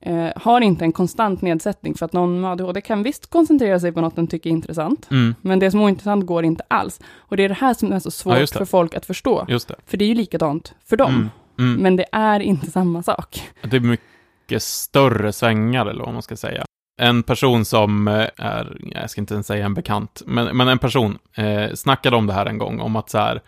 eh, 0.00 0.28
har 0.36 0.60
inte 0.60 0.84
en 0.84 0.92
konstant 0.92 1.42
nedsättning, 1.42 1.94
för 1.94 2.06
att 2.06 2.12
någon 2.12 2.40
med 2.40 2.50
ADHD 2.50 2.80
kan 2.80 3.02
visst 3.02 3.30
koncentrera 3.30 3.80
sig 3.80 3.92
på 3.92 4.00
något 4.00 4.16
den 4.16 4.26
tycker 4.26 4.50
är 4.50 4.54
intressant, 4.54 5.06
Mm. 5.10 5.34
men 5.40 5.58
det 5.58 5.70
som 5.70 5.80
är 5.80 5.84
ointressant 5.84 6.26
går 6.26 6.44
inte 6.44 6.64
alls. 6.68 7.00
Och 7.16 7.36
det 7.36 7.44
är 7.44 7.48
det 7.48 7.54
här 7.54 7.74
som 7.74 7.92
är 7.92 7.98
så 7.98 8.10
svårt 8.10 8.38
Ja, 8.38 8.46
för 8.46 8.64
folk 8.64 8.94
att 8.94 9.06
förstå, 9.06 9.44
Just 9.48 9.68
det. 9.68 9.74
för 9.86 9.96
det 9.96 10.04
är 10.04 10.08
ju 10.08 10.14
likadant 10.14 10.74
för 10.88 10.96
dem, 10.96 11.14
Mm. 11.14 11.28
Mm. 11.70 11.82
men 11.82 11.96
det 11.96 12.04
är 12.12 12.40
inte 12.40 12.70
samma 12.70 13.02
sak. 13.02 13.42
Det 13.62 13.76
är 13.76 13.80
mycket 13.80 14.62
större 14.62 15.32
svängar, 15.32 15.86
eller 15.86 16.04
vad 16.04 16.12
man 16.12 16.22
ska 16.22 16.36
säga. 16.36 16.64
En 17.02 17.22
person 17.22 17.64
som 17.64 18.08
eh, 18.08 18.26
är, 18.36 18.76
jag 18.94 19.10
ska 19.10 19.20
inte 19.20 19.34
ens 19.34 19.46
säga 19.46 19.64
en 19.64 19.74
bekant, 19.74 20.22
men, 20.26 20.56
men 20.56 20.68
en 20.68 20.78
person 20.78 21.18
eh, 21.36 21.74
snackade 21.74 22.16
om 22.16 22.26
det 22.26 22.32
här 22.32 22.46
en 22.46 22.58
gång, 22.58 22.80
om 22.80 22.96
att 22.96 23.10
så 23.10 23.18
här, 23.18 23.40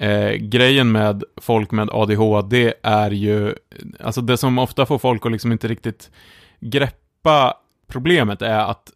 eh, 0.00 0.32
grejen 0.32 0.92
med 0.92 1.24
folk 1.36 1.70
med 1.70 1.90
ADHD 1.92 2.74
är 2.82 3.10
ju, 3.10 3.54
alltså 4.00 4.20
det 4.20 4.36
som 4.36 4.58
ofta 4.58 4.86
får 4.86 4.98
folk 4.98 5.26
att 5.26 5.32
liksom 5.32 5.52
inte 5.52 5.68
riktigt 5.68 6.10
greppa 6.60 7.54
problemet 7.86 8.42
är 8.42 8.58
att 8.58 8.90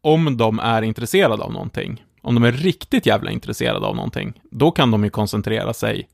om 0.00 0.36
de 0.36 0.58
är 0.58 0.82
intresserade 0.82 1.42
av 1.44 1.52
någonting, 1.52 2.04
om 2.22 2.34
de 2.34 2.44
är 2.44 2.52
riktigt 2.52 3.06
jävla 3.06 3.30
intresserade 3.30 3.86
av 3.86 3.96
någonting, 3.96 4.40
då 4.50 4.70
kan 4.70 4.90
de 4.90 5.04
ju 5.04 5.10
koncentrera 5.10 5.72
sig 5.72 6.08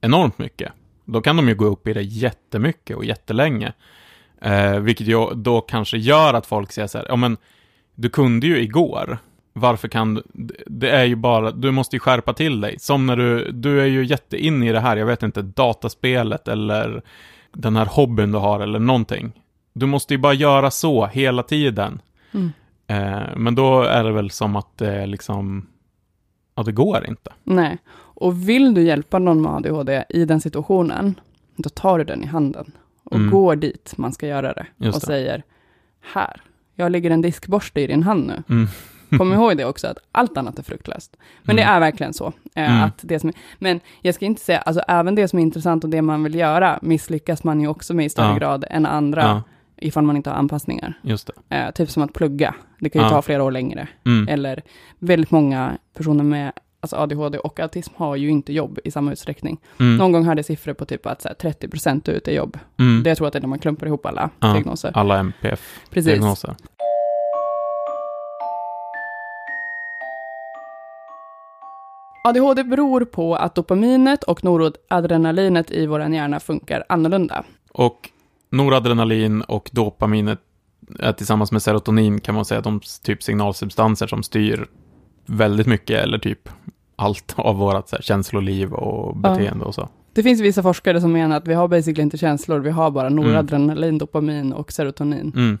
enormt 0.00 0.38
mycket. 0.38 0.72
Då 1.04 1.20
kan 1.20 1.36
de 1.36 1.48
ju 1.48 1.54
gå 1.54 1.64
upp 1.64 1.88
i 1.88 1.92
det 1.92 2.02
jättemycket 2.02 2.96
och 2.96 3.04
jättelänge. 3.04 3.72
Eh, 4.40 4.78
vilket 4.78 5.06
ju 5.06 5.34
då 5.34 5.60
kanske 5.60 5.98
gör 5.98 6.34
att 6.34 6.46
folk 6.46 6.72
säger 6.72 6.88
så 6.88 6.98
här, 6.98 7.06
ja 7.08 7.16
men, 7.16 7.36
du 7.94 8.08
kunde 8.08 8.46
ju 8.46 8.62
igår. 8.62 9.18
Varför 9.56 9.88
kan 9.88 10.14
du? 10.14 10.22
Det 10.66 10.90
är 10.90 11.04
ju 11.04 11.16
bara, 11.16 11.50
du 11.50 11.70
måste 11.70 11.96
ju 11.96 12.00
skärpa 12.00 12.32
till 12.32 12.60
dig. 12.60 12.78
Som 12.78 13.06
när 13.06 13.16
du, 13.16 13.50
du 13.52 13.80
är 13.80 13.86
ju 13.86 14.04
jätteinne 14.04 14.68
i 14.68 14.72
det 14.72 14.80
här, 14.80 14.96
jag 14.96 15.06
vet 15.06 15.22
inte, 15.22 15.42
dataspelet 15.42 16.48
eller 16.48 17.02
den 17.52 17.76
här 17.76 17.86
hobbyn 17.86 18.32
du 18.32 18.38
har 18.38 18.60
eller 18.60 18.78
någonting. 18.78 19.32
Du 19.72 19.86
måste 19.86 20.14
ju 20.14 20.18
bara 20.18 20.32
göra 20.34 20.70
så 20.70 21.06
hela 21.06 21.42
tiden. 21.42 22.00
Mm. 22.32 22.52
Eh, 22.86 23.36
men 23.36 23.54
då 23.54 23.82
är 23.82 24.04
det 24.04 24.12
väl 24.12 24.30
som 24.30 24.56
att 24.56 24.78
det 24.78 25.06
liksom, 25.06 25.66
ja 26.54 26.62
det 26.62 26.72
går 26.72 27.06
inte. 27.08 27.30
Nej, 27.44 27.78
och 27.96 28.48
vill 28.48 28.74
du 28.74 28.82
hjälpa 28.82 29.18
någon 29.18 29.42
med 29.42 29.52
ADHD 29.52 30.04
i 30.08 30.24
den 30.24 30.40
situationen, 30.40 31.14
då 31.56 31.68
tar 31.68 31.98
du 31.98 32.04
den 32.04 32.24
i 32.24 32.26
handen 32.26 32.72
och 33.04 33.16
Mm. 33.16 33.30
går 33.30 33.56
dit 33.56 33.94
man 33.96 34.12
ska 34.12 34.26
göra 34.26 34.52
det 34.52 34.66
Just 34.76 34.94
och 34.96 35.00
det. 35.00 35.06
säger, 35.06 35.42
här, 36.12 36.40
jag 36.74 36.92
lägger 36.92 37.10
en 37.10 37.22
diskborste 37.22 37.80
i 37.80 37.86
din 37.86 38.02
hand 38.02 38.26
nu. 38.26 38.42
Mm. 38.54 38.68
Kom 39.18 39.32
ihåg 39.32 39.56
det 39.56 39.64
också, 39.64 39.86
att 39.86 39.98
allt 40.12 40.36
annat 40.36 40.58
är 40.58 40.62
fruktlöst. 40.62 41.16
Men 41.42 41.56
Mm. 41.58 41.66
det 41.66 41.72
är 41.72 41.80
verkligen 41.80 42.12
så. 42.14 42.32
Eh, 42.54 42.70
Mm. 42.72 42.82
att 42.84 42.98
det 43.02 43.18
som 43.20 43.28
är, 43.28 43.34
men 43.58 43.80
jag 44.02 44.14
ska 44.14 44.24
inte 44.24 44.40
säga, 44.40 44.58
alltså 44.58 44.82
även 44.88 45.14
det 45.14 45.28
som 45.28 45.38
är 45.38 45.42
intressant 45.42 45.84
och 45.84 45.90
det 45.90 46.02
man 46.02 46.22
vill 46.24 46.34
göra, 46.34 46.78
misslyckas 46.82 47.44
man 47.44 47.60
ju 47.60 47.68
också 47.68 47.94
med 47.94 48.06
i 48.06 48.08
större 48.08 48.26
Ja. 48.32 48.34
grad 48.38 48.64
än 48.70 48.86
andra, 48.86 49.22
Ja, 49.22 49.42
ifall 49.76 50.04
man 50.04 50.16
inte 50.16 50.30
har 50.30 50.36
anpassningar. 50.36 50.94
just. 51.02 51.30
Eh, 51.48 51.70
typ 51.70 51.90
som 51.90 52.02
att 52.02 52.12
plugga, 52.12 52.54
det 52.78 52.90
kan 52.90 53.02
ju 53.02 53.06
Ja. 53.06 53.10
ta 53.10 53.22
flera 53.22 53.42
år 53.44 53.50
längre. 53.52 53.88
Mm. 54.06 54.28
Eller 54.28 54.62
väldigt 54.98 55.30
många 55.30 55.78
personer 55.96 56.24
med 56.24 56.52
alltså 56.80 56.96
ADHD 56.96 57.38
och 57.38 57.60
autism 57.60 57.92
har 57.96 58.16
ju 58.16 58.28
inte 58.28 58.52
jobb 58.52 58.78
i 58.84 58.90
samma 58.90 59.12
utsträckning. 59.12 59.58
Mm. 59.80 59.96
Någon 59.96 60.12
gång 60.12 60.24
hade 60.24 60.38
jag 60.38 60.44
siffror 60.46 60.72
på 60.74 60.84
typ 60.84 61.06
att 61.06 61.22
så 61.22 61.28
här, 61.28 61.34
30% 61.34 62.08
är 62.08 62.12
ute 62.12 62.30
i 62.30 62.34
jobb. 62.34 62.58
Mm. 62.78 63.02
Det 63.02 63.10
jag 63.10 63.16
tror 63.16 63.26
att 63.26 63.32
det 63.32 63.38
är 63.38 63.40
när 63.40 63.48
man 63.48 63.58
klumpar 63.58 63.86
ihop 63.86 64.06
alla 64.06 64.30
Ja. 64.40 64.52
diagnoser. 64.52 64.90
Alla 64.94 65.32
Precis. 65.40 65.64
MPF-diagnoser. 65.90 66.54
ADHD 72.28 72.64
beror 72.64 73.04
på 73.04 73.34
att 73.36 73.54
dopaminet 73.54 74.24
och 74.24 74.44
noradrenalinet 74.44 75.70
i 75.70 75.86
vår 75.86 76.00
hjärna 76.00 76.40
funkar 76.40 76.84
annorlunda. 76.88 77.44
Och 77.72 78.10
noradrenalin 78.50 79.42
och 79.42 79.70
dopaminet 79.72 80.38
tillsammans 81.16 81.52
med 81.52 81.62
serotonin 81.62 82.20
kan 82.20 82.34
man 82.34 82.44
säga 82.44 82.58
att 82.58 82.64
de 82.64 82.80
typ 83.02 83.22
signalsubstanser 83.22 84.06
som 84.06 84.22
styr 84.22 84.66
väldigt 85.26 85.66
mycket 85.66 86.02
eller 86.02 86.18
typ 86.18 86.48
allt 86.96 87.34
av 87.36 87.56
vårt 87.56 87.88
så 87.88 87.96
här, 87.96 88.02
känsloliv 88.02 88.72
och 88.72 89.16
Ja. 89.22 89.30
beteende 89.30 89.64
och 89.64 89.74
så. 89.74 89.88
Det 90.12 90.22
finns 90.22 90.40
vissa 90.40 90.62
forskare 90.62 91.00
som 91.00 91.12
menar 91.12 91.36
att 91.36 91.48
vi 91.48 91.54
har 91.54 91.68
basically 91.68 92.02
inte 92.02 92.18
känslor, 92.18 92.58
vi 92.58 92.70
har 92.70 92.90
bara 92.90 93.08
noradrenalin, 93.08 93.98
dopamin 93.98 94.52
och 94.52 94.72
serotonin. 94.72 95.32
Mm. 95.36 95.58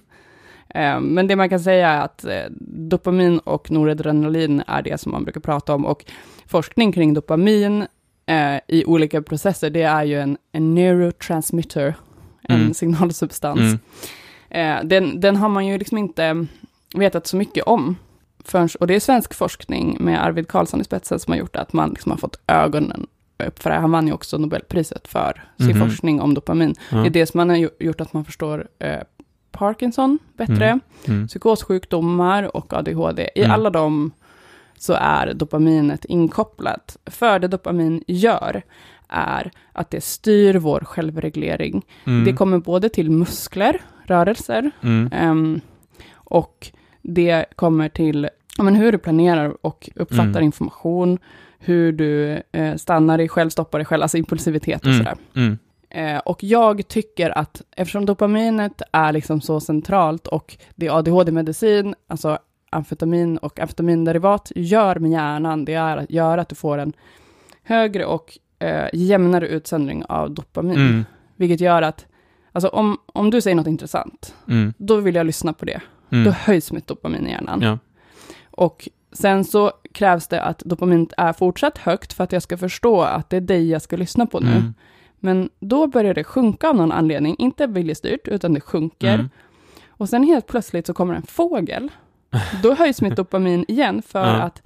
Eh, 0.68 1.00
Men 1.00 1.26
det 1.26 1.36
man 1.36 1.48
kan 1.48 1.60
säga 1.60 1.88
är 1.88 2.00
att 2.00 2.24
eh, 2.24 2.42
dopamin 2.60 3.38
och 3.38 3.70
noradrenalin 3.70 4.62
är 4.66 4.82
det 4.82 5.00
som 5.00 5.12
man 5.12 5.24
brukar 5.24 5.40
prata 5.40 5.74
om 5.74 5.86
och 5.86 6.04
forskning 6.46 6.92
kring 6.92 7.14
dopamin 7.14 7.86
eh, 8.26 8.56
i 8.68 8.84
olika 8.86 9.22
processer, 9.22 9.70
det 9.70 9.82
är 9.82 10.04
ju 10.04 10.20
en, 10.20 10.36
en 10.52 10.74
neurotransmitter, 10.74 11.94
en 12.42 12.60
Mm. 12.60 12.74
signalsubstans. 12.74 13.60
Mm. 14.50 14.88
Den, 14.88 15.20
den 15.20 15.36
har 15.36 15.48
man 15.48 15.66
ju 15.66 15.78
liksom 15.78 15.98
inte 15.98 16.46
vetat 16.94 17.26
så 17.26 17.36
mycket 17.36 17.64
om. 17.64 17.96
Förrän, 18.44 18.68
och 18.80 18.86
det 18.86 18.94
är 18.94 19.00
svensk 19.00 19.34
forskning 19.34 19.96
med 20.00 20.24
Arvid 20.24 20.48
Carlsson 20.48 20.80
i 20.80 20.84
spetsen 20.84 21.18
som 21.18 21.30
har 21.32 21.38
gjort 21.38 21.56
att 21.56 21.72
man 21.72 21.90
liksom 21.90 22.10
har 22.10 22.18
fått 22.18 22.40
ögonen 22.46 23.06
upp 23.46 23.62
för 23.62 23.70
det. 23.70 23.76
Han 23.76 23.90
vann 23.90 24.06
ju 24.06 24.12
också 24.12 24.38
Nobelpriset 24.38 25.08
för 25.08 25.44
sin 25.58 25.78
Mhm. 25.78 25.88
forskning 25.88 26.20
om 26.20 26.34
dopamin. 26.34 26.74
Ja. 26.90 26.96
Det 26.96 27.06
är 27.06 27.10
det 27.10 27.26
som 27.26 27.38
man 27.38 27.48
har 27.48 27.56
gjo- 27.56 27.70
gjort 27.80 28.00
att 28.00 28.12
man 28.12 28.24
förstår 28.24 28.66
eh, 28.78 28.98
Parkinson 29.58 30.18
bättre, 30.36 30.66
Mm. 30.66 30.80
Mm. 31.08 31.26
psykossjukdomar 31.28 32.56
och 32.56 32.72
ADHD. 32.72 33.28
I 33.34 33.40
Mm. 33.40 33.50
alla 33.50 33.70
dem 33.70 34.10
så 34.78 34.92
är 34.92 35.34
dopaminet 35.34 36.04
inkopplat. 36.04 36.96
För 37.06 37.38
det 37.38 37.48
dopamin 37.48 38.04
gör 38.06 38.62
är 39.08 39.50
att 39.72 39.90
det 39.90 40.04
styr 40.04 40.54
vår 40.54 40.80
självreglering. 40.80 41.82
Mm. 42.06 42.24
Det 42.24 42.32
kommer 42.32 42.58
både 42.58 42.88
till 42.88 43.10
muskler, 43.10 43.80
rörelser, 44.06 44.70
Mm. 44.82 45.10
ehm, 45.12 45.60
och 46.14 46.70
det 47.02 47.44
kommer 47.56 47.88
till 47.88 48.28
men 48.58 48.74
hur 48.74 48.92
du 48.92 48.98
planerar 48.98 49.66
och 49.66 49.90
uppfattar 49.96 50.24
Mm. 50.30 50.42
information, 50.44 51.18
hur 51.58 51.92
du 51.92 52.42
eh, 52.52 52.74
stannar 52.76 53.18
dig 53.18 53.28
själv, 53.28 53.50
stoppar 53.50 53.78
dig 53.78 53.86
själv, 53.86 54.02
alltså 54.02 54.16
impulsivitet 54.18 54.80
och 54.80 54.86
Mm. 54.92 54.98
sådär. 54.98 55.16
Mm. 55.94 56.16
Eh, 56.16 56.18
och 56.24 56.44
jag 56.44 56.88
tycker 56.88 57.38
att 57.38 57.62
eftersom 57.76 58.06
dopaminet 58.06 58.82
är 58.92 59.12
liksom 59.12 59.40
så 59.40 59.60
centralt 59.60 60.26
och 60.26 60.56
det 60.74 60.88
ADHD-medicin, 60.88 61.94
alltså 62.08 62.38
amfetamin 62.70 63.38
och 63.38 63.60
amfetaminderivat 63.60 64.52
gör 64.56 64.96
med 64.98 65.10
hjärnan, 65.10 65.64
det 65.64 65.74
är 65.74 65.96
att 65.96 66.10
göra 66.10 66.40
att 66.40 66.48
du 66.48 66.54
får 66.54 66.78
en 66.78 66.92
högre 67.62 68.04
och 68.04 68.38
eh, 68.58 68.88
jämnare 68.92 69.48
utsöndring 69.48 70.04
av 70.04 70.30
dopamin. 70.30 70.76
Mm. 70.76 71.04
Vilket 71.36 71.60
gör 71.60 71.82
att, 71.82 72.06
alltså 72.52 72.68
om, 72.68 72.98
om 73.06 73.30
du 73.30 73.40
säger 73.40 73.54
något 73.56 73.66
intressant, 73.66 74.34
Mm. 74.48 74.72
då 74.78 74.96
vill 74.96 75.14
jag 75.14 75.26
lyssna 75.26 75.52
på 75.52 75.64
det. 75.64 75.80
Då 76.08 76.16
Mm. 76.16 76.32
höjs 76.32 76.72
mitt 76.72 76.86
dopamin 76.86 77.26
i 77.26 77.30
hjärnan. 77.30 77.60
Ja. 77.62 77.78
Och 78.50 78.88
sen 79.12 79.44
så 79.44 79.72
krävs 79.92 80.28
det 80.28 80.42
att 80.42 80.58
dopaminet 80.58 81.12
är 81.16 81.32
fortsatt 81.32 81.78
högt 81.78 82.12
för 82.12 82.24
att 82.24 82.32
jag 82.32 82.42
ska 82.42 82.56
förstå 82.56 83.00
att 83.02 83.30
det 83.30 83.36
är 83.36 83.40
dig 83.40 83.70
jag 83.70 83.82
ska 83.82 83.96
lyssna 83.96 84.26
på 84.26 84.40
nu. 84.40 84.72
Mm. 85.24 85.36
Men 85.38 85.48
då 85.68 85.86
börjar 85.86 86.14
det 86.14 86.24
sjunka 86.24 86.68
av 86.68 86.76
någon 86.76 86.92
anledning, 86.92 87.36
inte 87.38 87.66
viljestyrt, 87.66 88.28
utan 88.28 88.54
det 88.54 88.60
sjunker. 88.60 89.14
Mm. 89.14 89.30
Och 89.88 90.08
sen 90.08 90.22
helt 90.24 90.46
plötsligt 90.46 90.86
så 90.86 90.94
kommer 90.94 91.14
en 91.14 91.22
fågel. 91.22 91.88
Då 92.62 92.74
höjs 92.74 93.02
mitt 93.02 93.16
dopamin 93.16 93.64
igen 93.68 94.02
för 94.02 94.26
Ja. 94.26 94.42
att 94.42 94.62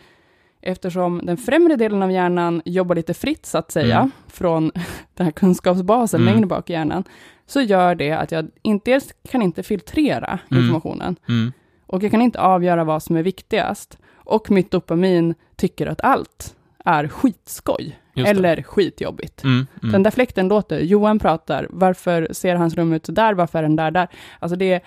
eftersom 0.61 1.21
den 1.27 1.37
främre 1.37 1.77
delen 1.77 2.03
av 2.03 2.13
hjärnan 2.13 2.63
jobbar 2.65 2.95
lite 2.95 3.15
fritt, 3.15 3.47
så 3.47 3.59
att 3.59 3.71
säga, 3.73 3.97
Mm. 3.99 4.11
från 4.27 4.71
den 5.15 5.25
här 5.25 5.31
kunskapsbasen 5.33 6.21
Mm. 6.21 6.35
längre 6.35 6.47
bak 6.47 6.71
i 6.71 6.73
hjärnan, 6.73 7.05
så 7.47 7.61
gör 7.61 7.95
det 7.95 8.13
att 8.13 8.33
jag 8.33 8.49
inte, 8.63 8.91
dels 8.91 9.15
kan 9.31 9.43
inte 9.43 9.63
filtrera 9.63 10.39
Mm. 10.51 10.63
informationen, 10.63 11.17
Mm. 11.29 11.53
och 11.87 12.03
jag 12.03 12.11
kan 12.11 12.23
inte 12.23 12.41
avgöra 12.41 12.85
vad 12.85 13.03
som 13.03 13.17
är 13.17 13.23
viktigast. 13.23 13.99
Och 14.15 14.51
mitt 14.51 14.71
dopamin 14.71 15.35
tycker 15.57 15.87
att 15.87 16.01
allt 16.01 16.55
är 16.85 17.09
skitskoj, 17.09 17.99
Just 18.19 18.33
det. 18.33 18.39
eller 18.39 18.63
skitjobbigt. 18.63 19.45
Mm. 19.45 19.67
Mm. 19.83 19.93
Den 19.93 20.03
där 20.03 20.11
fläkten 20.11 20.49
låter, 20.49 20.79
Johan 20.81 21.19
pratar, 21.19 21.67
varför 21.71 22.29
ser 22.31 22.55
hans 22.57 22.75
rum 22.75 22.93
ut 22.93 23.07
där, 23.09 23.35
varför 23.35 23.59
är 23.59 23.63
den 23.63 23.77
där 23.77 23.91
där? 23.91 24.09
Alltså 24.39 24.57
det 24.57 24.73
är 24.73 24.81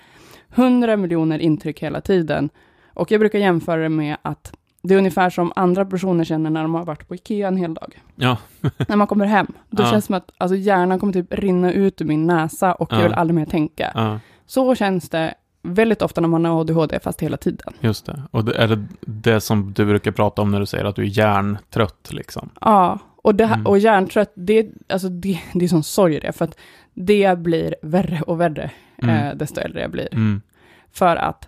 hundra 0.49 0.97
miljoner 0.97 1.39
intryck 1.39 1.83
hela 1.83 2.01
tiden. 2.01 2.49
Och 2.93 3.11
jag 3.11 3.19
brukar 3.19 3.39
jämföra 3.39 3.81
det 3.81 3.89
med 3.89 4.17
att 4.21 4.53
det 4.83 4.93
är 4.93 4.97
ungefär 4.97 5.29
som 5.29 5.51
andra 5.55 5.85
personer 5.85 6.23
känner 6.23 6.49
när 6.49 6.61
de 6.61 6.75
har 6.75 6.85
varit 6.85 7.07
på 7.07 7.15
Ikea 7.15 7.47
en 7.47 7.57
hel 7.57 7.73
dag. 7.73 8.01
Ja. 8.15 8.37
När 8.87 8.95
man 8.95 9.07
kommer 9.07 9.25
hem, 9.25 9.47
då 9.69 9.83
Ja. 9.83 9.87
känns 9.91 10.03
det 10.03 10.07
som 10.07 10.15
att 10.15 10.31
alltså, 10.37 10.55
hjärnan 10.55 10.99
kommer 10.99 11.13
typ 11.13 11.33
rinna 11.33 11.73
ut 11.73 12.01
ur 12.01 12.05
min 12.05 12.27
näsa 12.27 12.73
och 12.73 12.91
jag 12.93 12.99
Ja. 12.99 13.03
vill 13.03 13.13
aldrig 13.13 13.35
mer 13.35 13.45
tänka. 13.45 14.19
Så 14.45 14.75
känns 14.75 15.09
det 15.09 15.33
väldigt 15.63 16.01
ofta 16.01 16.21
när 16.21 16.27
man 16.27 16.45
har 16.45 16.61
ADHD, 16.61 16.99
fast 16.99 17.21
hela 17.21 17.37
tiden. 17.37 17.73
just 17.79 18.05
det. 18.05 18.21
Och 18.31 18.45
det 18.45 18.55
är 18.55 18.67
det 18.67 18.85
det 19.01 19.41
som 19.41 19.73
du 19.73 19.85
brukar 19.85 20.11
prata 20.11 20.41
om 20.41 20.51
när 20.51 20.59
du 20.59 20.65
säger 20.65 20.85
att 20.85 20.95
du 20.95 21.01
är 21.01 21.17
hjärntrött, 21.17 22.09
liksom? 22.11 22.49
Ja, 22.61 22.99
och, 23.21 23.35
det 23.35 23.43
Mm. 23.43 23.65
och 23.65 23.79
hjärntrött, 23.79 24.31
det, 24.35 24.67
alltså 24.89 25.09
det, 25.09 25.39
det 25.53 25.65
är 25.65 25.69
sån 25.69 25.83
sorg 25.83 26.15
i 26.15 26.19
det, 26.19 26.31
för 26.31 26.45
att 26.45 26.57
det 26.93 27.37
blir 27.39 27.75
värre 27.81 28.21
och 28.21 28.41
värre 28.41 28.71
Mm. 29.03 29.15
eh, 29.15 29.35
desto 29.35 29.59
äldre 29.61 29.81
jag 29.81 29.91
blir. 29.91 30.07
Mm. 30.11 30.41
För 30.91 31.15
att, 31.15 31.47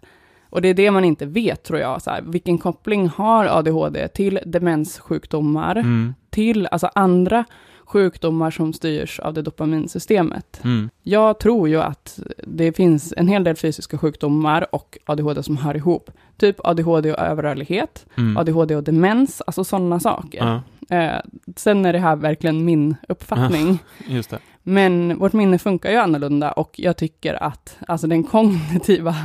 och 0.50 0.62
det 0.62 0.68
är 0.68 0.74
det 0.74 0.92
man 0.92 1.06
inte 1.06 1.26
vet 1.26 1.64
tror 1.64 1.80
jag, 1.80 2.02
så 2.02 2.10
här, 2.10 2.22
vilken 2.22 2.58
koppling 2.58 3.08
har 3.08 3.46
ADHD 3.46 4.08
till 4.08 4.40
demenssjukdomar, 4.46 5.76
Mm. 5.76 6.14
till 6.30 6.68
alltså 6.72 6.90
andra 6.96 7.46
sjukdomar 7.86 8.52
som 8.52 8.74
styrs 8.74 9.20
av 9.20 9.34
det 9.34 9.42
dopaminsystemet. 9.42 10.60
Mm. 10.64 10.90
Jag 11.04 11.40
tror 11.40 11.70
ju 11.70 11.82
att 11.82 12.20
det 12.48 12.74
finns 12.74 13.14
en 13.18 13.28
hel 13.28 13.44
del 13.44 13.56
fysiska 13.56 13.98
sjukdomar 13.98 14.76
och 14.76 14.98
ADHD 15.06 15.44
som 15.44 15.58
hör 15.58 15.76
ihop. 15.78 16.10
Typ 16.38 16.56
ADHD 16.66 17.12
och 17.14 17.20
överrörlighet, 17.20 18.06
Mm. 18.18 18.38
ADHD 18.38 18.76
och 18.76 18.84
demens, 18.84 19.42
alltså 19.48 19.64
sådana 19.64 20.00
saker. 20.00 20.40
Ja, 20.46 20.62
Eh, 20.90 21.20
sen 21.56 21.86
är 21.86 21.94
det 21.94 22.00
här 22.00 22.16
verkligen 22.16 22.66
min 22.66 22.96
uppfattning. 23.10 23.80
Men 24.64 25.18
vårt 25.20 25.34
minne 25.34 25.58
funkar 25.60 25.92
ju 25.92 25.98
annorlunda 25.98 26.52
och 26.52 26.72
jag 26.76 26.98
tycker 26.98 27.44
att 27.44 27.78
alltså 27.88 28.08
den 28.08 28.24
kognitiva 28.24 29.16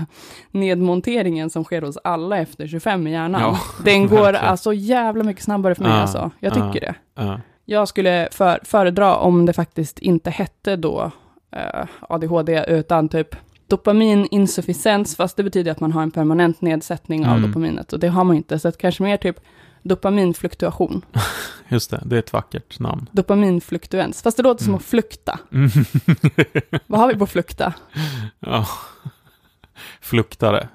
nedmonteringen 0.51 1.51
som 1.51 1.65
sker 1.65 1.83
hos 1.83 1.99
alla 2.05 2.39
efter 2.39 2.67
25 2.67 3.07
i 3.07 3.13
hjärnan, 3.13 3.41
Ja, 3.41 3.59
den 3.85 4.09
går 4.09 4.17
verkligen. 4.23 4.45
alltså 4.47 4.73
jävla 4.73 5.25
mycket 5.25 5.43
snabbare 5.45 5.75
för 5.75 5.83
mig 5.83 5.93
Ja, 5.93 5.99
alltså. 5.99 6.31
Jag 6.41 6.57
ja. 6.57 6.73
tycker 6.73 6.87
det. 6.87 6.95
Ja. 7.15 7.41
Jag 7.71 7.89
skulle 7.89 8.29
för, 8.33 8.61
föredra 8.65 9.17
om 9.17 9.47
det 9.47 9.53
faktiskt 9.53 9.99
inte 9.99 10.31
hette 10.31 10.77
då 10.77 11.11
eh, 11.51 11.85
ADHD, 12.01 12.65
utan 12.69 13.09
typ 13.09 13.37
dopamininsufficiens, 13.67 15.17
fast 15.17 15.37
det 15.37 15.43
betyder 15.43 15.73
att 15.73 15.81
man 15.81 15.93
har 15.93 16.03
en 16.03 16.11
permanent 16.11 16.61
nedsättning 16.61 17.27
av 17.27 17.37
Mm. 17.37 17.49
dopaminet, 17.51 17.93
och 17.93 17.99
det 18.01 18.09
har 18.09 18.25
man 18.25 18.37
inte, 18.37 18.59
så 18.59 18.69
att 18.69 18.79
kanske 18.79 19.03
mer 19.03 19.17
typ 19.17 19.37
dopaminfluktuation, 19.83 21.05
Just 21.69 21.91
det, 21.91 22.03
det 22.05 22.17
är 22.17 22.19
ett 22.19 22.33
vackert 22.33 22.79
namn. 22.81 23.07
dopaminfluktuens, 23.13 24.23
fast 24.23 24.37
det 24.37 24.43
låter 24.43 24.65
som 24.65 24.71
Mm. 24.71 24.79
att 24.79 24.85
flukta. 24.85 25.39
Mm. 25.53 25.71
Vad 26.87 27.01
har 27.01 27.09
vi 27.09 27.19
på 27.19 27.27
flukta? 27.27 27.75
ja. 28.41 28.67
Fluktare. 30.01 30.69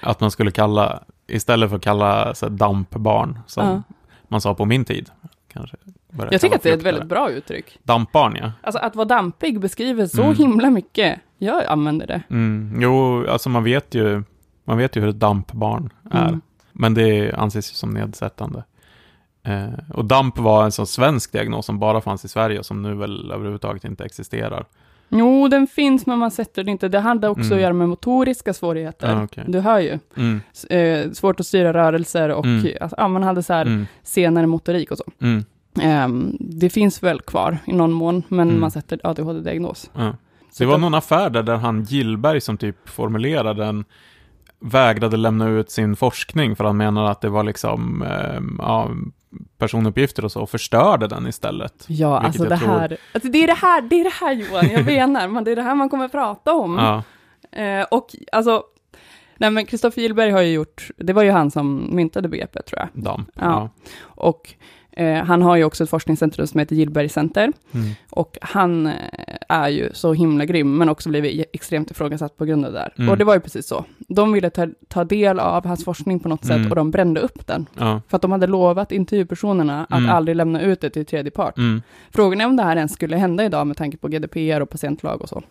Att 0.00 0.20
man 0.20 0.30
skulle 0.30 0.50
kalla, 0.50 1.02
istället 1.26 1.68
för 1.70 1.76
att 1.76 1.82
kalla 1.82 2.34
så 2.34 2.48
dampbarn, 2.48 3.38
som 3.46 3.66
Ja. 3.66 3.82
man 4.28 4.40
sa 4.40 4.54
på 4.54 4.64
min 4.64 4.84
tid. 4.84 5.10
Kanske 5.52 5.76
Jag 6.18 6.40
tycker 6.40 6.56
att 6.56 6.62
det 6.62 6.70
är 6.70 6.74
ett 6.76 6.82
väldigt 6.82 7.08
bra 7.08 7.30
uttryck. 7.30 7.78
Dampbarn, 7.82 8.36
ja. 8.40 8.52
Alltså 8.62 8.78
att 8.78 8.96
vara 8.96 9.04
dampig 9.04 9.60
beskriver 9.60 10.06
så 10.06 10.22
Mm. 10.22 10.34
himla 10.36 10.70
mycket. 10.70 11.18
Jag 11.38 11.64
använder 11.66 12.06
det. 12.06 12.22
Mm. 12.30 12.76
Jo, 12.80 13.26
alltså 13.28 13.48
man 13.48 13.64
vet 13.64 13.94
ju, 13.94 14.22
man 14.64 14.78
vet 14.78 14.96
ju 14.96 15.00
hur 15.00 15.08
ett 15.08 15.20
dampbarn 15.20 15.90
är. 16.10 16.28
Mm. 16.28 16.40
Men 16.72 16.94
det 16.94 17.32
anses 17.34 17.70
ju 17.72 17.74
som 17.74 17.90
nedsättande. 17.90 18.64
Eh, 19.46 19.68
och 19.94 20.04
DAMP 20.04 20.38
var 20.38 20.64
en 20.64 20.72
sån 20.72 20.86
svensk 20.86 21.32
diagnos 21.32 21.66
som 21.66 21.78
bara 21.78 22.00
fanns 22.00 22.24
i 22.24 22.28
Sverige 22.28 22.58
och 22.58 22.66
som 22.66 22.82
nu 22.82 22.94
väl 22.94 23.30
överhuvudtaget 23.32 23.84
inte 23.84 24.04
existerar. 24.04 24.64
Jo, 25.08 25.48
den 25.48 25.66
finns, 25.66 26.06
men 26.06 26.18
man 26.18 26.30
sätter 26.30 26.64
det 26.64 26.70
inte. 26.70 26.88
Det 26.88 27.00
hade 27.00 27.28
också 27.28 27.42
Mm. 27.44 27.56
att 27.56 27.62
göra 27.62 27.72
med 27.72 27.88
motoriska 27.88 28.54
svårigheter. 28.54 29.10
Ja, 29.10 29.22
okej. 29.24 29.44
Du 29.48 29.60
hör 29.60 29.78
ju. 29.78 29.98
Mm, 30.16 30.40
S- 30.52 30.64
Eh, 30.64 31.10
svårt 31.10 31.40
att 31.40 31.46
styra 31.46 31.72
rörelser 31.72 32.28
och 32.28 32.44
Mm. 32.44 32.66
alltså, 32.80 32.96
ja, 32.98 33.08
man 33.08 33.22
hade 33.22 33.42
så 33.42 33.52
här 33.52 33.66
mm, 33.66 33.86
senare 34.02 34.46
motorik 34.46 34.90
och 34.90 34.98
så. 34.98 35.04
mm, 35.20 35.44
Ehm, 35.82 36.36
det 36.40 36.70
finns 36.70 37.02
väl 37.02 37.20
kvar 37.20 37.58
i 37.66 37.72
någon 37.72 37.92
mån, 37.92 38.22
men 38.28 38.48
Mm. 38.48 38.60
man 38.60 38.70
sätter 38.70 39.00
ADHD-diagnos. 39.04 39.90
ja. 39.94 40.12
Det 40.58 40.64
var 40.66 40.78
någon 40.78 40.94
affär 40.94 41.30
där, 41.30 41.42
där 41.42 41.56
han 41.56 41.82
Gillberg 41.84 42.40
som 42.40 42.56
typ 42.56 42.88
formulerade 42.88 43.64
den 43.64 43.84
vägrade 44.60 45.16
lämna 45.16 45.48
ut 45.48 45.70
sin 45.70 45.96
forskning 45.96 46.56
för 46.56 46.64
han 46.64 46.76
menade 46.76 47.10
att 47.10 47.20
det 47.20 47.28
var 47.28 47.42
liksom 47.42 48.02
ehm, 48.02 48.58
ja, 48.62 48.90
personuppgifter 49.58 50.24
och 50.24 50.32
så 50.32 50.40
och 50.42 50.50
förstörde 50.50 51.06
den 51.08 51.26
istället. 51.26 51.84
Ja, 51.88 52.18
alltså 52.18 52.44
det 52.44 52.58
tror- 52.58 52.68
här, 52.68 52.96
alltså 53.14 53.30
det 53.30 53.38
är 53.42 53.46
det 53.46 53.54
här, 53.54 53.82
det 53.82 54.00
är 54.00 54.04
det 54.04 54.12
här 54.20 54.32
Johan, 54.32 54.68
jag 54.70 54.84
menar, 54.94 55.28
men 55.28 55.44
det 55.44 55.50
är 55.52 55.56
det 55.56 55.62
här 55.62 55.74
man 55.74 55.88
kommer 55.88 56.08
prata 56.08 56.52
om. 56.54 56.78
Ja, 56.78 57.02
Eh, 57.60 57.82
och 57.90 58.06
alltså, 58.32 58.62
nej 59.38 59.50
men 59.50 59.66
Kristoffer 59.66 60.02
Gillberg 60.02 60.30
har 60.30 60.40
ju 60.42 60.52
gjort, 60.52 60.88
det 60.96 61.12
var 61.12 61.22
ju 61.22 61.30
han 61.30 61.50
som 61.50 61.88
myntade 61.96 62.28
begreppet 62.28 62.66
tror 62.66 62.80
jag. 62.80 63.04
DAMP. 63.04 63.28
Ja. 63.34 63.42
Ja. 63.42 63.68
Och 64.04 64.54
eh, 64.96 65.24
han 65.24 65.42
har 65.42 65.56
ju 65.56 65.64
också 65.64 65.84
ett 65.84 65.90
forskningscentrum 65.90 66.46
som 66.46 66.60
heter 66.60 66.76
Gillberg 66.76 67.08
Center. 67.08 67.52
Mm. 67.72 67.90
Och 68.10 68.38
han 68.40 68.86
eh, 68.86 68.92
är 69.48 69.68
ju 69.68 69.90
så 69.92 70.12
himla 70.12 70.44
grym, 70.44 70.76
men 70.78 70.88
också 70.88 71.08
blivit 71.08 71.46
extremt 71.52 71.90
ifrågasatt 71.90 72.36
på 72.36 72.44
grund 72.44 72.64
av 72.64 72.72
det 72.72 72.78
där. 72.78 72.92
Mm. 72.98 73.10
Och 73.10 73.18
det 73.18 73.24
var 73.24 73.34
ju 73.34 73.40
precis 73.40 73.66
så. 73.66 73.84
De 74.08 74.32
ville 74.32 74.50
ta, 74.50 74.68
ta 74.88 75.04
del 75.04 75.40
av 75.40 75.66
hans 75.66 75.84
forskning 75.84 76.20
på 76.20 76.28
något 76.28 76.44
sätt 76.44 76.56
Mm. 76.56 76.70
och 76.70 76.76
de 76.76 76.90
brände 76.90 77.20
upp 77.20 77.46
den. 77.46 77.66
Ja. 77.78 78.00
För 78.08 78.16
att 78.16 78.22
de 78.22 78.32
hade 78.32 78.46
lovat 78.46 78.92
intervjupersonerna 78.92 79.84
att 79.90 79.98
Mm. 79.98 80.10
aldrig 80.10 80.36
lämna 80.36 80.60
ut 80.62 80.80
det 80.80 80.90
till 80.90 81.06
tredje 81.06 81.30
part. 81.30 81.58
Mm. 81.58 81.82
Frågan 82.10 82.40
är 82.40 82.46
om 82.46 82.56
det 82.56 82.62
här 82.62 82.76
ens 82.76 82.92
skulle 82.92 83.16
hända 83.16 83.44
idag 83.44 83.66
med 83.66 83.76
tanke 83.76 83.96
på 83.96 84.08
GDPR 84.08 84.60
och 84.60 84.70
patientlag 84.70 85.22
och 85.22 85.28
så. 85.28 85.42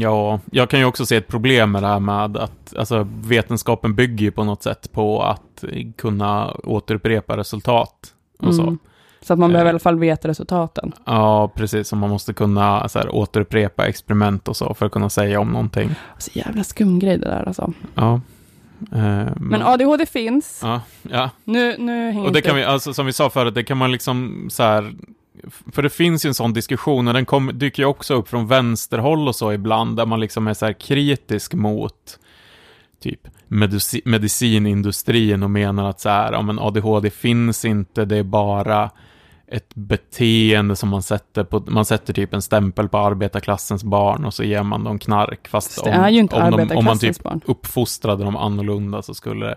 Ja, 0.00 0.40
jag 0.50 0.70
kan 0.70 0.80
ju 0.80 0.86
också 0.86 1.06
se 1.06 1.16
ett 1.16 1.28
problem 1.28 1.72
med 1.72 1.82
det 1.82 1.86
här 1.86 2.00
med 2.00 2.36
att 2.36 2.76
alltså, 2.76 3.08
vetenskapen 3.24 3.94
bygger 3.94 4.24
ju 4.24 4.30
på 4.30 4.44
något 4.44 4.62
sätt 4.62 4.92
på 4.92 5.22
att 5.22 5.64
kunna 5.96 6.50
återupprepa 6.64 7.36
resultat 7.36 8.12
och 8.38 8.54
så. 8.54 8.62
Mm. 8.62 8.78
Så 9.20 9.32
att 9.32 9.38
man 9.38 9.50
Eh. 9.50 9.52
behöver 9.52 9.68
i 9.68 9.70
alla 9.70 9.78
fall 9.78 9.98
veta 9.98 10.28
resultaten. 10.28 10.92
Ja, 11.04 11.48
precis. 11.54 11.92
Och 11.92 11.98
man 11.98 12.10
måste 12.10 12.32
kunna 12.32 12.88
så 12.88 12.98
här, 12.98 13.14
återupprepa 13.14 13.86
experiment 13.86 14.48
och 14.48 14.56
så 14.56 14.74
för 14.74 14.86
att 14.86 14.92
kunna 14.92 15.10
säga 15.10 15.40
om 15.40 15.48
någonting. 15.52 15.90
Så 16.18 16.30
jävla 16.34 16.64
skum 16.64 16.98
grej 16.98 17.18
det 17.18 17.26
där 17.28 17.44
alltså. 17.46 17.72
Ja. 17.94 18.20
Eh, 18.92 19.26
Men 19.36 19.62
ADHD 19.62 20.06
finns. 20.06 20.60
Ja, 20.62 20.80
ja. 21.02 21.30
Nu, 21.44 21.76
nu 21.78 22.10
hänger 22.10 22.26
Och 22.26 22.32
det 22.32 22.42
kan 22.42 22.56
vi, 22.56 22.64
alltså 22.64 22.94
som 22.94 23.06
vi 23.06 23.12
sa 23.12 23.30
förut, 23.30 23.54
det 23.54 23.64
kan 23.64 23.76
man 23.78 23.92
liksom 23.92 24.46
så 24.50 24.62
här, 24.62 24.92
för 25.72 25.82
det 25.82 25.90
finns 25.90 26.24
ju 26.26 26.28
en 26.28 26.34
sån 26.34 26.52
diskussion 26.52 27.08
och 27.08 27.14
den 27.14 27.24
kom, 27.26 27.50
dyker 27.54 27.82
ju 27.82 27.86
också 27.86 28.14
upp 28.14 28.28
från 28.28 28.46
vänsterhåll 28.46 29.28
och 29.28 29.36
så 29.36 29.52
ibland, 29.52 29.96
där 29.96 30.06
man 30.06 30.20
liksom 30.20 30.46
är 30.48 30.54
så 30.54 30.66
här 30.66 30.72
kritisk 30.72 31.54
mot 31.54 32.18
typ 33.00 33.20
medici, 33.48 34.02
medicinindustrin 34.04 35.42
och 35.42 35.50
menar 35.50 35.90
att 35.90 36.00
så 36.00 36.08
här, 36.08 36.32
ja 36.32 36.42
men 36.42 36.58
ADHD 36.58 37.10
finns 37.10 37.64
inte, 37.64 38.04
det 38.04 38.16
är 38.16 38.22
bara 38.22 38.90
ett 39.48 39.74
beteende 39.74 40.76
som 40.76 40.88
man 40.88 41.02
sätter 41.02 41.44
på, 41.44 41.62
man 41.66 41.84
sätter 41.84 42.12
typ 42.12 42.34
en 42.34 42.42
stämpel 42.42 42.88
på 42.88 42.98
arbetarklassens 42.98 43.84
barn 43.84 44.24
och 44.24 44.34
så 44.34 44.42
ger 44.44 44.62
man 44.62 44.84
dem 44.84 44.98
knark, 44.98 45.48
fast 45.48 45.84
Det 45.84 45.90
är 45.90 46.08
ju 46.10 46.20
inte 46.20 46.36
om, 46.36 46.50
de, 46.68 46.76
om 46.76 46.84
man 46.84 46.98
typ 46.98 47.22
barn. 47.22 47.40
uppfostrade 47.44 48.24
dem 48.24 48.36
annorlunda 48.36 49.02
så 49.02 49.14
skulle 49.14 49.46
det, 49.46 49.56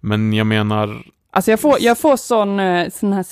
men 0.00 0.32
jag 0.32 0.46
menar, 0.46 1.02
Alltså 1.32 1.50
jag 1.50 1.60
får, 1.60 1.76
jag 1.80 1.98
får 1.98 2.16
sån, 2.16 2.60
eh, 2.60 2.88
sån 2.90 3.12
här 3.12 3.22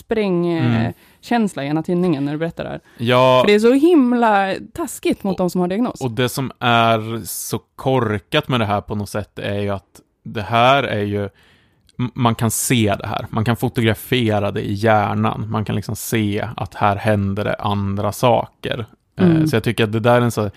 Mm. 0.66 0.92
Sprängkänsla 1.22 1.64
i 1.64 1.66
ena 1.66 1.82
tinningen 1.82 2.24
när 2.24 2.32
du 2.32 2.38
berättar 2.38 2.64
det 2.64 2.70
här. 2.70 2.80
ja, 2.98 3.40
För 3.42 3.46
det 3.46 3.54
är 3.54 3.58
så 3.58 3.72
himla 3.72 4.54
taskigt 4.74 5.24
mot 5.24 5.38
de 5.38 5.50
som 5.50 5.60
har 5.60 5.68
diagnos. 5.68 6.00
Och 6.00 6.10
det 6.10 6.28
som 6.28 6.52
är 6.60 7.24
så 7.24 7.58
korkat 7.76 8.48
med 8.48 8.60
det 8.60 8.66
här 8.66 8.80
på 8.80 8.94
något 8.94 9.08
sätt 9.08 9.38
är 9.38 9.60
ju 9.60 9.70
att 9.70 10.00
det 10.24 10.42
här 10.42 10.82
är 10.82 11.04
ju, 11.04 11.28
man 12.14 12.34
kan 12.34 12.50
se 12.50 12.94
det 12.98 13.06
här, 13.06 13.26
man 13.30 13.44
kan 13.44 13.56
fotografera 13.56 14.50
det 14.50 14.60
i 14.60 14.72
hjärnan, 14.72 15.50
man 15.50 15.64
kan 15.64 15.76
liksom 15.76 15.96
se 15.96 16.48
att 16.56 16.74
här 16.74 16.96
händer 16.96 17.44
det 17.44 17.54
andra 17.54 18.12
saker. 18.12 18.78
Eh, 18.78 19.26
Mm. 19.26 19.46
Så 19.46 19.56
jag 19.56 19.62
tycker 19.64 19.84
att 19.84 19.92
det 19.92 20.00
där 20.00 20.16
är 20.16 20.20
en 20.20 20.30
så 20.30 20.50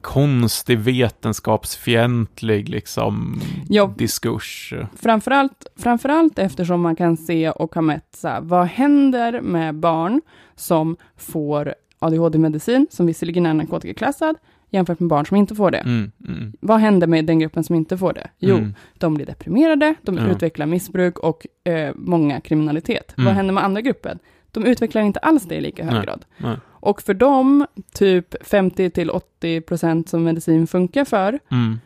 konstig 0.00 0.78
vetenskapsfientlig 0.78 2.68
liksom 2.68 3.40
Ja. 3.68 3.94
diskurs. 3.98 4.74
Framförallt, 4.96 5.66
framförallt 5.76 6.38
eftersom 6.38 6.80
man 6.80 6.96
kan 6.96 7.16
se 7.16 7.50
och 7.50 7.74
ha 7.74 7.82
mätt 7.82 8.08
så 8.16 8.28
här, 8.28 8.40
vad 8.40 8.66
händer 8.66 9.40
med 9.40 9.74
barn 9.74 10.20
som 10.56 10.96
får 11.16 11.74
ADHD-medicin, 11.98 12.86
som 12.90 13.06
visserligen 13.06 13.46
är 13.46 13.54
narkotikaklassad, 13.54 14.36
jämfört 14.70 15.00
med 15.00 15.08
barn 15.08 15.26
som 15.26 15.36
inte 15.36 15.54
får 15.54 15.70
det. 15.70 15.78
Mm, 15.78 16.12
mm, 16.28 16.52
Vad 16.60 16.80
händer 16.80 17.06
med 17.06 17.24
den 17.24 17.38
gruppen 17.38 17.64
som 17.64 17.74
inte 17.74 17.98
får 17.98 18.12
det? 18.12 18.30
Jo, 18.38 18.56
mm. 18.56 18.74
de 18.98 19.14
blir 19.14 19.26
deprimerade, 19.26 19.94
de 20.02 20.18
utvecklar 20.18 20.66
missbruk 20.66 21.18
och 21.18 21.46
eh, 21.64 21.92
många 21.94 22.40
kriminalitet. 22.40 23.14
Mm. 23.16 23.26
Vad 23.26 23.34
händer 23.34 23.54
med 23.54 23.64
andra 23.64 23.80
gruppen? 23.80 24.18
De 24.50 24.64
utvecklar 24.66 25.02
inte 25.02 25.20
alls 25.20 25.42
det 25.42 25.54
i 25.54 25.60
lika 25.60 25.84
hög 25.84 25.94
Nej, 25.94 26.04
grad. 26.04 26.24
nej. 26.38 26.56
Och 26.82 27.02
för 27.02 27.14
dem, 27.14 27.66
typ 27.94 28.34
50-80% 28.44 30.06
som 30.08 30.24
medicin 30.24 30.66
funkar 30.66 31.04
för, 31.04 31.38
Mm. 31.50 31.78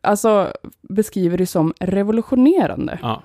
alltså 0.00 0.52
beskriver 0.82 1.38
det 1.38 1.46
som 1.46 1.72
revolutionerande. 1.80 2.98
Ja. 3.02 3.22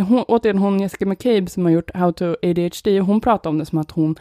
Hon, 0.00 0.22
återigen, 0.28 0.58
hon 0.58 0.80
Jessica 0.80 1.06
McCabe 1.06 1.46
som 1.46 1.64
har 1.64 1.70
gjort 1.72 1.94
How 1.96 2.12
to 2.12 2.24
ADHD, 2.42 3.00
hon 3.00 3.20
pratar 3.20 3.50
om 3.50 3.58
det 3.58 3.66
som 3.66 3.78
att 3.78 3.90
hon 3.90 4.16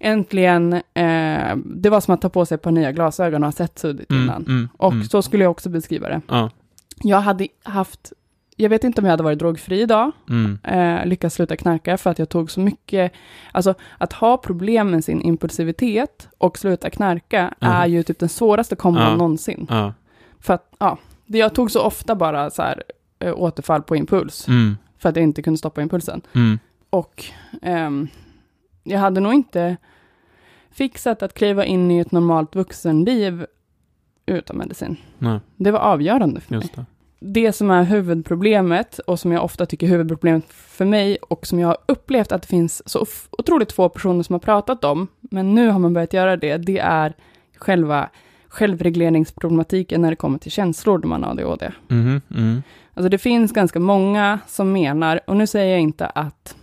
äntligen, 0.00 0.72
eh, 0.72 1.56
det 1.64 1.90
var 1.90 2.00
som 2.00 2.14
att 2.14 2.20
ta 2.22 2.28
på 2.28 2.46
sig 2.46 2.54
ett 2.54 2.62
par 2.62 2.70
nya 2.70 2.92
glasögon 2.92 3.42
och 3.42 3.46
ha 3.46 3.52
sett 3.52 3.78
suddigt 3.78 4.10
Mm, 4.10 4.22
innan. 4.24 4.44
mm, 4.46 4.68
Och 4.76 4.92
mm. 4.92 5.04
så 5.04 5.22
skulle 5.22 5.44
jag 5.44 5.50
också 5.50 5.68
beskriva 5.68 6.08
det. 6.08 6.20
Ja. 6.28 6.50
Jag 7.02 7.20
hade 7.20 7.48
haft, 7.62 8.12
jag 8.60 8.68
vet 8.70 8.84
inte 8.84 9.00
om 9.00 9.04
jag 9.04 9.10
hade 9.12 9.22
varit 9.22 9.38
drogfri 9.38 9.80
idag, 9.80 10.12
Mm. 10.30 10.58
eh, 10.62 11.06
lyckats 11.06 11.34
sluta 11.34 11.56
knarka 11.56 11.96
för 11.98 12.10
att 12.10 12.18
jag 12.18 12.28
tog 12.28 12.50
så 12.50 12.60
mycket, 12.60 13.12
alltså 13.52 13.74
att 13.98 14.12
ha 14.12 14.36
problem 14.36 14.90
med 14.90 15.04
sin 15.04 15.22
impulsivitet 15.22 16.28
och 16.38 16.58
sluta 16.58 16.90
knarka 16.90 17.54
Mhm. 17.60 17.70
är 17.72 17.86
ju 17.86 18.02
typ 18.02 18.18
den 18.18 18.28
svåraste 18.28 18.76
kombon 18.76 19.02
Ja. 19.02 19.16
någonsin. 19.16 19.66
Ja. 19.70 19.92
För 20.40 20.54
att, 20.54 20.74
ja, 20.78 20.98
jag 21.26 21.54
tog 21.54 21.70
så 21.70 21.82
ofta 21.82 22.14
bara 22.14 22.50
så 22.50 22.62
här 22.62 22.82
eh, 23.18 23.34
återfall 23.36 23.82
på 23.82 23.96
impuls, 23.96 24.48
Mm. 24.48 24.76
för 24.98 25.08
att 25.08 25.16
jag 25.16 25.22
inte 25.22 25.42
kunde 25.42 25.58
stoppa 25.58 25.82
impulsen. 25.82 26.20
Mm. 26.34 26.58
Och 26.90 27.24
ehm, 27.62 28.08
jag 28.84 28.98
hade 28.98 29.20
nog 29.20 29.34
inte 29.34 29.76
fixat 30.70 31.22
att 31.22 31.34
kliva 31.34 31.64
in 31.64 31.90
i 31.90 31.98
ett 31.98 32.12
normalt 32.12 32.56
vuxenliv 32.56 33.46
utan 34.26 34.56
medicin. 34.56 34.96
Nej, 35.18 35.38
Det 35.56 35.70
var 35.70 35.80
avgörande 35.80 36.40
för 36.40 36.54
mig. 36.54 36.68
Det. 37.20 37.52
Som 37.52 37.70
är 37.70 37.82
huvudproblemet 37.82 38.98
och 38.98 39.20
som 39.20 39.32
jag 39.32 39.44
ofta 39.44 39.66
tycker 39.66 39.86
är 39.86 39.90
huvudproblemet 39.90 40.44
för 40.48 40.84
mig 40.84 41.16
och 41.16 41.46
som 41.46 41.58
jag 41.58 41.68
har 41.68 41.78
upplevt 41.86 42.32
att 42.32 42.42
det 42.42 42.48
finns 42.48 42.88
så 42.88 43.06
otroligt 43.30 43.72
få 43.72 43.88
personer 43.88 44.22
som 44.22 44.32
har 44.32 44.40
pratat 44.40 44.84
om, 44.84 45.08
men 45.20 45.54
nu 45.54 45.68
har 45.68 45.78
man 45.78 45.94
börjat 45.94 46.12
göra 46.12 46.36
det, 46.36 46.56
det 46.56 46.78
är 46.78 47.14
själva 47.56 48.08
självregleringsproblematiken 48.48 50.02
när 50.02 50.10
det 50.10 50.16
kommer 50.16 50.38
till 50.38 50.52
känslor 50.52 50.98
när 50.98 51.06
man 51.06 51.22
har 51.24 51.30
ADHD. 51.30 51.72
Mhm, 51.88 52.20
mm. 52.36 52.62
Alltså 52.94 53.08
det 53.08 53.18
finns 53.18 53.52
ganska 53.52 53.80
många 53.80 54.38
som 54.46 54.72
menar, 54.72 55.20
och 55.26 55.36
nu 55.36 55.46
säger 55.46 55.72
jag 55.72 55.80
inte 55.80 56.06
att, 56.06 56.56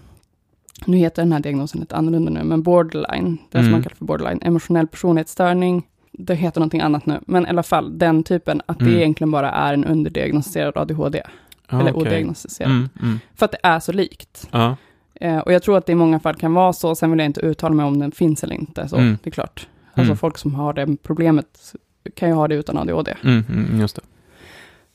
nu 0.85 0.97
heter 0.97 1.21
den 1.21 1.31
här 1.31 1.39
diagnosen 1.39 1.81
lite 1.81 1.95
annorlunda 1.95 2.31
nu, 2.31 2.43
men 2.43 2.63
borderline, 2.63 3.37
det 3.51 3.57
som 3.57 3.59
Mm. 3.59 3.71
man 3.71 3.83
kallar 3.83 3.95
för 3.95 4.05
borderline, 4.05 4.39
emotionell 4.41 4.87
personlighetsstörning, 4.87 5.83
det 6.17 6.35
heter 6.35 6.59
någonting 6.59 6.81
annat 6.81 7.05
nu, 7.05 7.19
men 7.27 7.45
i 7.45 7.49
alla 7.49 7.63
fall 7.63 7.97
den 7.97 8.23
typen, 8.23 8.61
att 8.65 8.79
det 8.79 8.85
Mm. 8.85 8.97
egentligen 8.97 9.31
bara 9.31 9.51
är 9.51 9.73
en 9.73 9.85
underdiagnostiserad 9.85 10.77
ADHD, 10.77 11.21
Ja, 11.69 11.79
eller 11.79 11.91
okej. 11.91 12.01
odiagnostiserad, 12.07 12.71
Mm, 12.71 12.89
mm. 13.01 13.19
för 13.35 13.45
att 13.45 13.51
det 13.51 13.57
är 13.63 13.79
så 13.79 13.91
likt. 13.91 14.47
Ja. 14.51 14.75
Eh, 15.21 15.37
och 15.37 15.53
jag 15.53 15.63
tror 15.63 15.77
att 15.77 15.85
det 15.85 15.91
i 15.91 15.95
många 15.95 16.19
fall 16.19 16.35
kan 16.35 16.53
vara 16.53 16.73
så, 16.73 16.95
sen 16.95 17.09
vill 17.11 17.19
jag 17.19 17.25
inte 17.25 17.41
uttala 17.41 17.75
mig 17.75 17.85
om 17.85 17.99
den 17.99 18.11
finns 18.11 18.43
eller 18.43 18.55
inte, 18.55 18.87
så 18.87 18.95
Mm. 18.97 19.17
det 19.23 19.29
är 19.29 19.31
klart. 19.31 19.67
Alltså 19.87 20.01
Mm. 20.11 20.17
folk 20.17 20.37
som 20.37 20.55
har 20.55 20.73
det 20.73 20.97
problemet 21.03 21.73
kan 22.15 22.29
ju 22.29 22.35
ha 22.35 22.47
det 22.47 22.55
utan 22.55 22.77
ADHD. 22.77 23.15
Mm, 23.23 23.79
just 23.79 23.95
det. 23.95 24.01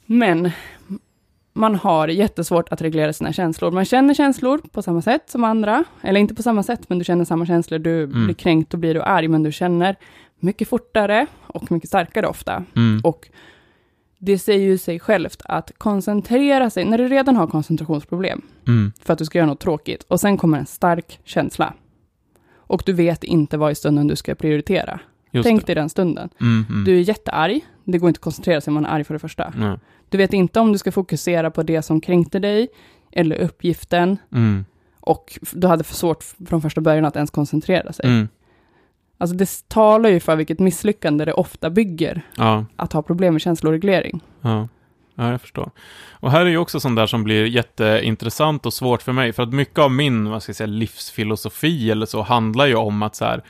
Men 0.06 0.50
man 1.52 1.74
har 1.74 2.08
jättesvårt 2.08 2.68
att 2.72 2.82
reglera 2.82 3.12
sina 3.12 3.32
känslor. 3.32 3.70
Man 3.70 3.84
känner 3.84 4.14
känslor 4.14 4.58
på 4.72 4.82
samma 4.82 5.02
sätt 5.02 5.30
som 5.30 5.44
andra, 5.44 5.84
eller 6.02 6.20
inte 6.20 6.34
på 6.34 6.42
samma 6.42 6.62
sätt, 6.62 6.80
men 6.88 6.98
du 6.98 7.04
känner 7.04 7.24
samma 7.24 7.46
känslor. 7.46 7.78
Du 7.78 8.02
Mm. 8.04 8.24
blir 8.24 8.34
kränkt 8.34 8.74
och 8.74 8.80
blir 8.80 8.94
du 8.94 9.02
arg, 9.02 9.28
men 9.28 9.42
du 9.42 9.52
känner 9.52 9.96
mycket 10.40 10.68
fortare 10.68 11.26
och 11.46 11.72
mycket 11.72 11.88
starkare 11.88 12.26
ofta. 12.26 12.64
Mm. 12.76 13.00
Och 13.04 13.28
det 14.18 14.38
säger 14.38 14.64
ju 14.66 14.78
sig 14.78 15.00
självt 15.00 15.42
att 15.44 15.72
koncentrera 15.78 16.70
sig, 16.70 16.84
när 16.84 16.98
du 16.98 17.08
redan 17.08 17.36
har 17.36 17.46
koncentrationsproblem, 17.46 18.42
Mm. 18.68 18.92
för 19.02 19.12
att 19.12 19.18
du 19.18 19.24
ska 19.24 19.38
göra 19.38 19.46
något 19.48 19.60
tråkigt, 19.60 20.02
och 20.02 20.20
sen 20.20 20.36
kommer 20.36 20.58
en 20.58 20.66
stark 20.66 21.18
känsla. 21.24 21.74
Och 22.54 22.82
du 22.86 22.92
vet 22.92 23.24
inte 23.24 23.56
vad 23.56 23.72
i 23.72 23.74
stunden 23.74 24.06
du 24.06 24.16
ska 24.16 24.34
prioritera. 24.34 25.00
Just 25.32 25.46
Tänk 25.46 25.60
det. 25.60 25.66
dig 25.66 25.74
den 25.74 25.88
stunden. 25.88 26.28
Mm, 26.40 26.64
mm. 26.68 26.84
Du 26.84 26.96
är 26.96 27.00
jättearg, 27.00 27.60
det 27.84 27.98
går 27.98 28.08
inte 28.08 28.18
att 28.18 28.22
koncentrera 28.24 28.60
sig 28.60 28.70
om 28.70 28.74
man 28.74 28.86
är 28.86 28.90
arg 28.90 29.04
för 29.04 29.14
det 29.14 29.18
första. 29.20 29.52
Nej. 29.56 29.78
Du 30.08 30.18
vet 30.18 30.32
inte 30.32 30.60
om 30.60 30.72
du 30.72 30.78
ska 30.78 30.92
fokusera 30.92 31.50
på 31.50 31.62
det 31.62 31.82
som 31.82 32.00
kränkte 32.00 32.38
dig, 32.38 32.68
eller 33.12 33.36
uppgiften, 33.36 34.16
Mm. 34.32 34.64
och 35.00 35.38
du 35.52 35.66
hade 35.66 35.84
för 35.84 35.94
svårt 35.94 36.24
från 36.48 36.62
första 36.62 36.80
början 36.80 37.04
att 37.04 37.16
ens 37.16 37.30
koncentrera 37.30 37.92
sig. 37.92 38.06
Alltså 39.20 39.36
det 39.36 39.68
talar 39.68 40.10
ju 40.10 40.20
för 40.20 40.36
vilket 40.36 40.58
misslyckande 40.58 41.24
det 41.24 41.32
ofta 41.32 41.70
bygger, 41.70 42.22
Ja. 42.36 42.64
att 42.76 42.92
ha 42.92 43.02
problem 43.02 43.34
med 43.34 43.40
känsloreglering. 43.42 44.20
Ja. 44.40 44.68
ja, 45.14 45.30
jag 45.30 45.40
förstår. 45.40 45.70
Och 46.10 46.30
här 46.30 46.40
är 46.40 46.50
ju 46.50 46.58
också 46.58 46.80
sånt 46.80 46.96
där 46.96 47.06
som 47.06 47.24
blir 47.24 47.46
jätteintressant 47.46 48.66
och 48.66 48.72
svårt 48.72 49.02
för 49.02 49.12
mig, 49.12 49.32
för 49.32 49.42
att 49.42 49.52
mycket 49.52 49.78
av 49.78 49.92
min, 49.92 50.30
vad 50.30 50.42
ska 50.42 50.50
jag 50.50 50.56
säga, 50.56 50.66
livsfilosofi 50.66 51.90
eller 51.90 52.06
så 52.06 52.22
handlar 52.22 52.66
ju 52.66 52.74
om 52.74 53.02
att 53.02 53.16
så 53.16 53.24
här, 53.24 53.42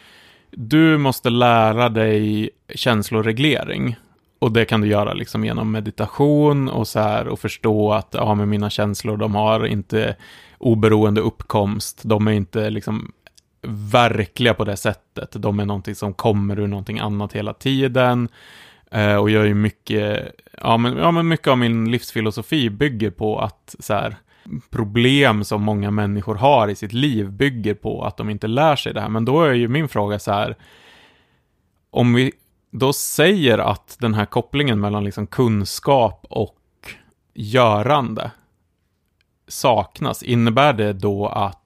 du 0.50 0.98
måste 0.98 1.30
lära 1.30 1.88
dig 1.88 2.50
känsloreglering. 2.74 3.96
Och 4.38 4.52
det 4.52 4.64
kan 4.64 4.80
du 4.80 4.88
göra 4.88 5.12
liksom 5.12 5.44
genom 5.44 5.70
meditation 5.72 6.68
och 6.68 6.88
så 6.88 7.00
här 7.00 7.28
och 7.28 7.40
förstå 7.40 7.92
att 7.92 8.08
ja, 8.12 8.34
men 8.34 8.48
mina 8.48 8.70
känslor, 8.70 9.16
de 9.16 9.34
har 9.34 9.66
inte 9.66 10.16
oberoende 10.58 11.20
uppkomst. 11.20 12.00
De 12.04 12.28
är 12.28 12.32
inte 12.32 12.70
liksom 12.70 13.12
verkliga 13.92 14.54
på 14.54 14.64
det 14.64 14.76
sättet. 14.76 15.32
De 15.32 15.60
är 15.60 15.64
någonting 15.64 15.94
som 15.94 16.14
kommer 16.14 16.58
ur 16.58 16.66
någonting 16.66 16.98
annat 16.98 17.32
hela 17.32 17.54
tiden. 17.54 18.28
Eh, 18.90 19.16
och 19.16 19.30
jag 19.30 19.42
är 19.42 19.46
ju 19.46 19.54
mycket, 19.54 20.32
ja 20.62 20.76
men, 20.76 20.96
ja 20.96 21.10
men 21.10 21.28
mycket 21.28 21.48
av 21.48 21.58
min 21.58 21.90
livsfilosofi 21.90 22.70
bygger 22.70 23.10
på 23.10 23.38
att 23.38 23.76
så 23.78 23.94
här, 23.94 24.16
problem 24.70 25.44
som 25.44 25.62
många 25.62 25.90
människor 25.90 26.34
har 26.34 26.68
i 26.68 26.74
sitt 26.74 26.92
liv 26.92 27.30
bygger 27.30 27.74
på 27.74 28.04
att 28.04 28.16
de 28.16 28.30
inte 28.30 28.46
lär 28.46 28.76
sig 28.76 28.94
det 28.94 29.00
här. 29.00 29.08
Men 29.08 29.24
då 29.24 29.42
är 29.42 29.52
ju 29.52 29.68
min 29.68 29.88
fråga 29.88 30.18
så 30.18 30.32
här, 30.32 30.56
om 31.90 32.14
vi 32.14 32.32
då 32.70 32.92
säger 32.92 33.58
att 33.58 33.96
den 34.00 34.14
här 34.14 34.26
kopplingen 34.26 34.80
mellan 34.80 35.04
liksom 35.04 35.26
kunskap 35.26 36.26
och 36.30 36.56
görande 37.34 38.30
saknas, 39.48 40.22
innebär 40.22 40.72
det 40.72 40.92
då 40.92 41.26
att 41.26 41.59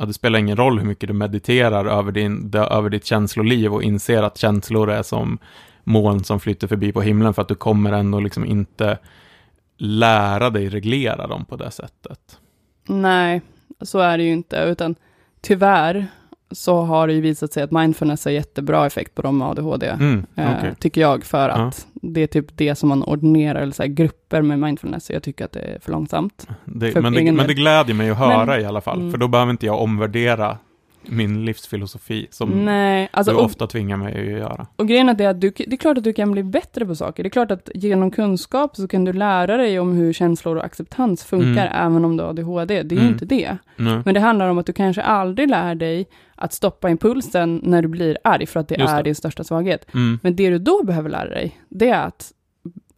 ja, 0.00 0.06
det 0.06 0.12
spelar 0.12 0.38
ingen 0.38 0.56
roll 0.56 0.78
hur 0.78 0.86
mycket 0.86 1.08
du 1.08 1.12
mediterar 1.12 1.86
över, 1.86 2.12
din, 2.12 2.54
över 2.54 2.90
ditt 2.90 3.04
känsloliv 3.04 3.74
och 3.74 3.82
inser 3.82 4.22
att 4.22 4.38
känslor 4.38 4.90
är 4.90 5.02
som 5.02 5.38
moln 5.84 6.24
som 6.24 6.40
flyter 6.40 6.66
förbi 6.66 6.92
på 6.92 7.02
himlen 7.02 7.34
för 7.34 7.42
att 7.42 7.48
du 7.48 7.54
kommer 7.54 7.92
ändå 7.92 8.20
liksom 8.20 8.44
inte 8.44 8.98
lära 9.78 10.50
dig 10.50 10.68
reglera 10.68 11.26
dem 11.26 11.44
på 11.44 11.56
det 11.56 11.70
sättet. 11.70 12.38
Nej, 12.86 13.42
så 13.80 13.98
är 13.98 14.18
det 14.18 14.24
ju 14.24 14.32
inte, 14.32 14.56
utan 14.56 14.94
tyvärr 15.40 16.06
så 16.50 16.80
har 16.82 17.06
det 17.06 17.12
ju 17.12 17.20
visat 17.20 17.52
sig 17.52 17.62
att 17.62 17.70
mindfulness 17.70 18.24
har 18.24 18.32
jättebra 18.32 18.86
effekt 18.86 19.14
på 19.14 19.22
dem 19.22 19.38
med 19.38 19.48
ADHD. 19.48 19.86
Mm, 19.86 20.26
Eh, 20.36 20.50
okej. 20.58 20.74
Tycker 20.80 21.00
jag, 21.00 21.24
för 21.24 21.48
Ja. 21.48 21.54
att 21.54 21.86
det 21.94 22.20
är 22.20 22.26
typ 22.26 22.46
det 22.56 22.74
som 22.74 22.88
man 22.88 23.02
ordinerar, 23.02 23.60
eller 23.62 23.72
så 23.72 23.82
här 23.82 23.90
grupper 23.90 24.42
med 24.42 24.58
mindfulness, 24.58 25.04
så 25.04 25.12
jag 25.12 25.22
tycker 25.22 25.44
att 25.44 25.52
det 25.52 25.60
är 25.60 25.78
för 25.80 25.92
långsamt. 25.92 26.48
Det, 26.64 26.92
för 26.92 27.00
men, 27.00 27.12
det, 27.12 27.32
men 27.32 27.46
det 27.46 27.54
glädjer 27.54 27.94
mig 27.96 28.10
att 28.10 28.18
höra 28.18 28.46
Men- 28.46 28.60
i 28.60 28.64
alla 28.64 28.80
fall, 28.80 28.98
Mm. 28.98 29.10
för 29.10 29.18
då 29.18 29.28
behöver 29.28 29.50
inte 29.50 29.66
jag 29.66 29.80
omvärdera 29.80 30.58
min 31.10 31.44
livsfilosofi 31.44 32.26
som 32.30 32.64
Nej, 32.64 33.08
alltså, 33.12 33.32
du 33.32 33.38
och, 33.38 33.44
ofta 33.44 33.66
tvingar 33.66 33.96
mig 33.96 34.20
att 34.20 34.38
göra. 34.40 34.66
och 34.76 34.88
grejen 34.88 35.08
är 35.08 35.28
att 35.28 35.40
du, 35.40 35.50
det 35.50 35.72
är 35.72 35.76
klart 35.76 35.98
att 35.98 36.04
du 36.04 36.12
kan 36.12 36.32
bli 36.32 36.42
bättre 36.42 36.86
på 36.86 36.94
saker. 36.94 37.22
Det 37.22 37.26
är 37.26 37.30
klart 37.30 37.50
att 37.50 37.68
genom 37.74 38.10
kunskap 38.10 38.76
så 38.76 38.88
kan 38.88 39.04
du 39.04 39.12
lära 39.12 39.56
dig 39.56 39.78
om 39.80 39.92
hur 39.92 40.12
känslor 40.12 40.56
och 40.56 40.64
acceptans 40.64 41.24
funkar, 41.24 41.66
Mm. 41.66 41.86
även 41.92 42.04
om 42.04 42.16
du 42.16 42.22
har 42.22 42.30
ADHD. 42.30 42.82
Det 42.82 42.94
är 42.94 42.96
ju 42.96 43.00
Mm. 43.00 43.12
inte 43.12 43.24
det. 43.24 43.56
Nej. 43.76 44.02
Men 44.04 44.14
det 44.14 44.20
handlar 44.20 44.48
om 44.48 44.58
att 44.58 44.66
du 44.66 44.72
kanske 44.72 45.02
aldrig 45.02 45.48
lär 45.50 45.74
dig 45.74 46.08
att 46.34 46.52
stoppa 46.52 46.90
impulsen 46.90 47.60
när 47.64 47.82
du 47.82 47.88
blir 47.88 48.18
arg, 48.24 48.46
för 48.46 48.60
att 48.60 48.68
det 48.68 48.74
Just 48.78 48.92
är 48.92 48.96
det. 48.96 49.02
din 49.02 49.14
största 49.14 49.44
svaghet. 49.44 49.86
Mm. 49.94 50.18
Men 50.22 50.36
det 50.36 50.50
du 50.50 50.58
då 50.58 50.82
behöver 50.84 51.10
lära 51.10 51.28
dig, 51.28 51.60
det 51.68 51.88
är 51.88 52.02
att 52.06 52.32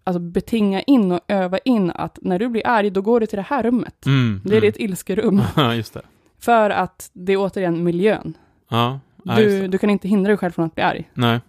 alltså, 0.05 0.21
betinga 0.21 0.83
in 0.83 1.13
och 1.13 1.21
öva 1.29 1.59
in 1.59 1.91
att 1.91 2.19
när 2.23 2.39
du 2.39 2.49
blir 2.49 2.67
arg, 2.67 2.91
då 2.91 3.03
går 3.03 3.21
du 3.21 3.27
till 3.27 3.37
det 3.37 3.47
här 3.49 3.63
rummet. 3.63 4.07
Mm. 4.07 4.41
Det 4.45 4.57
är 4.57 4.61
ditt 4.61 4.77
ilskerum. 4.81 5.43
Ja, 5.57 5.75
just 5.75 5.95
det. 5.95 6.01
För 6.45 6.71
att 6.71 7.11
det 7.13 7.33
är 7.33 7.37
återigen 7.37 7.85
miljön. 7.85 8.37
Ja, 8.69 9.01
Du, 9.23 9.69
du 9.69 9.79
kan 9.79 9.91
inte 9.91 10.09
hindra 10.09 10.29
dig 10.29 10.37
själv 10.37 10.53
från 10.53 10.65
att 10.65 10.75
bli 10.75 10.85
arg. 10.85 11.11
Nej. 11.15 11.41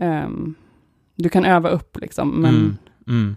Ehm, 0.00 0.54
du 1.16 1.28
kan 1.28 1.44
öva 1.44 1.68
upp 1.68 1.96
liksom, 2.00 2.30
men... 2.40 2.54
Mm. 2.54 2.76
Mm. 3.08 3.36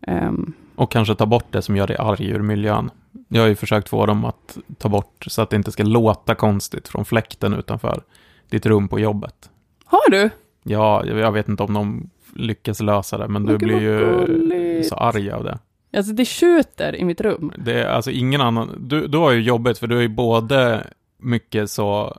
ehm, 0.00 0.52
Och 0.76 0.90
kanske 0.90 1.14
ta 1.14 1.26
bort 1.26 1.46
det 1.50 1.62
som 1.62 1.76
gör 1.76 1.86
dig 1.86 1.96
arg 1.96 2.26
ur 2.30 2.42
miljön. 2.42 2.90
Jag 3.28 3.42
har 3.42 3.48
ju 3.48 3.54
försökt 3.54 3.88
få 3.88 4.06
dem 4.06 4.24
att 4.24 4.58
ta 4.78 4.88
bort 4.88 5.24
så 5.26 5.42
att 5.42 5.50
det 5.50 5.56
inte 5.56 5.72
ska 5.72 5.82
låta 5.82 6.34
konstigt 6.34 6.88
från 6.88 7.04
fläkten 7.04 7.52
utanför 7.54 8.02
ditt 8.50 8.66
rum 8.66 8.88
på 8.88 8.98
jobbet. 9.00 9.50
har 9.84 10.10
du? 10.10 10.30
Ja, 10.62 11.04
jag 11.06 11.32
vet 11.32 11.48
inte 11.48 11.62
om 11.62 11.74
de 11.74 12.10
lyckas 12.34 12.80
lösa 12.80 13.18
det, 13.18 13.28
men 13.28 13.44
du 13.44 13.52
Åh, 13.52 13.58
gud, 13.58 13.68
blir 13.68 13.80
ju 13.80 13.98
gulligt. 14.26 14.88
så 14.88 14.94
arg 14.94 15.30
av 15.30 15.44
det. 15.44 15.58
Alltså 15.96 16.12
det 16.12 16.24
tjuter 16.24 16.96
i 16.96 17.04
mitt 17.04 17.20
rum. 17.20 17.52
Det 17.58 17.80
är 17.82 17.86
alltså 17.86 18.10
ingen 18.10 18.40
annan, 18.40 18.76
du, 18.88 19.06
du 19.06 19.18
har 19.18 19.30
ju 19.32 19.40
jobbet 19.42 19.78
för 19.78 19.86
du 19.86 19.96
är 19.98 20.02
ju 20.02 20.08
både 20.08 20.86
mycket 21.18 21.70
så 21.70 22.16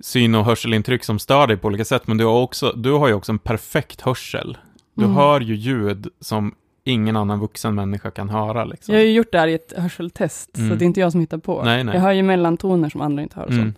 syn 0.00 0.34
och 0.34 0.44
hörselintryck 0.44 1.04
som 1.04 1.18
stör 1.18 1.46
dig 1.46 1.56
på 1.56 1.66
olika 1.68 1.84
sätt, 1.84 2.06
men 2.06 2.16
du 2.16 2.24
har, 2.24 2.40
också, 2.42 2.72
du 2.76 2.92
har 2.92 3.08
ju 3.08 3.14
också 3.14 3.32
en 3.32 3.38
perfekt 3.38 4.00
hörsel. 4.00 4.58
Du 4.94 5.04
Mm. 5.04 5.16
hör 5.16 5.40
ju 5.40 5.54
ljud 5.54 6.08
som 6.20 6.54
ingen 6.84 7.16
annan 7.16 7.40
vuxen 7.40 7.74
människa 7.74 8.10
kan 8.10 8.28
höra. 8.28 8.64
Liksom. 8.64 8.94
Jag 8.94 9.00
har 9.00 9.06
ju 9.06 9.12
gjort 9.12 9.32
det 9.32 9.38
här 9.38 9.48
i 9.48 9.54
ett 9.54 9.72
hörseltest, 9.76 10.50
så 10.56 10.62
Mm. 10.62 10.78
det 10.78 10.84
är 10.84 10.86
inte 10.86 11.00
jag 11.00 11.12
som 11.12 11.20
hittar 11.20 11.38
på. 11.38 11.62
Nej, 11.64 11.84
nej. 11.84 11.94
Jag 11.94 12.02
hör 12.02 12.12
ju 12.12 12.22
mellantoner 12.22 12.88
som 12.90 13.00
andra 13.00 13.22
inte 13.22 13.36
hör 13.36 13.46
och 13.46 13.52
Mm. 13.52 13.74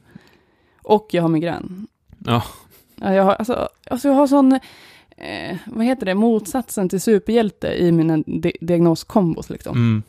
Och 0.83 1.09
jag 1.11 1.23
har 1.23 1.29
migrän. 1.29 1.87
Ja, 2.19 2.43
jag 2.97 3.25
har, 3.25 3.33
alltså, 3.35 3.69
alltså 3.91 4.09
jag 4.09 4.15
har 4.15 4.27
sån, 4.27 4.59
eh, 5.21 5.57
vad 5.67 5.85
heter 5.87 6.07
det, 6.07 6.15
motsatsen 6.15 6.89
till 6.89 7.01
superhjälte 7.01 7.69
i 7.69 7.93
mina 7.93 8.17
di 8.27 8.53
diagnoskombos 8.61 9.51
liksom. 9.51 9.77
Mm. 9.77 10.03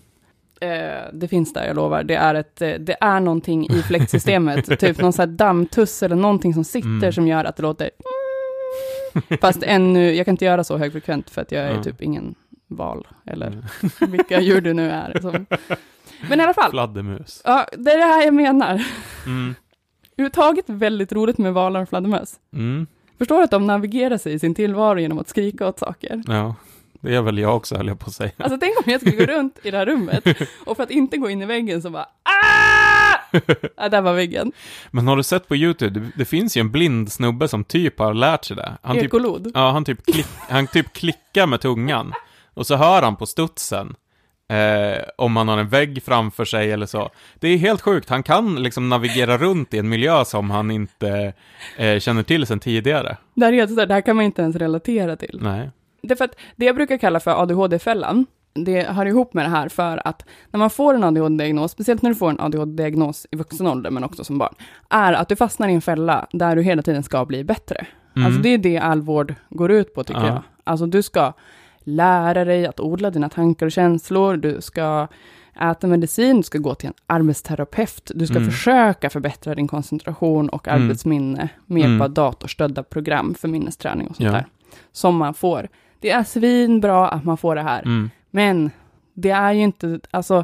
Eh, 0.61 1.03
det 1.13 1.27
finns 1.27 1.53
där, 1.53 1.65
jag 1.67 1.75
lovar. 1.75 2.03
Det 2.03 2.15
är, 2.15 2.35
ett, 2.35 2.61
eh, 2.61 2.73
det 2.73 2.97
är 3.01 3.19
någonting 3.19 3.69
i 3.69 3.81
fläktsystemet, 3.81 4.65
typ 4.79 4.99
någon 5.01 5.13
sån 5.13 5.29
här 5.29 5.35
dammtuss 5.37 6.03
eller 6.03 6.15
någonting 6.15 6.53
som 6.53 6.63
sitter 6.63 6.87
Mm. 6.89 7.11
som 7.13 7.27
gör 7.27 7.45
att 7.45 7.55
det 7.55 7.63
låter 7.63 7.89
Fast 9.41 9.63
ännu, 9.63 10.13
jag 10.13 10.25
kan 10.25 10.33
inte 10.33 10.45
göra 10.45 10.63
så 10.63 10.77
högfrekvent 10.77 11.29
för 11.29 11.41
att 11.41 11.51
jag 11.51 11.63
är 11.63 11.75
Ja. 11.75 11.83
typ 11.83 12.01
ingen 12.01 12.35
val, 12.67 13.07
eller 13.25 13.47
Mm. 13.47 13.63
vilka 14.11 14.41
djur 14.41 14.61
du 14.61 14.73
nu 14.73 14.89
är. 14.91 15.19
Som. 15.21 15.45
Men 16.29 16.39
i 16.39 16.43
alla 16.43 16.53
fall, 16.53 16.71
Fladdermus. 16.71 17.41
ja, 17.45 17.67
det 17.77 17.91
är 17.91 17.97
det 17.97 18.03
här 18.03 18.25
jag 18.25 18.33
menar. 18.33 18.85
Mm. 19.25 19.55
Överhuvudtaget 20.17 20.65
väldigt 20.69 21.11
roligt 21.13 21.37
med 21.37 21.53
valar 21.53 21.81
och 21.81 21.89
fladdermöss. 21.89 22.35
Mm. 22.53 22.87
Förstår 23.21 23.41
att 23.41 23.51
de 23.51 23.67
navigerar 23.67 24.17
sig 24.17 24.33
i 24.33 24.39
sin 24.39 24.55
tillvaro 24.55 24.99
genom 24.99 25.19
att 25.19 25.29
skrika 25.29 25.67
åt 25.67 25.79
saker? 25.79 26.23
Ja, 26.27 26.55
det 27.01 27.15
är 27.15 27.21
väl 27.21 27.37
jag 27.37 27.55
också 27.55 27.75
höll 27.75 27.87
jag 27.87 27.99
på 27.99 28.05
att 28.05 28.13
säga. 28.13 28.31
Alltså 28.37 28.57
tänk 28.57 28.77
om 28.77 28.91
jag 28.91 29.01
skulle 29.01 29.15
gå 29.15 29.25
runt 29.25 29.59
i 29.63 29.71
det 29.71 29.77
här 29.77 29.85
rummet 29.85 30.23
och 30.65 30.77
för 30.77 30.83
att 30.83 30.91
inte 30.91 31.17
gå 31.17 31.29
in 31.29 31.41
i 31.41 31.45
väggen 31.45 31.81
så 31.81 31.89
bara 31.89 32.03
ah! 32.23 33.39
Ja, 33.77 33.89
där 33.89 34.01
var 34.01 34.13
väggen. 34.13 34.51
Men 34.91 35.07
har 35.07 35.17
du 35.17 35.23
sett 35.23 35.47
på 35.47 35.55
YouTube, 35.55 35.99
det, 35.99 36.11
det 36.15 36.25
finns 36.25 36.57
ju 36.57 36.59
en 36.59 36.71
blind 36.71 37.11
snubbe 37.11 37.47
som 37.47 37.63
typ 37.63 37.99
har 37.99 38.13
lärt 38.13 38.45
sig 38.45 38.55
det. 38.55 38.77
Han 38.81 38.95
typ, 38.95 39.05
Ekolod. 39.05 39.51
ja, 39.53 39.71
han 39.71 39.85
typ, 39.85 40.05
klick, 40.05 40.27
han 40.49 40.67
typ 40.67 40.93
klickar 40.93 41.47
med 41.47 41.61
tungan. 41.61 42.13
Och 42.53 42.67
så 42.67 42.75
hör 42.75 43.01
han 43.01 43.15
på 43.15 43.25
studsen. 43.25 43.95
Eh, 44.51 45.01
om 45.17 45.31
man 45.31 45.47
har 45.47 45.57
en 45.57 45.67
vägg 45.69 46.03
framför 46.03 46.45
sig 46.45 46.71
eller 46.71 46.85
så. 46.85 47.09
Det 47.39 47.47
är 47.47 47.57
helt 47.57 47.81
sjukt, 47.81 48.09
han 48.09 48.23
kan 48.23 48.63
liksom 48.63 48.89
navigera 48.89 49.37
runt 49.37 49.73
i 49.73 49.77
en 49.77 49.89
miljö 49.89 50.25
som 50.25 50.49
han 50.49 50.71
inte 50.71 51.33
eh, 51.77 51.99
känner 51.99 52.23
till 52.23 52.45
sedan 52.45 52.59
tidigare. 52.59 53.17
Det 53.33 53.45
här, 53.45 53.53
är 53.53 53.57
helt 53.57 53.75
det 53.75 53.93
här 53.93 54.01
kan 54.01 54.15
man 54.15 54.25
inte 54.25 54.41
ens 54.41 54.55
relatera 54.55 55.15
till. 55.15 55.39
Nej. 55.41 55.69
Det 56.01 56.15
för 56.15 56.25
att 56.25 56.35
det 56.55 56.65
jag 56.65 56.75
brukar 56.75 56.97
kalla 56.97 57.19
för 57.19 57.41
ADHD-fällan, 57.41 58.25
det 58.53 58.83
hör 58.83 59.05
ihop 59.05 59.33
med 59.33 59.45
det 59.45 59.49
här 59.49 59.69
för 59.69 60.07
att 60.07 60.25
när 60.51 60.57
man 60.57 60.69
får 60.69 60.93
en 60.93 61.03
ADHD-diagnos, 61.03 61.71
speciellt 61.71 62.01
när 62.01 62.09
du 62.09 62.15
får 62.15 62.29
en 62.29 62.39
ADHD-diagnos 62.39 63.27
i 63.31 63.35
vuxen 63.35 63.67
ålder, 63.67 63.91
men 63.91 64.03
också 64.03 64.23
som 64.23 64.37
barn, 64.37 64.55
är 64.89 65.13
att 65.13 65.29
du 65.29 65.35
fastnar 65.35 65.69
i 65.69 65.73
en 65.73 65.81
fälla 65.81 66.27
där 66.31 66.55
du 66.55 66.61
hela 66.63 66.81
tiden 66.81 67.03
ska 67.03 67.25
bli 67.25 67.43
bättre. 67.43 67.85
Mm. 68.15 68.25
Alltså 68.25 68.41
det 68.41 68.49
är 68.49 68.57
det 68.57 68.77
all 68.77 69.01
vård 69.01 69.35
går 69.49 69.71
ut 69.71 69.93
på, 69.93 70.03
tycker 70.03 70.21
Ja. 70.21 70.27
jag. 70.27 70.41
Alltså 70.63 70.85
du 70.85 71.03
ska 71.03 71.33
lära 71.83 72.45
dig 72.45 72.65
att 72.65 72.79
odla 72.79 73.09
dina 73.11 73.29
tankar 73.29 73.65
och 73.65 73.71
känslor, 73.71 74.37
du 74.37 74.61
ska 74.61 75.07
äta 75.61 75.87
medicin, 75.87 76.37
du 76.37 76.43
ska 76.43 76.57
gå 76.57 76.75
till 76.75 76.87
en 76.87 76.93
arbetsterapeut, 77.07 78.11
du 78.15 78.27
ska 78.27 78.37
Mm. 78.37 78.49
försöka 78.51 79.09
förbättra 79.09 79.55
din 79.55 79.67
koncentration 79.67 80.49
och 80.49 80.67
Mm. 80.67 80.83
arbetsminne 80.83 81.49
med 81.65 81.79
hjälp 81.81 81.89
Mm. 81.89 82.01
av 82.01 82.09
datorstödda 82.11 82.83
program 82.83 83.33
för 83.33 83.47
minnesträning 83.47 84.07
och 84.07 84.15
sånt 84.15 84.25
Ja. 84.27 84.31
där. 84.31 84.45
Som 84.91 85.15
man 85.15 85.33
får. 85.33 85.67
Det 85.99 86.09
är 86.11 86.23
svinbra 86.23 87.07
att 87.09 87.23
man 87.23 87.37
får 87.37 87.55
det 87.55 87.61
här, 87.61 87.81
Mm. 87.81 88.09
men 88.31 88.71
det 89.13 89.29
är 89.29 89.51
ju 89.51 89.61
inte, 89.61 89.99
alltså, 90.11 90.43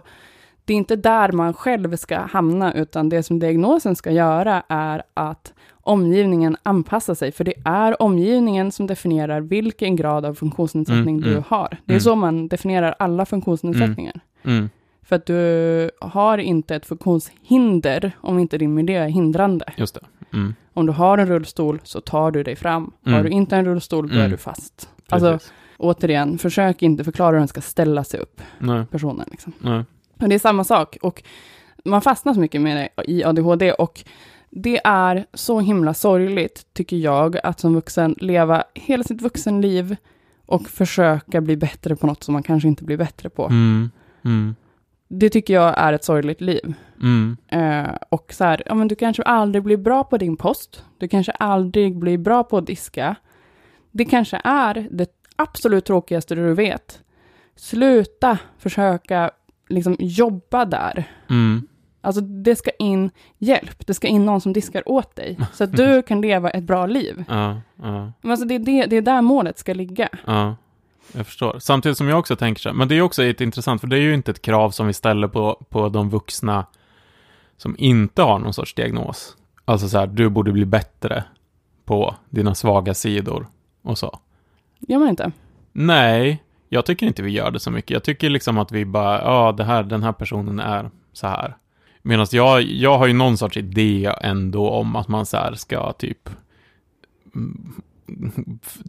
det 0.66 0.74
är 0.74 0.78
inte 0.78 0.96
där 0.96 1.32
man 1.32 1.54
själv 1.54 1.96
ska 1.96 2.20
hamna, 2.20 2.74
utan 2.74 3.10
det 3.10 3.24
som 3.24 3.40
diagnosen 3.40 3.96
ska 3.96 4.12
göra 4.12 4.64
är 4.70 5.04
att 5.14 5.54
omgivningen 5.88 6.58
anpassar 6.64 7.16
sig, 7.16 7.32
för 7.32 7.44
det 7.44 7.54
är 7.66 8.02
omgivningen 8.02 8.72
som 8.72 8.88
definierar 8.88 9.42
vilken 9.42 9.96
grad 9.96 10.26
av 10.26 10.34
funktionsnedsättning 10.34 11.16
Mm, 11.18 11.22
du 11.22 11.32
mm, 11.32 11.44
har. 11.48 11.70
Det 11.86 11.92
är 11.94 11.96
mm. 11.96 12.02
så 12.02 12.16
man 12.16 12.48
definierar 12.48 12.96
alla 13.00 13.26
funktionsnedsättningar. 13.26 14.20
Mm. 14.44 14.70
För 15.04 15.16
att 15.16 15.26
du 15.26 15.92
har 16.00 16.38
inte 16.38 16.76
ett 16.76 16.86
funktionshinder 16.86 18.12
om 18.22 18.40
inte 18.40 18.58
din 18.58 18.74
miljö 18.74 19.04
är 19.04 19.08
hindrande. 19.10 19.66
Just 19.78 19.96
det. 19.96 20.02
Mm. 20.38 20.56
Om 20.74 20.86
du 20.86 20.92
har 20.92 21.18
en 21.18 21.28
rullstol 21.28 21.80
så 21.84 22.02
tar 22.02 22.32
du 22.32 22.44
dig 22.44 22.56
fram. 22.56 22.92
Har 23.06 23.12
Mm. 23.12 23.24
du 23.24 23.30
inte 23.30 23.56
en 23.58 23.66
rullstol, 23.66 24.08
då 24.08 24.14
är 24.14 24.20
Mm. 24.20 24.32
du 24.32 24.38
fast. 24.38 24.90
Alltså, 25.10 25.40
återigen, 25.78 26.38
försök 26.38 26.82
inte 26.82 27.04
förklara 27.04 27.32
hur 27.32 27.40
den 27.40 27.48
ska 27.48 27.62
ställa 27.62 28.04
sig 28.04 28.20
upp, 28.20 28.42
Nej, 28.60 28.86
personen. 28.92 29.28
Liksom. 29.32 29.54
nej. 29.60 29.84
Och 30.22 30.30
det 30.30 30.36
är 30.36 30.40
samma 30.40 30.64
sak. 30.64 30.98
Och 31.02 31.24
man 31.86 32.02
fastnar 32.02 32.34
så 32.34 32.40
mycket 32.40 32.62
med 32.62 32.78
det 32.96 33.04
i 33.12 33.24
ADHD. 33.24 33.72
Och 33.74 34.04
det 34.50 34.82
är 34.84 35.26
så 35.34 35.60
himla 35.60 35.94
sorgligt, 35.94 36.66
tycker 36.74 36.98
jag, 36.98 37.38
att 37.44 37.60
som 37.60 37.74
vuxen 37.74 38.16
leva 38.18 38.64
hela 38.74 39.04
sitt 39.04 39.22
vuxenliv 39.22 39.96
och 40.46 40.70
försöka 40.70 41.42
bli 41.42 41.58
bättre 41.58 41.96
på 41.96 42.08
något 42.08 42.24
som 42.24 42.34
man 42.34 42.44
kanske 42.44 42.68
inte 42.68 42.84
blir 42.84 42.98
bättre 42.98 43.30
på. 43.30 43.46
Mm. 43.46 43.90
Mm. 44.26 44.56
Det 45.08 45.30
tycker 45.30 45.54
jag 45.54 45.78
är 45.78 45.94
ett 45.94 46.04
sorgligt 46.04 46.42
liv. 46.42 46.74
Mm. 47.02 47.38
Eh, 47.48 47.96
och 48.10 48.34
så 48.34 48.44
här, 48.44 48.64
ja 48.66 48.76
men 48.76 48.88
du 48.88 48.96
kanske 48.96 49.24
aldrig 49.24 49.64
blir 49.64 49.78
bra 49.78 50.04
på 50.04 50.18
din 50.18 50.38
post. 50.38 50.84
Du 50.98 51.08
kanske 51.08 51.32
aldrig 51.32 51.98
blir 51.98 52.18
bra 52.18 52.44
på 52.44 52.58
att 52.58 52.68
diska. 52.68 53.16
Det 53.92 54.06
kanske 54.06 54.42
är 54.44 54.88
det 54.92 55.10
absolut 55.36 55.86
tråkigaste 55.86 56.36
du 56.36 56.54
vet. 56.54 57.00
Sluta 57.56 58.38
försöka 58.58 59.32
liksom 59.70 59.96
jobba 60.00 60.66
där. 60.66 61.12
Alltså 62.08 62.22
det 62.22 62.56
ska 62.56 62.72
in 62.80 63.12
hjälp, 63.38 63.88
det 63.88 63.94
ska 63.94 64.08
in 64.08 64.26
någon 64.26 64.42
som 64.42 64.54
diskar 64.54 64.90
åt 64.90 65.16
dig. 65.16 65.40
Så 65.54 65.64
att 65.64 65.78
du 65.78 66.02
kan 66.02 66.22
leva 66.22 66.50
ett 66.50 66.64
bra 66.64 66.86
liv. 66.86 67.24
Ja, 67.28 67.62
ja. 67.76 68.12
Men 68.22 68.32
alltså 68.32 68.48
det, 68.48 68.56
är 68.56 68.60
det, 68.60 68.86
det 68.86 68.96
är 68.96 69.02
där 69.02 69.22
målet 69.22 69.58
ska 69.58 69.74
ligga. 69.74 70.10
Ja, 70.26 70.56
jag 71.14 71.26
förstår. 71.26 71.60
Samtidigt 71.60 71.98
som 71.98 72.08
jag 72.08 72.20
också 72.20 72.36
tänker 72.36 72.62
så 72.62 72.70
här, 72.70 72.76
men 72.76 72.88
det 72.88 72.96
är 72.96 73.02
också 73.02 73.24
ett 73.24 73.42
intressant, 73.42 73.82
för 73.82 73.88
det 73.88 73.98
är 73.98 74.02
ju 74.02 74.14
inte 74.14 74.32
ett 74.32 74.42
krav 74.42 74.72
som 74.72 74.88
vi 74.88 74.94
ställer 74.94 75.28
på, 75.28 75.66
på 75.70 75.90
de 75.90 76.10
vuxna 76.10 76.66
som 77.58 77.76
inte 77.78 78.22
har 78.22 78.40
någon 78.40 78.54
sorts 78.54 78.74
diagnos. 78.74 79.38
Alltså 79.66 79.90
så 79.90 79.98
här, 79.98 80.08
du 80.08 80.30
borde 80.30 80.52
bli 80.52 80.66
bättre 80.66 81.24
på 81.86 82.16
dina 82.30 82.56
svaga 82.56 82.94
sidor 82.94 83.48
och 83.84 83.98
så. 83.98 84.20
Gör 84.80 85.00
man 85.00 85.10
inte? 85.10 85.32
Nej, 85.74 86.44
jag 86.70 86.86
tycker 86.86 87.06
inte 87.06 87.24
vi 87.24 87.32
gör 87.32 87.52
det 87.52 87.60
så 87.60 87.72
mycket. 87.72 87.92
Jag 87.92 88.04
tycker 88.04 88.30
liksom 88.30 88.58
att 88.58 88.72
vi 88.72 88.86
bara, 88.86 89.22
ja, 89.22 89.52
det 89.52 89.64
här, 89.64 89.84
den 89.84 90.04
här 90.04 90.14
personen 90.14 90.60
är 90.60 90.90
så 91.14 91.28
här. 91.28 91.58
Medan 92.08 92.28
jag, 92.32 92.62
jag 92.62 92.98
har 92.98 93.08
ju 93.08 93.14
någon 93.14 93.38
sorts 93.38 93.58
idé 93.58 94.14
ändå 94.22 94.70
om 94.70 94.96
att 94.96 95.08
man 95.08 95.26
så 95.26 95.38
här 95.38 95.54
ska 95.54 95.94
typ 95.94 96.30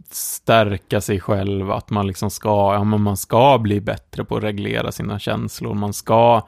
stärka 0.09 1.01
sig 1.01 1.19
själv, 1.19 1.71
att 1.71 1.89
man 1.89 2.07
liksom 2.07 2.29
ska, 2.29 2.73
ja 2.73 2.83
men 2.83 3.01
man 3.01 3.17
ska 3.17 3.57
bli 3.59 3.81
bättre 3.81 4.23
på 4.23 4.37
att 4.37 4.43
reglera 4.43 4.91
sina 4.91 5.19
känslor, 5.19 5.73
man 5.73 5.93
ska 5.93 6.47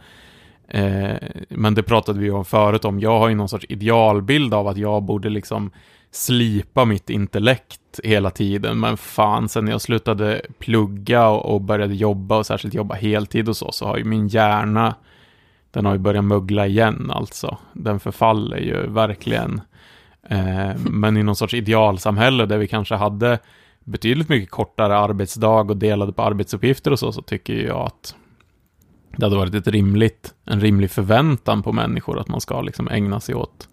eh, 0.68 1.16
men 1.50 1.74
det 1.74 1.84
pratade 1.84 2.20
vi 2.20 2.32
om 2.32 2.46
förut 2.46 2.86
om, 2.86 3.00
jag 3.00 3.20
har 3.20 3.30
ju 3.30 3.36
någon 3.36 3.50
sorts 3.50 3.66
idealbild 3.70 4.54
av 4.54 4.68
att 4.68 4.78
jag 4.78 5.04
borde 5.04 5.30
liksom 5.30 5.72
slipa 6.12 6.86
mitt 6.86 7.10
intellekt 7.10 8.00
hela 8.04 8.30
tiden, 8.30 8.80
men 8.80 8.98
fan, 8.98 9.50
sen 9.50 9.68
jag 9.68 9.82
slutade 9.82 10.42
plugga 10.60 11.28
och, 11.28 11.54
och 11.54 11.62
började 11.62 11.96
jobba 11.96 12.38
och 12.38 12.46
särskilt 12.46 12.74
jobba 12.74 12.96
heltid 12.96 13.50
och 13.50 13.58
så, 13.58 13.72
så 13.72 13.86
har 13.86 13.98
ju 13.98 14.04
min 14.04 14.28
hjärna, 14.28 14.96
den 15.72 15.86
har 15.86 15.94
ju 15.94 16.00
börjat 16.00 16.24
mögla 16.24 16.68
igen 16.68 17.12
alltså. 17.14 17.58
Den 17.74 18.00
förfaller 18.00 18.58
ju 18.58 18.88
verkligen. 18.88 19.62
Eh, 20.30 20.76
men 20.76 21.18
i 21.18 21.24
någon 21.24 21.36
sorts 21.36 21.54
idealsamhälle 21.54 22.46
där 22.46 22.58
vi 22.58 22.68
kanske 22.68 22.96
hade 22.96 23.40
betydligt 23.84 24.30
mycket 24.30 24.50
kortare 24.50 24.98
arbetsdag 24.98 25.70
och 25.70 25.78
delade 25.78 26.14
på 26.14 26.22
arbetsuppgifter 26.22 26.92
och 26.92 27.00
så, 27.00 27.12
så 27.12 27.22
tycker 27.22 27.54
jag 27.54 27.86
att 27.86 28.16
det 29.18 29.26
hade 29.26 29.38
varit 29.38 29.56
ett 29.56 29.68
rimligt, 29.68 30.34
en 30.46 30.62
rimlig 30.62 30.92
förväntan 30.92 31.64
på 31.64 31.72
människor 31.72 32.20
att 32.20 32.28
man 32.28 32.42
ska 32.42 32.62
liksom 32.62 32.88
ägna 32.88 33.20
sig 33.20 33.36
åt 33.36 33.70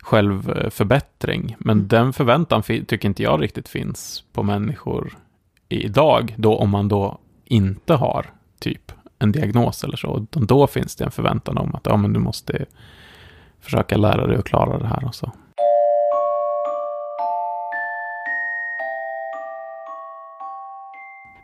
självförbättring. 0.00 1.56
Men 1.58 1.88
den 1.88 2.12
förväntan 2.12 2.62
tycker 2.62 3.06
inte 3.06 3.22
jag 3.22 3.42
riktigt 3.42 3.68
finns 3.68 4.24
på 4.32 4.42
människor 4.42 5.16
idag, 5.68 6.34
då 6.36 6.56
om 6.56 6.70
man 6.70 6.88
då 6.88 7.18
inte 7.44 7.94
har 7.94 8.26
typ 8.60 8.92
en 9.18 9.32
diagnos 9.32 9.84
eller 9.84 9.96
så. 9.96 10.18
Utan 10.22 10.46
Då 10.46 10.66
finns 10.66 10.96
det 10.96 11.04
en 11.04 11.10
förväntan 11.10 11.58
om 11.58 11.74
att 11.74 11.86
ja, 11.86 11.96
men 11.96 12.12
du 12.12 12.20
måste 12.20 12.66
försöka 13.60 13.96
lära 13.96 14.26
dig 14.26 14.36
att 14.36 14.44
klara 14.44 14.78
det 14.78 14.86
här 14.86 15.04
och 15.04 15.14
så. 15.14 15.32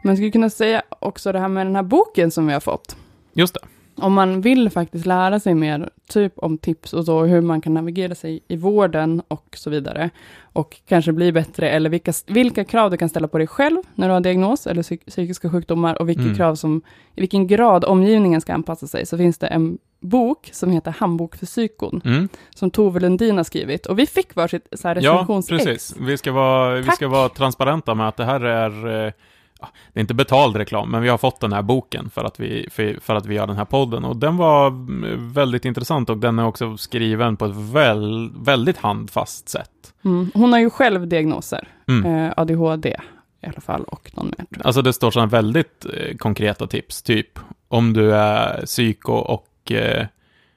Man 0.05 0.17
skulle 0.17 0.31
kunna 0.31 0.51
säga 0.51 0.83
också 0.99 1.33
det 1.33 1.39
här 1.39 1.49
med 1.49 1.67
den 1.67 1.77
här 1.77 1.83
boken 1.83 2.31
som 2.31 2.47
vi 2.47 2.53
har 2.53 2.61
fått. 2.61 2.97
Just 3.33 3.55
det. 3.55 3.61
Om 3.97 4.13
man 4.13 4.41
vill 4.41 4.71
faktiskt 4.71 5.07
lära 5.07 5.41
sig 5.41 5.55
mer, 5.55 5.91
typ 6.09 6.33
om 6.39 6.59
tips 6.59 6.93
och 6.93 7.05
så, 7.05 7.23
hur 7.25 7.41
man 7.41 7.61
kan 7.61 7.75
navigera 7.75 8.15
sig 8.15 8.41
i 8.49 8.57
vården 8.57 9.23
och 9.29 9.47
så 9.57 9.71
vidare, 9.71 10.11
och 10.43 10.77
kanske 10.89 11.13
bli 11.13 11.33
bättre, 11.33 11.71
eller 11.71 11.91
vilka, 11.91 12.13
vilka 12.27 12.65
krav 12.65 12.91
du 12.91 12.97
kan 12.97 13.09
ställa 13.09 13.29
på 13.29 13.39
dig 13.39 13.47
själv 13.47 13.77
när 13.95 14.09
du 14.09 14.15
har 14.15 14.21
diagnos 14.21 14.67
eller 14.67 14.83
psyk, 14.83 15.07
psykiska 15.07 15.51
sjukdomar, 15.51 16.01
och 16.03 16.09
vilka 16.09 16.23
Mm. 16.23 16.37
krav 16.37 16.55
som, 16.55 16.83
i 17.15 17.21
vilken 17.21 17.47
grad 17.47 17.85
omgivningen 17.85 18.41
ska 18.41 18.55
anpassa 18.55 18.87
sig, 18.87 19.07
så 19.07 19.17
finns 19.19 19.39
det 19.39 19.47
en 19.47 19.79
bok 20.01 20.49
som 20.53 20.71
heter 20.71 20.91
Handbok 20.99 21.37
för 21.37 21.47
psykon, 21.47 22.01
Mm. 22.05 22.29
som 22.55 22.71
Tove 22.71 23.01
Lundin 23.01 23.37
har 23.37 23.45
skrivit. 23.45 23.87
Och 23.87 23.99
vi 23.99 24.07
fick 24.07 24.35
varsitt 24.35 24.67
så 24.73 24.89
här 24.89 24.99
Ja, 25.01 25.13
recensionsex. 25.13 25.65
precis. 25.65 25.97
Vi 26.01 26.19
ska, 26.19 26.33
vara, 26.33 26.75
vi 26.75 26.91
ska 26.91 27.09
vara 27.09 27.29
transparenta 27.29 27.95
med 27.95 28.09
att 28.09 28.17
det 28.17 28.25
här 28.25 28.41
är, 28.41 29.07
eh, 29.07 29.13
det 29.93 29.99
är 29.99 30.01
inte 30.01 30.15
betald 30.15 30.57
reklam, 30.57 30.91
men 30.91 31.03
vi 31.03 31.09
har 31.09 31.19
fått 31.19 31.41
den 31.41 31.53
här 31.53 31.63
boken 31.63 32.11
för 32.11 32.25
att 32.25 32.41
vi, 32.41 32.69
för, 32.71 32.99
för 33.01 33.15
att 33.15 33.27
vi 33.27 33.35
gör 33.35 33.47
den 33.47 33.57
här 33.57 33.65
podden. 33.65 34.05
Och 34.05 34.17
den 34.17 34.37
var 34.37 34.67
mm, 34.67 35.33
väldigt 35.33 35.65
intressant 35.65 36.11
och 36.11 36.19
den 36.19 36.39
är 36.39 36.47
också 36.47 36.77
skriven 36.77 37.37
på 37.37 37.45
ett 37.45 37.57
väl, 37.57 38.31
väldigt 38.37 38.77
handfast 38.79 39.49
sätt. 39.49 39.95
Mm. 40.05 40.31
Hon 40.35 40.53
har 40.53 40.61
ju 40.61 40.71
själv 40.71 41.09
diagnoser, 41.09 41.69
Mm. 41.89 42.25
eh, 42.27 42.33
ADHD 42.37 42.97
i 43.43 43.47
alla 43.47 43.61
fall, 43.61 43.85
och 43.85 44.11
någon 44.15 44.33
mer. 44.39 44.47
Alltså 44.65 44.83
det 44.83 44.93
står 44.93 45.11
sådana 45.11 45.29
väldigt 45.31 45.87
eh, 45.95 46.17
konkreta 46.17 46.67
tips, 46.67 47.03
typ 47.03 47.39
om 47.69 47.93
du 47.93 48.15
är 48.15 48.67
psyko 48.67 49.13
och 49.13 49.73
eh, 49.73 50.07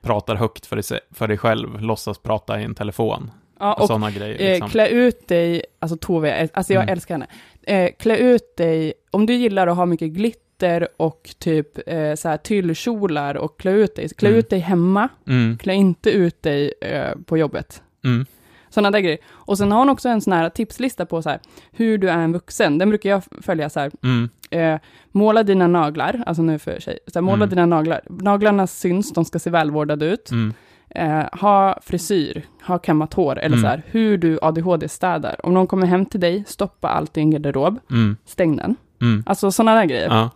pratar 0.02 0.36
högt 0.36 0.66
för 0.66 0.76
dig, 0.76 1.00
för 1.12 1.28
dig 1.28 1.38
själv, 1.38 1.82
låtsas 1.82 2.18
prata 2.18 2.60
i 2.62 2.64
en 2.64 2.76
telefon. 2.76 3.32
Ja, 3.60 3.74
Och, 3.74 3.82
och 3.82 3.88
sådana 3.88 4.12
grejer. 4.12 4.42
eh, 4.42 4.52
Liksom. 4.52 4.70
klä 4.70 4.88
ut 4.88 5.28
dig, 5.28 5.64
alltså 5.80 5.98
Tove, 5.98 6.50
alltså 6.54 6.74
jag 6.74 6.84
Mm. 6.84 6.94
älskar 6.94 7.14
henne. 7.16 7.28
Eh, 7.68 7.92
klä 8.00 8.18
ut 8.18 8.58
dig, 8.58 8.94
om 9.12 9.26
du 9.26 9.34
gillar 9.34 9.68
att 9.68 9.76
ha 9.78 9.86
mycket 9.86 10.10
glitter 10.12 10.88
och 10.98 11.30
typ 11.40 11.68
eh, 11.90 12.16
så 12.16 12.30
här 12.30 12.38
tyllkjolar 12.38 13.38
och 13.38 13.60
klä 13.60 13.72
ut 13.72 13.96
dig, 13.96 14.10
klä 14.10 14.30
Mm. 14.30 14.40
ut 14.40 14.50
dig 14.50 14.60
hemma, 14.60 15.10
Mm, 15.28 15.58
klä 15.58 15.74
inte 15.74 16.10
ut 16.12 16.42
dig 16.44 16.74
eh, 16.82 17.12
på 17.26 17.38
jobbet. 17.38 17.82
mm, 18.06 18.26
Sådana 18.70 18.92
där 18.92 19.00
grejer. 19.00 19.18
Och 19.28 19.58
sen 19.58 19.72
har 19.72 19.80
hon 19.80 19.90
också 19.90 20.10
en 20.10 20.22
sån 20.22 20.34
här 20.34 20.50
tipslista 20.50 21.06
på 21.06 21.22
så 21.22 21.30
här, 21.30 21.40
hur 21.72 21.98
du 21.98 22.10
är 22.10 22.18
en 22.18 22.34
vuxen. 22.34 22.78
Den 22.78 22.90
brukar 22.90 23.10
jag 23.10 23.24
följa 23.42 23.70
så 23.70 23.80
här, 23.80 23.92
mm, 24.04 24.30
eh, 24.50 24.80
måla 25.12 25.44
dina 25.44 25.68
naglar, 25.68 26.24
alltså 26.26 26.44
nu 26.44 26.60
för 26.60 26.80
sig, 26.80 27.00
så 27.08 27.20
här, 27.20 27.22
måla 27.22 27.36
Mm. 27.44 27.50
dina 27.50 27.66
naglar. 27.66 28.02
Naglarna 28.10 28.68
syns, 28.68 29.14
de 29.14 29.26
ska 29.26 29.40
se 29.40 29.50
välvårdade 29.50 30.06
ut. 30.06 30.32
mm, 30.32 30.54
Eh, 30.96 31.24
ha 31.32 31.80
frisyr, 31.82 32.44
ha 32.68 32.78
kammat 32.78 33.14
hår, 33.14 33.40
eller 33.40 33.58
Mm. 33.58 33.62
så 33.62 33.68
här, 33.68 33.84
hur 33.88 34.18
du 34.18 34.40
ADHD-städar. 34.42 35.46
Om 35.46 35.54
någon 35.54 35.68
kommer 35.68 35.88
hem 35.88 36.06
till 36.06 36.20
dig, 36.20 36.44
stoppa 36.48 36.88
allt 36.90 37.18
i 37.18 37.20
en 37.20 37.32
garderob, 37.32 37.80
mm, 37.92 38.18
stäng 38.26 38.56
den. 38.56 38.76
mm. 39.02 39.24
Alltså 39.26 39.52
sådana 39.52 39.76
där 39.80 39.86
grejer. 39.86 40.08
Ja. 40.10 40.30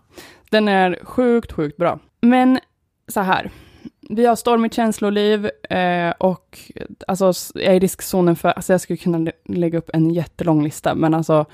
Den 0.51 0.67
är 0.67 0.99
sjukt, 1.03 1.51
sjukt 1.51 1.77
bra. 1.77 1.99
Men 2.21 2.59
så 3.07 3.19
här, 3.21 3.49
vi 4.09 4.25
har 4.25 4.35
stormigt 4.35 4.73
känsloliv 4.75 5.49
eh, 5.69 6.09
och 6.17 6.59
alltså, 7.07 7.31
jag 7.55 7.63
är 7.65 7.73
i 7.73 7.79
riskzonen 7.79 8.35
för, 8.35 8.49
alltså 8.49 8.73
jag 8.73 8.81
skulle 8.81 8.97
kunna 8.97 9.17
lä- 9.17 9.31
lägga 9.45 9.77
upp 9.77 9.89
en 9.93 10.09
jättelång 10.11 10.63
lista, 10.63 10.95
men 10.95 11.13
alltså 11.13 11.45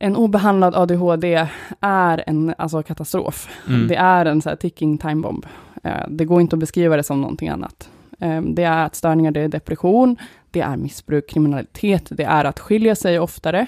en 0.00 0.16
obehandlad 0.16 0.74
ADHD 0.74 1.48
är 1.80 2.24
en 2.26 2.54
alltså, 2.58 2.82
katastrof. 2.82 3.48
Mm. 3.68 3.88
Det 3.88 3.94
är 3.94 4.26
en 4.26 4.42
så 4.42 4.48
här, 4.48 4.56
ticking 4.56 4.98
time 4.98 5.14
bomb. 5.22 5.46
Eh, 5.82 6.08
det 6.08 6.24
går 6.24 6.40
inte 6.40 6.56
att 6.56 6.60
beskriva 6.60 6.96
det 6.96 7.02
som 7.02 7.20
någonting 7.20 7.48
annat. 7.48 7.90
Eh, 8.20 8.42
det 8.42 8.62
är 8.62 8.86
ätstörningar, 8.86 9.30
det 9.30 9.40
är 9.40 9.48
depression, 9.48 10.16
det 10.50 10.60
är 10.60 10.76
missbruk, 10.76 11.30
kriminalitet, 11.30 12.06
det 12.10 12.24
är 12.24 12.44
att 12.44 12.60
skilja 12.60 12.94
sig 12.94 13.18
oftare, 13.18 13.66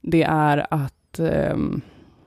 det 0.00 0.22
är 0.22 0.66
att 0.70 1.18
ehm, 1.18 1.80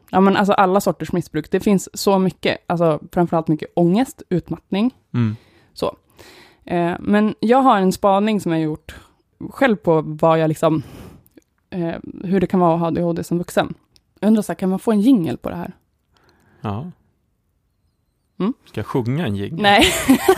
Ja, 0.10 0.20
men 0.20 0.38
alltså 0.38 0.54
alla 0.54 0.82
sorters 0.82 1.12
missbruk. 1.12 1.52
Det 1.52 1.60
finns 1.60 1.90
så 1.94 2.20
mycket, 2.20 2.58
alltså 2.68 3.00
framförallt 3.12 3.48
mycket 3.48 3.70
ångest, 3.76 4.22
utmattning. 4.30 4.96
Mm. 5.14 5.36
Eh, 6.68 6.96
men 7.00 7.36
jag 7.40 7.58
har 7.58 7.78
en 7.78 7.92
spaning 7.92 8.42
som 8.42 8.52
jag 8.52 8.62
gjort 8.62 8.96
själv 9.50 9.76
på 9.76 10.02
vad 10.02 10.40
jag 10.40 10.48
liksom, 10.48 10.84
eh, 11.70 11.96
hur 12.24 12.40
det 12.40 12.48
kan 12.48 12.60
vara 12.60 12.74
att 12.74 12.80
ha 12.80 12.88
ADHD 12.88 13.24
som 13.24 13.38
vuxen. 13.38 13.74
Jag 14.20 14.28
undrar 14.28 14.42
så 14.42 14.52
här, 14.52 14.58
kan 14.58 14.70
man 14.70 14.80
få 14.80 14.92
en 14.92 15.02
jingel 15.02 15.38
på 15.38 15.50
det 15.50 15.56
här? 15.56 15.74
Ja. 16.62 16.92
Mm. 18.40 18.54
Ska 18.66 18.80
jag 18.80 18.86
sjunga 18.88 19.26
en 19.28 19.36
jingel? 19.36 19.62
Nej, 19.62 19.84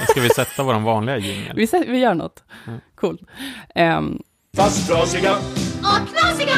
Ska 0.09 0.21
vi 0.21 0.29
sätta 0.29 0.63
vår 0.63 0.79
vanliga 0.79 1.17
jingel? 1.17 1.53
vi, 1.55 1.67
vi 1.87 1.97
gör 1.99 2.13
något. 2.13 2.43
Mm. 2.67 2.79
Coolt. 2.95 3.21
Ehm, 3.75 4.21
Fast 4.55 4.87
trasiga, 4.89 5.31
och 5.79 6.07
knasiga 6.09 6.55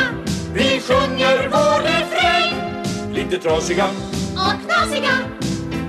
vi 0.53 0.63
sjunger 0.79 1.49
vår 1.51 1.81
refräng. 1.83 2.53
Lite 3.13 3.37
trasiga 3.37 3.85
och 4.33 4.65
knasiga 4.65 5.09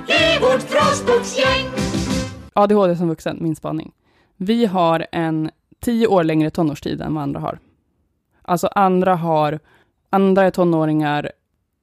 i 0.06 0.38
vårt 0.40 0.68
trasboksgäng. 0.68 1.66
ADHD 2.52 2.96
som 2.96 3.08
vuxen, 3.08 3.38
min 3.40 3.56
spaning. 3.56 3.92
Vi 4.36 4.66
har 4.66 5.06
en 5.12 5.50
tio 5.80 6.06
år 6.06 6.24
längre 6.24 6.50
tonårstid 6.50 7.00
än 7.00 7.14
vad 7.14 7.22
andra 7.22 7.40
har. 7.40 7.58
Alltså 8.42 8.66
andra 8.66 9.14
har, 9.14 9.58
andra 10.10 10.44
är 10.44 10.50
tonåringar 10.50 11.32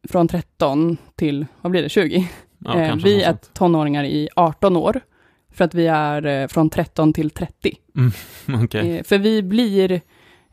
från 0.10 0.28
13 0.28 0.98
till, 1.16 1.46
vad 1.62 1.72
blir 1.72 1.82
det, 1.84 1.90
20? 1.90 2.30
Ja, 2.60 2.82
eh, 2.82 2.96
vi 2.96 3.22
är 3.24 3.30
sånt. 3.30 3.54
tonåringar 3.54 4.04
i 4.04 4.30
18 4.36 4.76
år, 4.78 5.02
för 5.54 5.66
att 5.66 5.74
vi 5.74 5.88
är 5.88 6.26
eh, 6.26 6.48
från 6.48 6.70
13 6.70 7.14
till 7.14 7.30
30. 7.30 7.78
Okej. 8.64 8.98
Eh, 8.98 9.04
för 9.04 9.18
vi 9.18 9.44
blir 9.44 10.02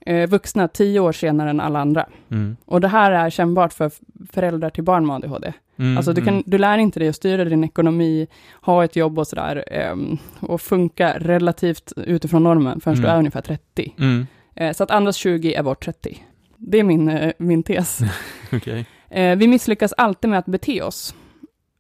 eh, 0.07 0.29
vuxna 0.29 0.69
tio 0.69 1.01
år 1.01 1.13
senare 1.13 1.51
än 1.51 1.61
alla 1.61 1.81
andra. 1.81 2.07
Mm. 2.31 2.57
Och 2.65 2.81
det 2.81 2.89
här 2.89 3.13
är 3.13 3.31
kännbart 3.31 3.73
för 3.73 3.91
föräldrar 4.33 4.71
till 4.71 4.85
barn 4.85 5.07
med 5.07 5.17
ADHD. 5.17 5.53
Mm, 5.79 5.97
Alltså 5.97 6.13
du, 6.13 6.21
kan, 6.21 6.35
mm. 6.35 6.43
du 6.47 6.59
lär 6.59 6.79
inte 6.79 6.99
dig 7.01 7.09
att 7.09 7.17
styra 7.17 7.45
din 7.45 7.65
ekonomi, 7.65 8.27
ha 8.63 8.85
ett 8.85 8.97
jobb 8.97 9.19
och 9.19 9.27
sådär, 9.27 9.65
ehm, 9.67 10.19
och 10.41 10.61
funka 10.61 11.15
relativt 11.19 11.93
utifrån 11.97 12.43
normen 12.43 12.81
förrän 12.81 12.97
du 12.97 13.03
Mm. 13.03 13.15
är 13.15 13.19
ungefär 13.19 13.41
30. 13.43 13.95
Mm. 13.99 14.27
Eh, 14.55 14.73
så 14.73 14.85
att 14.85 14.91
andras 14.91 15.17
20 15.17 15.55
är 15.55 15.63
vårt 15.63 15.85
30. 15.85 16.23
Det 16.57 16.79
är 16.79 16.85
min, 16.85 17.09
eh, 17.09 17.33
min 17.39 17.63
tes. 17.63 17.99
Eh, 19.11 19.37
vi 19.37 19.49
misslyckas 19.49 19.93
alltid 19.97 20.31
med 20.31 20.39
att 20.39 20.47
bete 20.47 20.83
oss. 20.83 21.15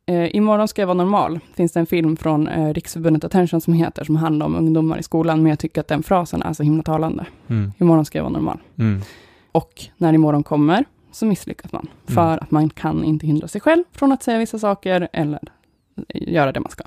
Eh, 0.07 0.37
Imorgon 0.37 0.69
ska 0.69 0.83
jag 0.83 0.87
vara 0.87 0.97
normal, 0.97 1.41
finns 1.55 1.73
det 1.73 1.81
en 1.81 1.87
film 1.87 2.17
från 2.17 2.49
eh, 2.49 2.75
Riksförbundet 2.75 3.25
Attention 3.25 3.61
som 3.61 3.73
heter, 3.73 4.05
som 4.05 4.17
handlar 4.17 4.47
om 4.47 4.55
ungdomar 4.55 4.99
i 4.99 5.03
skolan, 5.03 5.43
men 5.43 5.51
jag 5.51 5.59
tycker 5.59 5.81
att 5.81 5.89
den 5.89 6.03
frasen 6.03 6.43
är 6.43 6.53
så 6.53 6.63
himla 6.63 6.83
talande. 6.83 7.27
Mm. 7.49 7.73
Imorgon 7.79 8.05
ska 8.05 8.19
jag 8.19 8.23
vara 8.23 8.33
normal. 8.33 8.59
Mm. 8.79 9.01
Och 9.53 9.85
när 9.97 10.13
imorgon 10.13 10.43
kommer, 10.43 10.85
så 11.13 11.27
misslyckas 11.27 11.73
man. 11.73 11.89
För 12.07 12.27
Mm. 12.33 12.39
att 12.43 12.51
man 12.51 12.71
kan 12.71 13.05
inte 13.05 13.27
hindra 13.27 13.49
sig 13.49 13.61
själv 13.61 13.85
från 13.93 14.13
att 14.13 14.23
säga 14.23 14.39
vissa 14.39 14.59
saker, 14.59 15.09
eller 15.13 15.41
göra 16.15 16.53
det 16.53 16.61
man 16.61 16.71
ska. 16.71 16.85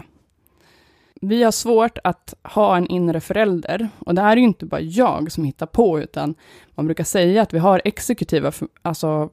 Vi 1.21 1.43
har 1.43 1.51
svårt 1.51 1.97
att 2.03 2.33
ha 2.43 2.77
en 2.77 2.87
inre 2.87 3.19
förälder, 3.19 3.89
och 3.99 4.15
det 4.15 4.21
här 4.21 4.31
är 4.31 4.37
ju 4.37 4.43
inte 4.43 4.65
bara 4.65 4.81
jag 4.81 5.31
som 5.31 5.43
hittar 5.43 5.65
på, 5.65 5.99
utan 5.99 6.35
man 6.75 6.85
brukar 6.85 7.03
säga 7.03 7.41
att 7.41 7.53
vi 7.53 7.59
har 7.59 7.81
exekutiva, 7.85 8.51
alltså, 8.81 9.29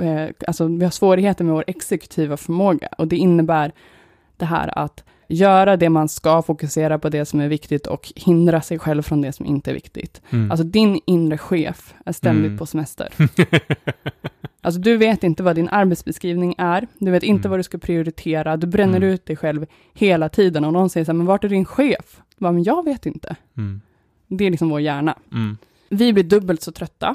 eh, 0.00 0.28
alltså 0.46 0.66
vi 0.66 0.84
har 0.84 0.90
svårigheter 0.90 1.44
med 1.44 1.54
vår 1.54 1.64
exekutiva 1.66 2.36
förmåga, 2.36 2.88
och 2.98 3.08
det 3.08 3.16
innebär 3.16 3.72
det 4.36 4.44
här 4.44 4.78
att 4.78 5.04
göra 5.28 5.76
det 5.76 5.88
man 5.90 6.08
ska, 6.08 6.42
fokusera 6.42 6.98
på 6.98 7.08
det 7.08 7.24
som 7.24 7.40
är 7.40 7.48
viktigt 7.48 7.86
och 7.86 8.12
hindra 8.16 8.60
sig 8.60 8.78
själv 8.78 9.02
från 9.02 9.20
det 9.20 9.32
som 9.32 9.46
inte 9.46 9.70
är 9.70 9.74
viktigt. 9.74 10.22
Mm. 10.30 10.50
Alltså 10.50 10.64
din 10.66 11.00
inre 11.06 11.38
chef 11.38 11.94
är 12.04 12.12
ständigt 12.12 12.46
Mm. 12.46 12.58
på 12.58 12.66
semester. 12.66 13.12
Alltså 14.60 14.80
du 14.80 14.96
vet 14.96 15.24
inte 15.24 15.42
vad 15.42 15.56
din 15.56 15.68
arbetsbeskrivning 15.68 16.54
är, 16.58 16.86
du 16.98 17.10
vet 17.10 17.22
inte 17.22 17.40
Mm. 17.46 17.50
vad 17.50 17.58
du 17.58 17.62
ska 17.62 17.78
prioritera, 17.78 18.56
du 18.56 18.66
bränner 18.66 18.96
Mm. 18.96 19.08
ut 19.08 19.26
dig 19.26 19.36
själv 19.36 19.66
hela 19.94 20.28
tiden 20.28 20.64
och 20.64 20.72
någon 20.72 20.90
säger 20.90 21.04
så 21.04 21.12
här, 21.12 21.16
men 21.16 21.26
vart 21.26 21.44
är 21.44 21.48
din 21.48 21.64
chef? 21.64 22.20
Bara, 22.38 22.52
men 22.52 22.62
jag 22.62 22.84
vet 22.84 23.06
inte. 23.06 23.36
Mm. 23.56 23.80
Det 24.28 24.44
är 24.44 24.50
liksom 24.50 24.68
vår 24.68 24.80
hjärna. 24.80 25.18
Mm. 25.32 25.56
Vi 25.88 26.12
blir 26.12 26.24
dubbelt 26.24 26.62
så 26.62 26.72
trötta. 26.72 27.14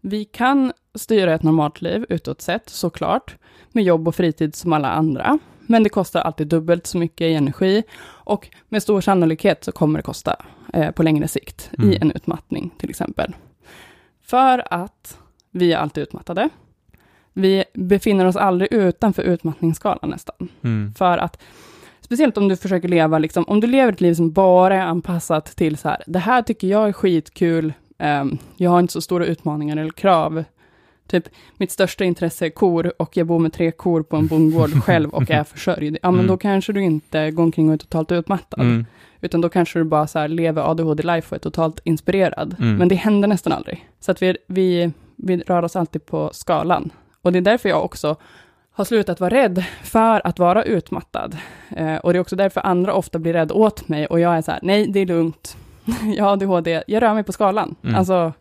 Vi 0.00 0.24
kan 0.24 0.72
styra 0.98 1.34
ett 1.34 1.42
normalt 1.42 1.80
liv 1.82 2.06
utåt 2.08 2.40
sett, 2.40 2.68
såklart, 2.68 3.36
med 3.72 3.84
jobb 3.84 4.08
och 4.08 4.14
fritid 4.14 4.54
som 4.54 4.72
alla 4.72 4.90
andra. 4.90 5.38
Men 5.60 5.82
det 5.82 5.88
kostar 5.88 6.20
alltid 6.20 6.46
dubbelt 6.46 6.86
så 6.86 6.98
mycket 6.98 7.20
i 7.24 7.34
energi 7.34 7.82
och 8.04 8.48
med 8.68 8.82
stor 8.82 9.00
sannolikhet 9.00 9.64
så 9.64 9.72
kommer 9.72 9.98
det 9.98 10.02
kosta 10.02 10.36
eh, 10.72 10.90
på 10.90 11.02
längre 11.02 11.28
sikt 11.28 11.70
i 11.78 11.82
Mm. 11.82 11.98
en 12.00 12.12
utmattning 12.12 12.70
till 12.78 12.90
exempel. 12.90 13.34
För 14.22 14.74
att 14.74 15.18
vi 15.50 15.72
är 15.72 15.78
alltid 15.78 16.02
utmattade. 16.02 16.48
Vi 17.32 17.64
befinner 17.74 18.24
oss 18.24 18.36
aldrig 18.36 18.72
utanför 18.72 19.22
utmattningsskalan 19.22 20.10
nästan. 20.10 20.48
Mm. 20.64 20.94
För 20.94 21.18
att, 21.18 21.42
speciellt 22.00 22.36
om 22.36 22.48
du 22.48 22.56
försöker 22.56 22.88
leva, 22.88 23.18
liksom, 23.18 23.44
om 23.48 23.60
du 23.60 23.66
lever 23.66 23.92
ett 23.92 24.00
liv 24.00 24.14
som 24.14 24.32
bara 24.32 24.74
är 24.76 24.80
anpassat 24.80 25.46
till 25.56 25.76
så 25.76 25.88
här, 25.88 26.02
det 26.06 26.18
här 26.18 26.42
tycker 26.42 26.66
jag 26.68 26.88
är 26.88 26.92
skitkul, 26.92 27.72
ehm, 27.98 28.38
jag 28.56 28.70
har 28.70 28.80
inte 28.80 28.92
så 28.92 29.00
stora 29.00 29.26
utmaningar 29.26 29.76
eller 29.76 29.90
krav. 29.90 30.44
Typ, 31.08 31.28
mitt 31.56 31.70
största 31.70 32.04
intresse 32.04 32.46
är 32.46 32.50
kor 32.50 32.92
och 32.98 33.16
jag 33.16 33.26
bor 33.26 33.38
med 33.38 33.52
tre 33.52 33.70
kor 33.70 34.02
på 34.02 34.16
en 34.16 34.26
bondgård 34.26 34.70
själv 34.84 35.10
och 35.10 35.30
är 35.30 35.44
försörjd. 35.44 35.98
Ja, 36.02 36.10
men 36.10 36.14
Mm. 36.20 36.26
då 36.26 36.36
kanske 36.36 36.72
du 36.72 36.82
inte 36.82 37.30
går 37.30 37.42
omkring 37.42 37.68
och 37.68 37.74
är 37.74 37.78
totalt 37.78 38.12
utmattad. 38.12 38.60
Mm. 38.60 38.86
Utan 39.20 39.40
då 39.40 39.48
kanske 39.48 39.78
du 39.78 39.84
bara 39.84 40.06
så 40.06 40.18
här 40.18 40.28
lever 40.28 40.70
ADHD-life 40.70 41.26
och 41.30 41.36
är 41.36 41.38
totalt 41.38 41.80
inspirerad. 41.84 42.56
Mm. 42.58 42.76
Men 42.76 42.88
det 42.88 42.94
händer 42.94 43.28
nästan 43.28 43.52
aldrig. 43.52 43.88
Så 44.00 44.10
att 44.10 44.22
vi, 44.22 44.36
vi, 44.46 44.92
vi 45.16 45.36
rör 45.36 45.62
oss 45.62 45.76
alltid 45.76 46.06
på 46.06 46.30
skalan. 46.32 46.90
Och 47.22 47.32
det 47.32 47.38
är 47.38 47.42
därför 47.42 47.68
jag 47.68 47.84
också 47.84 48.16
har 48.72 48.84
slutat 48.84 49.20
vara 49.20 49.34
rädd 49.34 49.64
för 49.82 50.26
att 50.26 50.38
vara 50.38 50.64
utmattad. 50.64 51.36
Eh, 51.76 51.96
och 51.96 52.12
det 52.12 52.18
är 52.18 52.20
också 52.20 52.36
därför 52.36 52.66
andra 52.66 52.94
ofta 52.94 53.18
blir 53.18 53.32
rädda 53.32 53.54
åt 53.54 53.88
mig 53.88 54.06
och 54.06 54.20
jag 54.20 54.36
är 54.36 54.42
så 54.42 54.50
här, 54.50 54.60
nej 54.62 54.86
det 54.86 55.00
är 55.00 55.06
lugnt. 55.06 55.56
jag 56.16 56.24
har 56.24 56.32
ADHD, 56.32 56.82
jag 56.86 57.02
rör 57.02 57.14
mig 57.14 57.24
på 57.24 57.32
skalan. 57.32 57.74
Mm. 57.82 57.94
Alltså, 57.96 58.32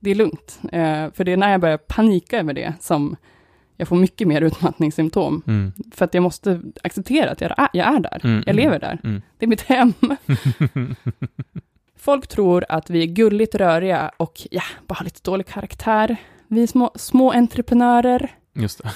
det 0.00 0.10
är 0.10 0.14
lugnt. 0.14 0.58
Eh, 0.72 1.10
för 1.12 1.24
det 1.24 1.32
är 1.32 1.36
när 1.36 1.50
jag 1.52 1.60
börjar 1.60 1.76
panika 1.78 2.38
över 2.38 2.54
det 2.54 2.74
som 2.80 3.16
jag 3.76 3.88
får 3.88 3.96
mycket 3.96 4.28
mer 4.28 4.40
utmattningssymptom. 4.40 5.42
Mm. 5.46 5.72
För 5.92 6.04
att 6.04 6.14
jag 6.14 6.22
måste 6.22 6.60
acceptera 6.84 7.30
att 7.30 7.40
jag 7.40 7.50
är, 7.58 7.68
jag 7.72 7.86
är 7.86 8.00
där. 8.00 8.20
Mm, 8.24 8.36
Jag 8.46 8.48
mm, 8.48 8.56
lever 8.64 8.78
där. 8.78 9.00
Mm. 9.04 9.22
Det 9.38 9.44
är 9.44 9.48
mitt 9.48 9.62
hem. 9.62 9.92
Folk 11.98 12.26
tror 12.26 12.64
att 12.68 12.90
vi 12.90 13.02
är 13.02 13.06
gulligt 13.06 13.54
röriga 13.54 14.10
och 14.16 14.46
ja, 14.50 14.62
bara 14.86 14.94
har 14.94 15.04
lite 15.04 15.20
dålig 15.30 15.46
karaktär. 15.46 16.16
Vi 16.48 16.62
är 16.62 16.66
små, 16.66 16.90
små 16.94 17.32
entreprenörer. 17.32 18.30
Just 18.54 18.82
det. 18.82 18.88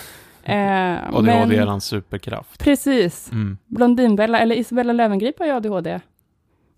Eh, 0.52 1.14
ADHD 1.16 1.56
är 1.56 1.66
hans 1.66 1.84
superkraft. 1.84 2.60
precis. 2.64 3.32
Mm. 3.32 3.58
Blondinbella 3.66 4.38
eller 4.38 4.56
Isabella 4.56 4.92
Löwengrip 4.92 5.38
har 5.38 5.46
ju 5.46 5.52
ADHD. 5.52 6.00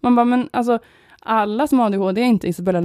Man 0.01 0.16
bara, 0.16 0.25
men 0.25 0.49
alltså, 0.53 0.79
alla 1.20 1.66
som 1.66 1.79
har 1.79 1.87
ADHD 1.87 2.20
är 2.20 2.25
inte 2.25 2.49
Isabella 2.49 2.81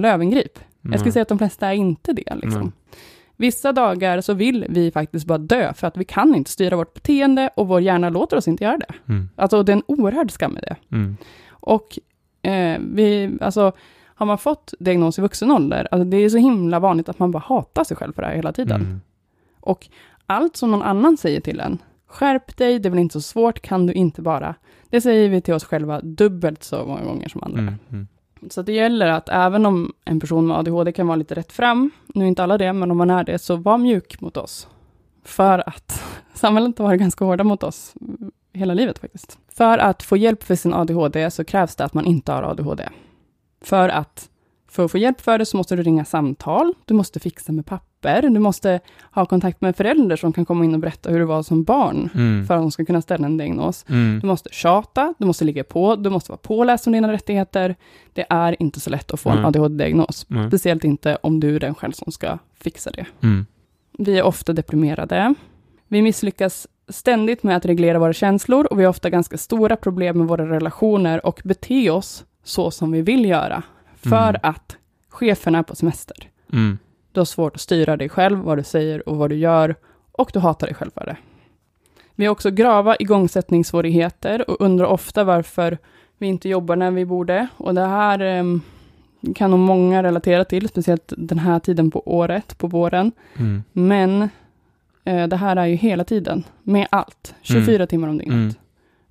Jag 0.92 1.00
skulle 1.00 1.12
säga 1.12 1.22
att 1.22 1.30
de 1.30 1.38
flesta 1.38 1.68
är 1.68 1.74
inte 1.74 2.14
det. 2.14 2.36
Liksom. 2.36 2.72
Vissa 3.36 3.72
dagar 3.72 4.22
så 4.22 4.34
vill 4.34 4.66
vi 4.70 4.92
faktiskt 4.92 5.26
bara 5.26 5.38
dö, 5.38 5.74
för 5.74 5.88
att 5.88 5.98
vi 5.98 6.04
kan 6.04 6.36
inte 6.36 6.52
styra 6.52 6.76
vårt 6.76 6.94
beteende 6.94 7.50
och 7.56 7.68
vår 7.68 7.82
hjärna 7.82 8.10
låter 8.10 8.38
oss 8.38 8.48
inte 8.48 8.64
göra 8.64 8.78
det. 8.78 8.94
Mm. 9.14 9.30
Alltså 9.36 9.64
det 9.64 9.72
är 9.72 9.76
en 9.76 9.84
oerhörd 9.88 10.32
skam 10.32 10.58
i 10.58 10.60
det. 10.60 10.76
Mm. 10.92 11.18
Och 11.50 12.00
eh, 12.42 12.80
vi, 12.94 13.38
alltså, 13.42 13.72
har 14.06 14.26
man 14.26 14.38
fått 14.38 14.74
diagnos 14.80 15.20
i 15.20 15.22
vuxen 15.22 15.52
ålder, 15.52 15.88
alltså 15.92 16.06
det 16.06 16.18
är 16.18 16.30
så 16.30 16.38
himla 16.38 16.80
vanligt 16.80 17.10
att 17.10 17.20
man 17.20 17.32
bara 17.32 17.44
hatar 17.46 17.84
sig 17.84 17.98
själv 17.98 18.14
för 18.14 18.22
det 18.22 18.28
här 18.28 18.36
hela 18.36 18.54
tiden. 18.54 18.82
Mm. 18.82 19.02
Och 19.60 19.88
allt 20.26 20.56
som 20.56 20.72
någon 20.72 20.82
annan 20.82 21.18
säger 21.18 21.42
till 21.42 21.60
en, 21.60 21.78
skärp 22.08 22.58
dig, 22.58 22.80
det 22.80 22.88
är 22.88 22.90
väl 22.90 23.00
inte 23.00 23.14
så 23.14 23.22
svårt, 23.22 23.62
kan 23.62 23.86
du 23.86 23.94
inte 23.94 24.22
bara. 24.22 24.56
Det 24.90 25.02
säger 25.02 25.30
vi 25.30 25.42
till 25.42 25.54
oss 25.54 25.64
själva 25.64 26.02
dubbelt 26.02 26.64
så 26.64 26.86
många 26.86 27.04
gånger 27.04 27.30
som 27.30 27.44
andra. 27.44 27.60
Mm. 27.60 27.76
Mm. 27.90 28.08
Så 28.50 28.62
det 28.62 28.72
gäller 28.72 29.08
att 29.08 29.30
även 29.30 29.66
om 29.66 29.94
en 30.06 30.20
person 30.20 30.48
med 30.48 30.58
ADHD 30.58 30.92
kan 30.92 31.08
vara 31.08 31.16
lite 31.16 31.36
rätt 31.36 31.52
fram, 31.52 31.92
nu 32.08 32.24
är 32.24 32.28
inte 32.28 32.44
alla 32.44 32.58
det, 32.58 32.74
men 32.74 32.92
om 32.92 32.98
man 32.98 33.10
är 33.10 33.24
det, 33.24 33.40
så 33.40 33.56
var 33.56 33.78
mjuk 33.78 34.22
mot 34.22 34.38
oss. 34.38 34.68
För 35.24 35.70
att 35.70 36.04
samhället 36.34 36.78
har 36.78 36.86
varit 36.86 37.00
ganska 37.00 37.26
hårda 37.26 37.44
mot 37.44 37.64
oss 37.64 37.94
hela 38.54 38.74
livet 38.74 39.00
faktiskt. 39.00 39.40
För 39.52 39.78
att 39.78 40.04
få 40.04 40.18
hjälp 40.18 40.44
för 40.44 40.56
sin 40.56 40.74
ADHD 40.74 41.32
så 41.32 41.44
krävs 41.44 41.76
det 41.76 41.86
att 41.86 41.94
man 41.94 42.06
inte 42.06 42.32
har 42.32 42.44
ADHD. 42.44 42.90
För 43.62 43.90
att, 43.90 44.30
för 44.78 44.86
att 44.86 44.91
få 44.91 44.97
hjälp 44.97 45.21
för 45.21 45.38
det 45.38 45.45
så 45.45 45.57
måste 45.57 45.75
du 45.75 45.84
ringa 45.84 46.05
samtal, 46.05 46.73
du 46.86 46.93
måste 46.93 47.19
fixa 47.19 47.51
med 47.51 47.65
papper, 47.65 48.21
du 48.21 48.39
måste 48.39 48.80
ha 49.11 49.25
kontakt 49.25 49.61
med 49.61 49.75
föräldrar 49.75 50.15
som 50.15 50.34
kan 50.34 50.45
komma 50.45 50.65
in 50.65 50.73
och 50.73 50.80
berätta 50.80 51.09
hur 51.09 51.19
det 51.19 51.25
var 51.25 51.43
som 51.43 51.63
barn, 51.63 52.09
Mm. 52.15 52.45
för 52.45 52.55
att 52.55 52.61
de 52.61 52.71
ska 52.71 52.86
kunna 52.86 53.01
ställa 53.01 53.25
en 53.25 53.38
diagnos. 53.38 53.86
Mm. 53.89 54.19
Du 54.19 54.28
måste 54.28 54.49
tjata, 54.51 55.13
du 55.17 55.25
måste 55.25 55.45
ligga 55.45 55.63
på, 55.63 55.95
du 55.95 56.09
måste 56.09 56.32
vara 56.32 56.38
påläst 56.38 56.88
om 56.88 56.93
dina 56.93 57.11
rättigheter. 57.11 57.75
Det 58.13 58.25
är 58.30 58.61
inte 58.61 58.80
så 58.80 58.89
lätt 58.89 59.11
att 59.11 59.19
få 59.19 59.30
en. 59.30 59.45
ADHD-diagnos. 59.45 60.25
Speciellt 60.47 60.84
inte 60.84 61.17
om 61.23 61.39
du 61.39 61.55
är 61.55 61.59
den 61.59 61.75
själv 61.75 61.91
som 61.91 62.11
ska 62.11 62.38
fixa 62.59 62.91
det. 62.91 63.05
Mm. 63.23 63.45
Vi 63.97 64.17
är 64.19 64.23
ofta 64.23 64.53
deprimerade. 64.53 65.34
Vi 65.88 66.01
misslyckas 66.01 66.67
ständigt 66.89 67.43
med 67.43 67.57
att 67.57 67.65
reglera 67.65 67.99
våra 67.99 68.13
känslor 68.13 68.65
och 68.65 68.80
vi 68.80 68.84
har 68.84 68.89
ofta 68.89 69.09
ganska 69.09 69.38
stora 69.38 69.75
problem 69.75 70.17
med 70.17 70.28
våra 70.28 70.49
relationer 70.49 71.25
och 71.25 71.41
bete 71.43 71.89
oss 71.89 72.25
så 72.43 72.71
som 72.71 72.91
vi 72.91 73.01
vill 73.01 73.25
göra. 73.25 73.63
För 74.02 74.30
Mm. 74.30 74.39
att 74.43 74.78
chefen 75.10 75.56
är 75.56 75.64
på 75.64 75.76
semester. 75.76 76.18
Mm. 76.54 76.78
Du 77.12 77.20
har 77.20 77.26
svårt 77.26 77.56
att 77.56 77.62
styra 77.62 77.98
dig 77.98 78.10
själv, 78.10 78.38
vad 78.39 78.58
du 78.58 78.64
säger 78.64 79.10
och 79.10 79.18
vad 79.18 79.30
du 79.30 79.36
gör 79.36 79.76
och 80.12 80.30
du 80.34 80.39
hatar 80.39 80.68
dig 80.68 80.76
själv 80.76 80.91
för 80.91 81.06
det. 81.06 81.18
Vi 82.16 82.26
har 82.26 82.32
också 82.32 82.52
grava 82.52 82.95
igångsättningssvårigheter 83.00 84.50
och 84.50 84.58
undrar 84.62 84.86
ofta 84.86 85.24
varför 85.24 85.78
vi 86.18 86.28
inte 86.28 86.50
jobbar 86.50 86.76
när 86.76 86.91
vi 86.91 87.06
borde. 87.06 87.48
Och 87.58 87.74
det 87.76 87.86
här 87.86 88.20
em, 88.20 88.62
kan 89.36 89.52
nog 89.52 89.60
många 89.60 90.04
relatera 90.04 90.45
till, 90.45 90.68
speciellt 90.70 91.14
den 91.18 91.39
här 91.39 91.60
tiden 91.60 91.91
på 91.91 92.02
året, 92.18 92.58
på 92.58 92.68
våren. 92.68 93.12
Mm. 93.38 93.64
Men 93.72 94.30
eh, 95.04 95.28
det 95.28 95.36
här 95.36 95.56
är 95.56 95.66
ju 95.66 95.76
hela 95.76 96.04
tiden, 96.04 96.43
med 96.64 96.88
allt, 96.91 97.36
24 97.41 97.76
Mm. 97.76 97.88
timmar 97.88 98.08
om 98.08 98.18
dygnet. 98.18 98.34
Mm. 98.36 98.54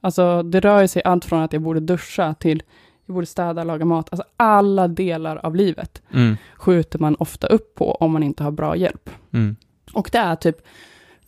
Alltså 0.01 0.43
det 0.43 0.61
rör 0.61 0.87
sig 0.87 1.03
allt 1.05 1.25
från 1.25 1.43
att 1.43 1.53
jag 1.53 1.63
borde 1.63 1.81
duscha 1.81 2.35
till 2.35 2.63
jag 3.07 3.15
borde 3.15 3.27
städa, 3.27 3.65
laga 3.65 3.85
mat. 3.85 4.09
Alltså 4.13 4.25
alla 4.37 4.89
delar 4.89 5.37
av 5.37 5.57
livet 5.57 6.03
Mm. 6.13 6.37
skjuter 6.57 6.99
man 6.99 7.15
ofta 7.19 7.47
upp 7.47 7.75
på 7.75 7.93
om 7.95 8.13
man 8.13 8.23
inte 8.23 8.45
har 8.45 8.51
bra 8.51 8.77
hjälp. 8.77 9.11
Mm. 9.33 9.57
Och 9.93 10.09
det 10.13 10.19
är 10.19 10.37
typ 10.37 10.57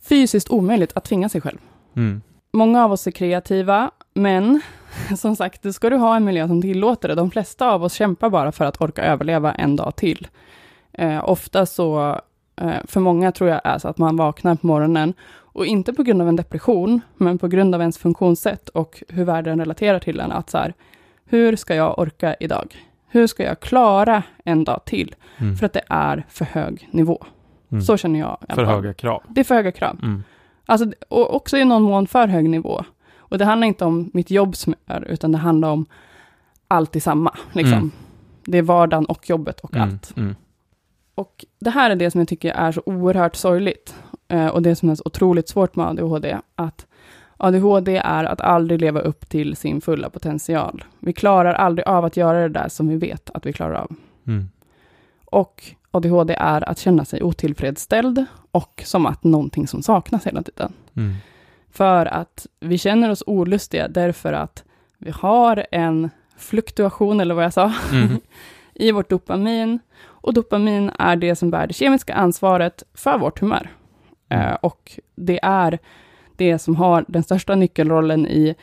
fysiskt 0.01 0.49
omöjligt 0.49 0.91
att 0.95 1.03
tvinga 1.03 1.29
sig 1.29 1.41
själv. 1.41 1.57
Mm. 1.95 2.21
Många 2.53 2.83
av 2.85 2.91
oss 2.91 3.07
är 3.07 3.11
kreativa, 3.11 3.91
men 4.13 4.61
som 5.17 5.35
sagt, 5.35 5.63
då 5.63 5.73
ska 5.73 5.89
du 5.89 5.95
ha 5.95 6.15
en 6.15 6.23
miljö 6.25 6.47
som 6.47 6.61
tillåter 6.61 7.07
det. 7.07 7.15
De 7.15 7.31
flesta 7.31 7.71
av 7.71 7.83
oss 7.83 7.93
kämpar 7.93 8.29
bara 8.29 8.51
för 8.51 8.65
att 8.65 8.81
orka 8.81 9.03
överleva 9.03 9.53
en 9.53 9.75
dag 9.75 9.95
till. 9.95 10.27
Eh, 10.93 11.29
ofta 11.29 11.65
så, 11.65 12.19
eh, 12.55 12.73
för 12.85 12.99
många 12.99 13.31
tror 13.31 13.49
jag 13.49 13.61
är 13.63 13.77
så 13.77 13.87
att 13.87 13.97
man 13.97 14.17
vaknar 14.17 14.55
på 14.55 14.67
morgonen 14.67 15.13
och 15.51 15.65
inte 15.65 15.93
på 15.93 16.03
grund 16.03 16.21
av 16.21 16.27
en 16.29 16.35
depression, 16.35 17.01
men 17.17 17.37
på 17.37 17.47
grund 17.47 17.75
av 17.75 17.81
ens 17.81 17.97
funktionssätt 17.97 18.69
och 18.69 19.03
hur 19.09 19.23
världen 19.25 19.59
relaterar 19.59 19.99
till 19.99 20.19
en. 20.19 20.31
Att 20.31 20.49
så 20.49 20.57
här, 20.57 20.73
hur 21.29 21.55
ska 21.55 21.75
jag 21.75 21.99
orka 21.99 22.35
idag? 22.39 22.75
Hur 23.07 23.27
ska 23.27 23.43
jag 23.43 23.59
klara 23.59 24.23
en 24.45 24.63
dag 24.63 24.85
till? 24.85 25.15
Mm. 25.37 25.55
För 25.55 25.65
att 25.65 25.73
det 25.73 25.83
är 25.89 26.25
för 26.29 26.45
hög 26.45 26.87
nivå. 26.91 27.25
Mm. 27.71 27.81
Så 27.81 27.97
känner 27.97 28.19
jag. 28.19 28.37
För 28.49 28.63
höga 28.63 28.93
krav. 28.93 29.23
Det 29.27 29.39
är 29.41 29.45
för 29.45 29.55
höga 29.55 29.71
krav. 29.71 29.99
Mm. 30.03 30.23
Alltså, 30.65 30.91
och 31.09 31.35
också 31.35 31.57
i 31.57 31.65
någon 31.65 31.81
mån 31.83 32.07
för 32.07 32.27
hög 32.27 32.49
nivå. 32.49 32.83
Och 33.17 33.37
det 33.37 33.45
handlar 33.45 33.67
inte 33.67 33.85
om 33.85 34.09
mitt 34.13 34.31
jobb 34.31 34.55
som 34.55 34.75
gör, 34.87 35.05
utan 35.09 35.31
det 35.31 35.37
handlar 35.37 35.69
om 35.69 35.85
allt 36.67 36.95
i 36.95 36.99
samma. 36.99 37.37
Liksom. 37.53 37.73
Mm. 37.77 37.91
Det 38.45 38.57
är 38.57 38.61
vardagen 38.61 39.05
och 39.05 39.29
jobbet 39.29 39.59
och 39.59 39.75
Mm. 39.75 39.89
allt. 39.89 40.17
Mm. 40.17 40.35
Och 41.15 41.45
det 41.59 41.69
här 41.69 41.89
är 41.89 41.95
det 41.95 42.11
som 42.11 42.19
jag 42.21 42.27
tycker 42.27 42.51
är 42.53 42.71
så 42.71 42.81
oerhört 42.85 43.35
sorgligt. 43.35 43.95
Eh, 44.27 44.47
och 44.47 44.61
det 44.61 44.75
som 44.75 44.89
är 44.89 44.95
så 44.95 45.03
otroligt 45.05 45.49
svårt 45.49 45.75
med 45.75 45.85
ADHD. 45.87 46.37
Att 46.55 46.87
ADHD 47.41 47.97
är 47.97 48.23
att 48.23 48.41
aldrig 48.41 48.81
leva 48.81 48.99
upp 48.99 49.29
till 49.29 49.55
sin 49.55 49.81
fulla 49.81 50.09
potential. 50.09 50.83
Vi 50.99 51.13
klarar 51.13 51.53
aldrig 51.53 51.87
av 51.87 52.05
att 52.05 52.17
göra 52.17 52.41
det 52.41 52.49
där 52.49 52.69
som 52.69 52.87
vi 52.87 52.95
vet 52.95 53.29
att 53.29 53.45
vi 53.45 53.53
klarar 53.53 53.73
av. 53.73 53.95
Mm. 54.27 54.49
Och 55.25 55.63
ADHD 55.91 56.33
är 56.33 56.69
att 56.69 56.79
känna 56.79 57.05
sig 57.05 57.23
otillfredsställd 57.23 58.25
och 58.51 58.83
som 58.85 59.05
att 59.05 59.23
någonting 59.23 59.67
som 59.67 59.81
saknas 59.83 60.27
hela 60.27 60.43
tiden. 60.43 60.73
Mm. 60.95 61.15
För 61.71 62.05
att 62.05 62.47
vi 62.59 62.77
känner 62.77 63.09
oss 63.09 63.23
olustiga 63.27 63.87
därför 63.87 64.33
att 64.33 64.63
vi 64.97 65.11
har 65.11 65.65
en 65.71 66.09
fluktuation, 66.37 67.19
eller 67.19 67.35
vad 67.35 67.43
jag 67.43 67.53
sa, 67.53 67.73
Mm. 67.91 68.19
i 68.73 68.91
vårt 68.91 69.09
dopamin. 69.09 69.79
Och 70.01 70.33
dopamin 70.33 70.91
är 70.99 71.15
det 71.15 71.35
som 71.35 71.51
bär 71.51 71.67
det 71.67 71.73
kemiska 71.73 72.13
ansvaret 72.13 72.83
för 72.93 73.17
vårt 73.17 73.39
humör. 73.39 73.69
Mm. 74.29 74.47
Eh, 74.47 74.53
och 74.53 74.99
det 75.15 75.39
är 75.43 75.79
det 76.39 76.59
som 76.59 76.75
har 76.75 77.05
den 77.07 77.23
största 77.23 77.55
nyckelrollen 77.55 78.27
i, 78.27 78.55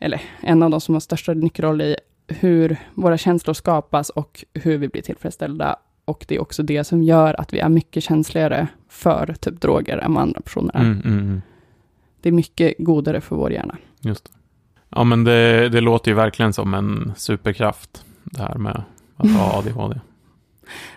eller 0.00 0.22
en 0.40 0.62
av 0.62 0.70
de 0.70 0.80
som 0.80 0.94
har 0.94 1.00
största 1.00 1.34
nyckelroll 1.34 1.80
i 1.80 1.96
hur 2.26 2.76
våra 2.94 3.18
känslor 3.18 3.54
skapas 3.54 4.10
och 4.10 4.44
hur 4.54 4.78
vi 4.78 4.88
blir 4.88 5.02
tillfredsställda. 5.02 5.76
Och 6.04 6.24
det 6.28 6.34
är 6.34 6.40
också 6.40 6.62
det 6.62 6.84
som 6.84 7.02
gör 7.02 7.40
att 7.40 7.52
vi 7.52 7.58
är 7.58 7.68
mycket 7.68 8.04
känsligare 8.04 8.66
för 8.88 9.34
typ 9.40 9.60
droger 9.60 9.98
än 9.98 10.14
vad 10.14 10.22
andra 10.22 10.40
personer 10.40 10.74
är. 10.74 10.80
Mm. 10.80 11.00
Mm. 11.04 11.18
Mm. 11.18 11.42
Det 12.20 12.28
är 12.28 12.32
mycket 12.32 12.74
godare 12.78 13.20
för 13.20 13.36
vår 13.36 13.52
hjärna. 13.52 13.76
Just 14.00 14.24
det. 14.24 14.30
Ja, 14.88 15.04
men 15.04 15.24
det, 15.24 15.68
det 15.68 15.80
låter 15.80 16.10
ju 16.10 16.14
verkligen 16.14 16.52
som 16.52 16.74
en 16.74 17.12
superkraft, 17.16 18.04
det 18.24 18.42
här 18.42 18.54
med 18.54 18.82
att 19.16 19.30
ha 19.30 19.58
ADHD. 19.58 20.00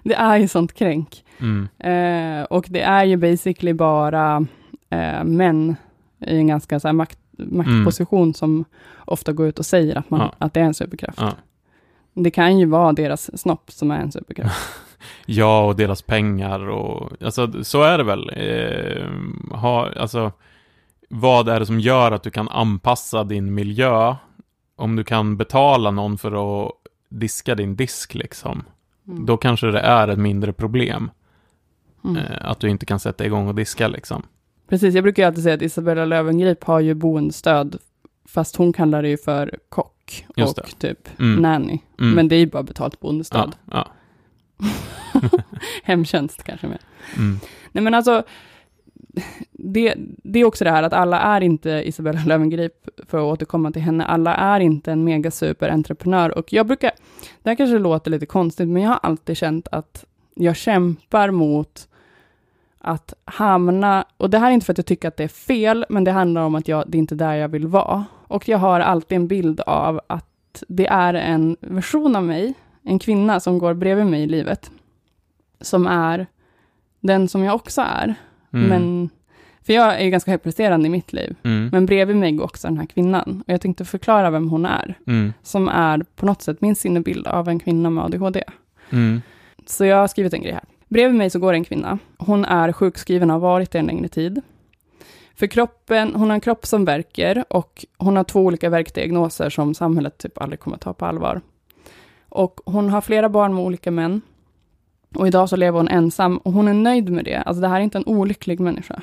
Det 0.03 0.13
är 0.13 0.37
ju 0.37 0.47
sånt 0.47 0.73
kränk. 0.73 1.23
Mm. 1.39 1.67
Eh, 1.79 2.43
och 2.43 2.65
det 2.69 2.81
är 2.81 3.03
ju 3.03 3.17
basically 3.17 3.73
bara 3.73 4.45
eh, 4.89 5.23
män 5.23 5.75
i 6.19 6.37
en 6.37 6.47
ganska 6.47 6.79
så 6.79 6.93
makt, 6.93 7.19
maktposition 7.37 8.33
som 8.33 8.65
ofta 9.05 9.33
går 9.33 9.47
ut 9.47 9.59
och 9.59 9.65
säger 9.65 9.95
att, 9.97 10.09
man, 10.09 10.19
Ja. 10.19 10.33
att 10.37 10.53
det 10.53 10.59
är 10.59 10.63
en 10.63 10.73
superkraft. 10.73 11.21
Ja. 11.21 11.31
Det 12.13 12.31
kan 12.31 12.59
ju 12.59 12.65
vara 12.65 12.93
deras 12.93 13.39
snopp 13.41 13.71
som 13.71 13.91
är 13.91 13.99
en 13.99 14.11
superkraft. 14.11 14.55
Ja, 15.25 15.65
och 15.65 15.75
deras 15.75 16.01
pengar 16.01 16.69
och 16.69 17.11
alltså 17.21 17.63
så 17.63 17.83
är 17.83 17.97
det 17.97 18.03
väl. 18.03 18.29
Eh, 18.35 19.07
ha, 19.57 19.89
alltså, 19.95 20.31
vad 21.09 21.49
är 21.49 21.59
det 21.59 21.65
som 21.65 21.79
gör 21.79 22.11
att 22.11 22.23
du 22.23 22.29
kan 22.29 22.49
anpassa 22.49 23.23
din 23.23 23.53
miljö? 23.53 24.15
Om 24.75 24.95
du 24.95 25.03
kan 25.03 25.37
betala 25.37 25.91
någon 25.91 26.17
för 26.17 26.65
att 26.65 26.71
diska 27.09 27.55
din 27.55 27.75
disk 27.75 28.15
liksom. 28.15 28.63
Mm. 29.07 29.25
Då 29.25 29.37
kanske 29.37 29.67
det 29.67 29.79
är 29.79 30.07
ett 30.07 30.19
mindre 30.19 30.53
problem. 30.53 31.11
Mm. 32.03 32.17
Eh, 32.17 32.37
att 32.41 32.59
du 32.59 32.69
inte 32.69 32.85
kan 32.85 32.99
sätta 32.99 33.25
igång 33.25 33.47
och 33.47 33.55
diska 33.55 33.87
liksom. 33.87 34.23
Precis, 34.67 34.95
jag 34.95 35.03
brukar 35.03 35.23
ju 35.23 35.27
alltid 35.27 35.43
säga 35.43 35.55
att 35.55 35.61
Isabella 35.61 36.05
Löwengrip 36.05 36.63
har 36.63 36.79
ju 36.79 36.93
boendestöd, 36.93 37.77
fast 38.25 38.55
hon 38.55 38.73
kallar 38.73 39.01
det 39.01 39.09
ju 39.09 39.17
för 39.17 39.59
kock 39.69 40.25
och 40.37 40.79
typ 40.79 41.19
Mm. 41.19 41.41
nanny. 41.41 41.79
Mm. 41.99 42.13
Men 42.15 42.27
det 42.27 42.35
är 42.35 42.39
ju 42.39 42.45
bara 42.47 42.63
betalt 42.63 42.93
ja, 42.93 42.99
boendestöd. 43.01 43.55
ja. 43.71 43.87
Hemtjänst 45.83 46.43
kanske 46.43 46.67
med. 46.67 46.79
Mm. 47.17 47.39
Nej 47.71 47.83
men 47.83 47.93
alltså, 47.93 48.23
det, 49.51 49.95
det 50.23 50.39
är 50.39 50.45
också 50.45 50.63
det 50.63 50.71
här 50.71 50.83
att 50.83 50.93
alla 50.93 51.19
är 51.19 51.41
inte 51.41 51.69
Isabella 51.69 52.21
Löwengrip, 52.25 52.73
för 53.07 53.17
att 53.17 53.23
återkomma 53.33 53.71
till 53.71 53.81
henne, 53.81 54.05
alla 54.05 54.35
är 54.35 54.59
inte 54.59 54.91
en 54.91 55.03
mega 55.03 55.31
super 55.31 55.69
entreprenör. 55.69 56.37
Och 56.37 56.53
jag 56.53 56.67
brukar, 56.67 56.91
det 57.43 57.49
här 57.49 57.55
kanske 57.55 57.79
låter 57.79 58.11
lite 58.11 58.25
konstigt, 58.25 58.67
men 58.67 58.81
jag 58.83 58.89
har 58.89 58.99
alltid 59.03 59.37
känt 59.37 59.67
att 59.71 60.05
jag 60.35 60.55
kämpar 60.55 61.31
mot 61.31 61.87
att 62.87 63.13
hamna, 63.25 64.05
och 64.17 64.29
det 64.29 64.39
här 64.39 64.47
är 64.47 64.51
inte 64.51 64.65
för 64.65 64.73
att 64.73 64.77
jag 64.77 64.85
tycker 64.85 65.07
att 65.07 65.17
det 65.17 65.23
är 65.23 65.27
fel, 65.27 65.85
men 65.89 66.03
det 66.03 66.11
handlar 66.11 66.41
om 66.41 66.55
att 66.55 66.67
jag, 66.67 66.83
det 66.87 66.97
är 66.97 66.99
inte 66.99 67.15
där 67.15 67.33
jag 67.33 67.49
vill 67.49 67.67
vara. 67.67 68.05
Och 68.27 68.47
jag 68.49 68.57
har 68.57 68.79
alltid 68.79 69.15
en 69.15 69.27
bild 69.27 69.61
av 69.61 70.01
att 70.07 70.63
det 70.67 70.87
är 70.87 71.13
en 71.13 71.57
version 71.61 72.15
av 72.15 72.23
mig, 72.23 72.53
en 72.83 72.99
kvinna 72.99 73.39
som 73.39 73.59
går 73.59 73.73
bredvid 73.73 74.05
mig 74.05 74.23
i 74.23 74.27
livet, 74.27 74.71
som 75.61 75.87
är 75.87 76.27
den 76.99 77.27
som 77.27 77.43
jag 77.43 77.55
också 77.55 77.81
är. 77.81 78.15
Mm. 78.53 78.69
Men, 78.69 79.09
för 79.65 79.73
jag 79.73 79.99
är 79.99 80.03
ju 80.03 80.09
ganska 80.09 80.31
högpresterande 80.31 80.87
i 80.87 80.89
mitt 80.89 81.13
liv, 81.13 81.35
Mm. 81.43 81.69
men 81.71 81.85
bredvid 81.85 82.15
mig 82.15 82.31
går 82.31 82.43
också 82.45 82.67
den 82.67 82.77
här 82.77 82.85
kvinnan. 82.85 83.43
Och 83.47 83.53
jag 83.53 83.61
tänkte 83.61 83.85
förklara 83.85 84.29
vem 84.29 84.49
hon 84.49 84.65
är, 84.65 84.95
Mm. 85.07 85.33
som 85.43 85.67
är 85.67 86.05
på 86.15 86.25
något 86.25 86.41
sätt 86.41 86.61
min 86.61 86.75
sinnebild 86.75 87.27
av 87.27 87.49
en 87.49 87.59
kvinna 87.59 87.89
med 87.89 88.03
ADHD. 88.03 88.43
Mm. 88.89 89.21
Så 89.65 89.85
jag 89.85 89.97
har 89.97 90.07
skrivit 90.07 90.33
en 90.33 90.41
grej 90.41 90.53
här. 90.53 90.63
Bredvid 90.87 91.17
mig 91.17 91.29
så 91.29 91.39
går 91.39 91.53
en 91.53 91.63
kvinna. 91.63 91.99
Hon 92.17 92.45
är 92.45 92.71
sjukskriven 92.71 93.29
och 93.29 93.33
har 93.33 93.39
varit 93.39 93.71
det 93.71 93.79
en 93.79 93.85
längre 93.85 94.07
tid. 94.07 94.41
För 95.35 95.47
kroppen, 95.47 96.15
hon 96.15 96.29
har 96.29 96.33
en 96.33 96.41
kropp 96.41 96.65
som 96.65 96.85
verkar 96.85 97.45
och 97.49 97.85
hon 97.97 98.17
har 98.17 98.23
två 98.23 98.41
olika 98.41 98.69
verkdiagnoser 98.69 99.49
som 99.49 99.73
samhället 99.73 100.17
typ 100.17 100.41
aldrig 100.41 100.59
kommer 100.59 100.77
ta 100.77 100.93
på 100.93 101.05
allvar. 101.05 101.41
Och 102.29 102.61
hon 102.65 102.89
har 102.89 103.01
flera 103.01 103.29
barn 103.29 103.55
med 103.55 103.63
olika 103.63 103.91
män. 103.91 104.21
Och 105.15 105.27
idag 105.27 105.49
så 105.49 105.55
lever 105.55 105.77
hon 105.77 105.87
ensam 105.87 106.37
och 106.37 106.53
hon 106.53 106.67
är 106.67 106.73
nöjd 106.73 107.09
med 107.09 107.25
det. 107.25 107.35
Alltså 107.35 107.61
det 107.61 107.67
här 107.67 107.79
är 107.79 107.83
inte 107.83 107.97
en 107.97 108.07
olycklig 108.07 108.59
människa. 108.59 109.01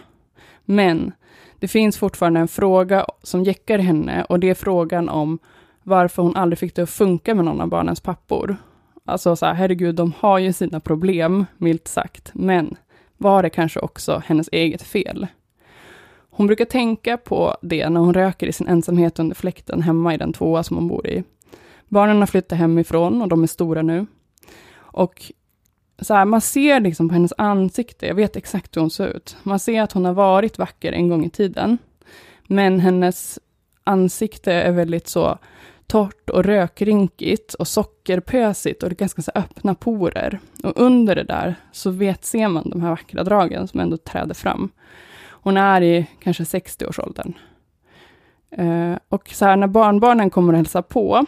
Men 0.65 1.13
det 1.59 1.69
finns 1.69 1.99
fortfarande 1.99 2.41
en 2.41 2.49
fråga 2.49 3.07
som 3.23 3.45
jäckar 3.45 3.79
henne 3.79 4.25
och 4.25 4.41
det 4.41 4.51
är 4.51 4.55
frågan 4.55 5.09
om 5.09 5.39
varför 5.83 6.23
hon 6.23 6.37
aldrig 6.37 6.59
fick 6.59 6.75
det 6.75 6.83
att 6.83 6.91
funka 6.91 7.35
med 7.35 7.45
någon 7.45 7.61
av 7.61 7.69
barnens 7.69 8.01
pappor. 8.01 8.57
Alltså 9.05 9.37
så 9.37 9.47
här, 9.47 9.55
herregud, 9.55 9.95
de 9.95 10.13
har 10.19 10.39
ju 10.39 10.53
sina 10.53 10.81
problem, 10.81 11.47
milt 11.59 11.89
sagt, 11.89 12.31
men 12.35 12.77
var 13.17 13.43
det 13.43 13.51
kanske 13.51 13.81
också 13.81 14.23
hennes 14.27 14.49
eget 14.53 14.83
fel? 14.83 15.27
Hon 16.31 16.47
brukar 16.47 16.65
tänka 16.65 17.17
på 17.17 17.57
det 17.63 17.89
när 17.89 18.01
hon 18.01 18.15
röker 18.15 18.47
i 18.47 18.53
sin 18.53 18.69
ensamhet 18.69 19.19
under 19.19 19.35
fläkten 19.35 19.83
hemma 19.83 20.15
i 20.15 20.17
den 20.17 20.33
tvåa 20.33 20.63
som 20.63 20.77
hon 20.77 20.89
bor 20.89 21.07
i. 21.07 21.25
Barnen 21.89 22.19
har 22.19 22.27
flyttat 22.27 22.59
hemifrån 22.59 23.23
och 23.23 23.29
de 23.29 23.43
är 23.43 23.47
stora 23.47 23.83
nu. 23.83 24.07
Och 24.77 25.33
så 25.99 26.15
här, 26.15 26.25
man 26.25 26.41
ser 26.41 26.81
liksom 26.81 27.09
på 27.09 27.15
hennes 27.15 27.33
ansikte, 27.39 28.07
jag 28.07 28.15
vet 28.15 28.37
exakt 28.37 28.77
hur 28.77 28.81
hon 28.81 28.91
ser 28.91 29.07
ut. 29.07 29.37
Man 29.43 29.59
ser 29.59 29.83
att 29.83 29.93
hon 29.93 30.05
har 30.05 30.13
varit 30.13 30.59
vacker 30.59 30.93
en 30.93 31.09
gång 31.09 31.25
i 31.25 31.31
tiden. 31.31 31.79
Men 32.47 32.81
hennes 32.81 33.39
ansikte 33.85 34.53
är 34.53 34.73
väldigt 34.73 35.09
så 35.09 35.39
torrt 35.87 36.31
och 36.31 36.45
rökrinkigt 36.45 37.55
och 37.55 37.69
sockerpösigt 37.69 38.83
och 38.83 38.89
det 38.89 38.93
är 38.93 38.97
ganska 38.97 39.23
så 39.23 39.31
öppna 39.35 39.75
porer. 39.75 40.39
Och 40.63 40.73
under 40.77 41.15
det 41.15 41.25
där 41.25 41.55
så 41.73 41.91
vet, 41.91 42.25
ser 42.25 42.49
man 42.49 42.71
de 42.71 42.83
här 42.83 42.91
vackra 42.91 43.25
dragen 43.25 43.69
som 43.69 43.81
ändå 43.81 43.97
träder 43.97 44.35
fram. 44.35 44.71
Hon 45.31 45.57
är 45.57 45.83
i 45.83 46.07
kanske 46.21 46.43
60-årsåldern. 46.43 47.35
Eh, 48.51 48.99
och 49.09 49.29
så 49.29 49.45
här 49.45 49.57
när 49.57 49.67
barnbarnen 49.67 50.31
kommer 50.31 50.53
och 50.53 50.57
hälsar 50.57 50.83
på, 50.83 51.27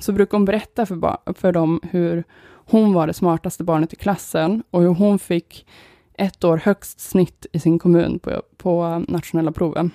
så 0.00 0.12
brukar 0.12 0.38
hon 0.38 0.44
berätta 0.44 0.86
för, 0.86 1.16
för 1.34 1.52
dem 1.52 1.80
hur 1.90 2.24
hon 2.48 2.92
var 2.92 3.06
det 3.06 3.14
smartaste 3.14 3.64
barnet 3.64 3.92
i 3.92 3.96
klassen 3.96 4.62
och 4.70 4.82
hur 4.82 4.88
hon 4.88 5.18
fick 5.18 5.66
ett 6.14 6.44
år 6.44 6.56
högst 6.64 7.00
snitt 7.00 7.46
i 7.52 7.58
sin 7.58 7.78
kommun 7.78 8.18
på, 8.18 8.42
på 8.56 8.84
eh, 8.84 9.12
nationella 9.12 9.52
proven. 9.52 9.90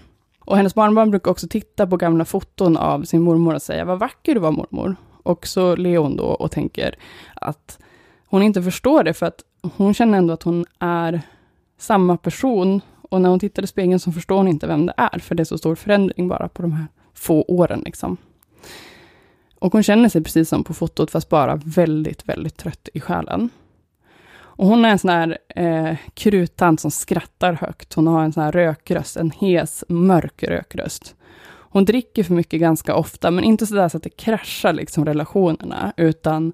Och 0.46 0.58
hennes 0.58 0.76
barnbarn 0.76 1.10
brukar 1.10 1.32
också 1.32 1.48
titta 1.48 1.88
på 1.88 1.98
gamla 1.98 2.26
foton 2.26 2.78
av 2.78 3.04
sin 3.04 3.22
mormor 3.22 3.56
och 3.56 3.62
säga, 3.62 3.86
vad 3.86 4.00
vacker 4.00 4.34
du 4.34 4.40
var 4.40 4.52
mormor. 4.52 4.96
Och 5.24 5.48
så 5.48 5.76
ler 5.76 5.98
hon 5.98 6.16
då 6.16 6.24
och 6.24 6.52
tänker 6.52 6.96
att 7.36 7.80
hon 8.28 8.42
inte 8.42 8.64
förstår 8.64 9.04
det, 9.04 9.14
för 9.14 9.26
att 9.26 9.42
hon 9.76 9.94
känner 9.94 10.18
ändå 10.18 10.34
att 10.34 10.44
hon 10.44 10.66
är 10.80 11.22
samma 11.78 12.18
person. 12.18 12.82
Och 13.02 13.22
när 13.22 13.30
hon 13.30 13.40
tittar 13.40 13.64
i 13.64 13.68
spegeln 13.68 14.00
så 14.00 14.12
förstår 14.12 14.38
hon 14.38 14.48
inte 14.48 14.68
vem 14.68 14.86
det 14.86 14.94
är, 14.98 15.20
för 15.20 15.36
det 15.36 15.44
är 15.44 15.46
så 15.46 15.58
stor 15.58 15.76
förändring 15.76 16.28
bara 16.28 16.48
på 16.48 16.62
de 16.62 16.72
här 16.72 16.88
få 17.14 17.42
åren. 17.48 17.82
Liksom. 17.86 18.18
Och 19.60 19.74
hon 19.74 19.84
känner 19.84 20.10
sig 20.10 20.24
precis 20.24 20.50
som 20.50 20.64
på 20.64 20.74
fotot, 20.74 21.12
fast 21.12 21.30
bara 21.30 21.56
väldigt, 21.66 22.30
väldigt 22.30 22.58
trött 22.58 22.90
i 22.94 23.00
själen. 23.00 23.50
Och 24.62 24.68
hon 24.68 24.86
är 24.86 24.90
en 24.90 25.00
sån 25.00 25.10
här 25.10 25.38
eh, 25.48 25.98
kruttant 26.14 26.80
som 26.80 26.92
skrattar 26.92 27.54
högt. 27.54 27.94
Hon 27.94 28.08
har 28.08 28.24
en 28.24 28.34
sån 28.34 28.44
här 28.44 28.52
rökröst, 28.52 29.18
en 29.18 29.32
hes, 29.32 29.84
mörk 29.88 30.44
rökröst. 30.44 31.16
Hon 31.46 31.86
dricker 31.86 32.24
för 32.24 32.34
mycket 32.34 32.60
ganska 32.60 32.96
ofta, 32.96 33.32
men 33.32 33.44
inte 33.44 33.66
sådär 33.66 33.90
så 33.90 33.98
att 33.98 34.04
det 34.04 34.10
kraschar 34.10 34.74
liksom 34.74 35.06
relationerna, 35.06 35.94
utan 35.98 36.54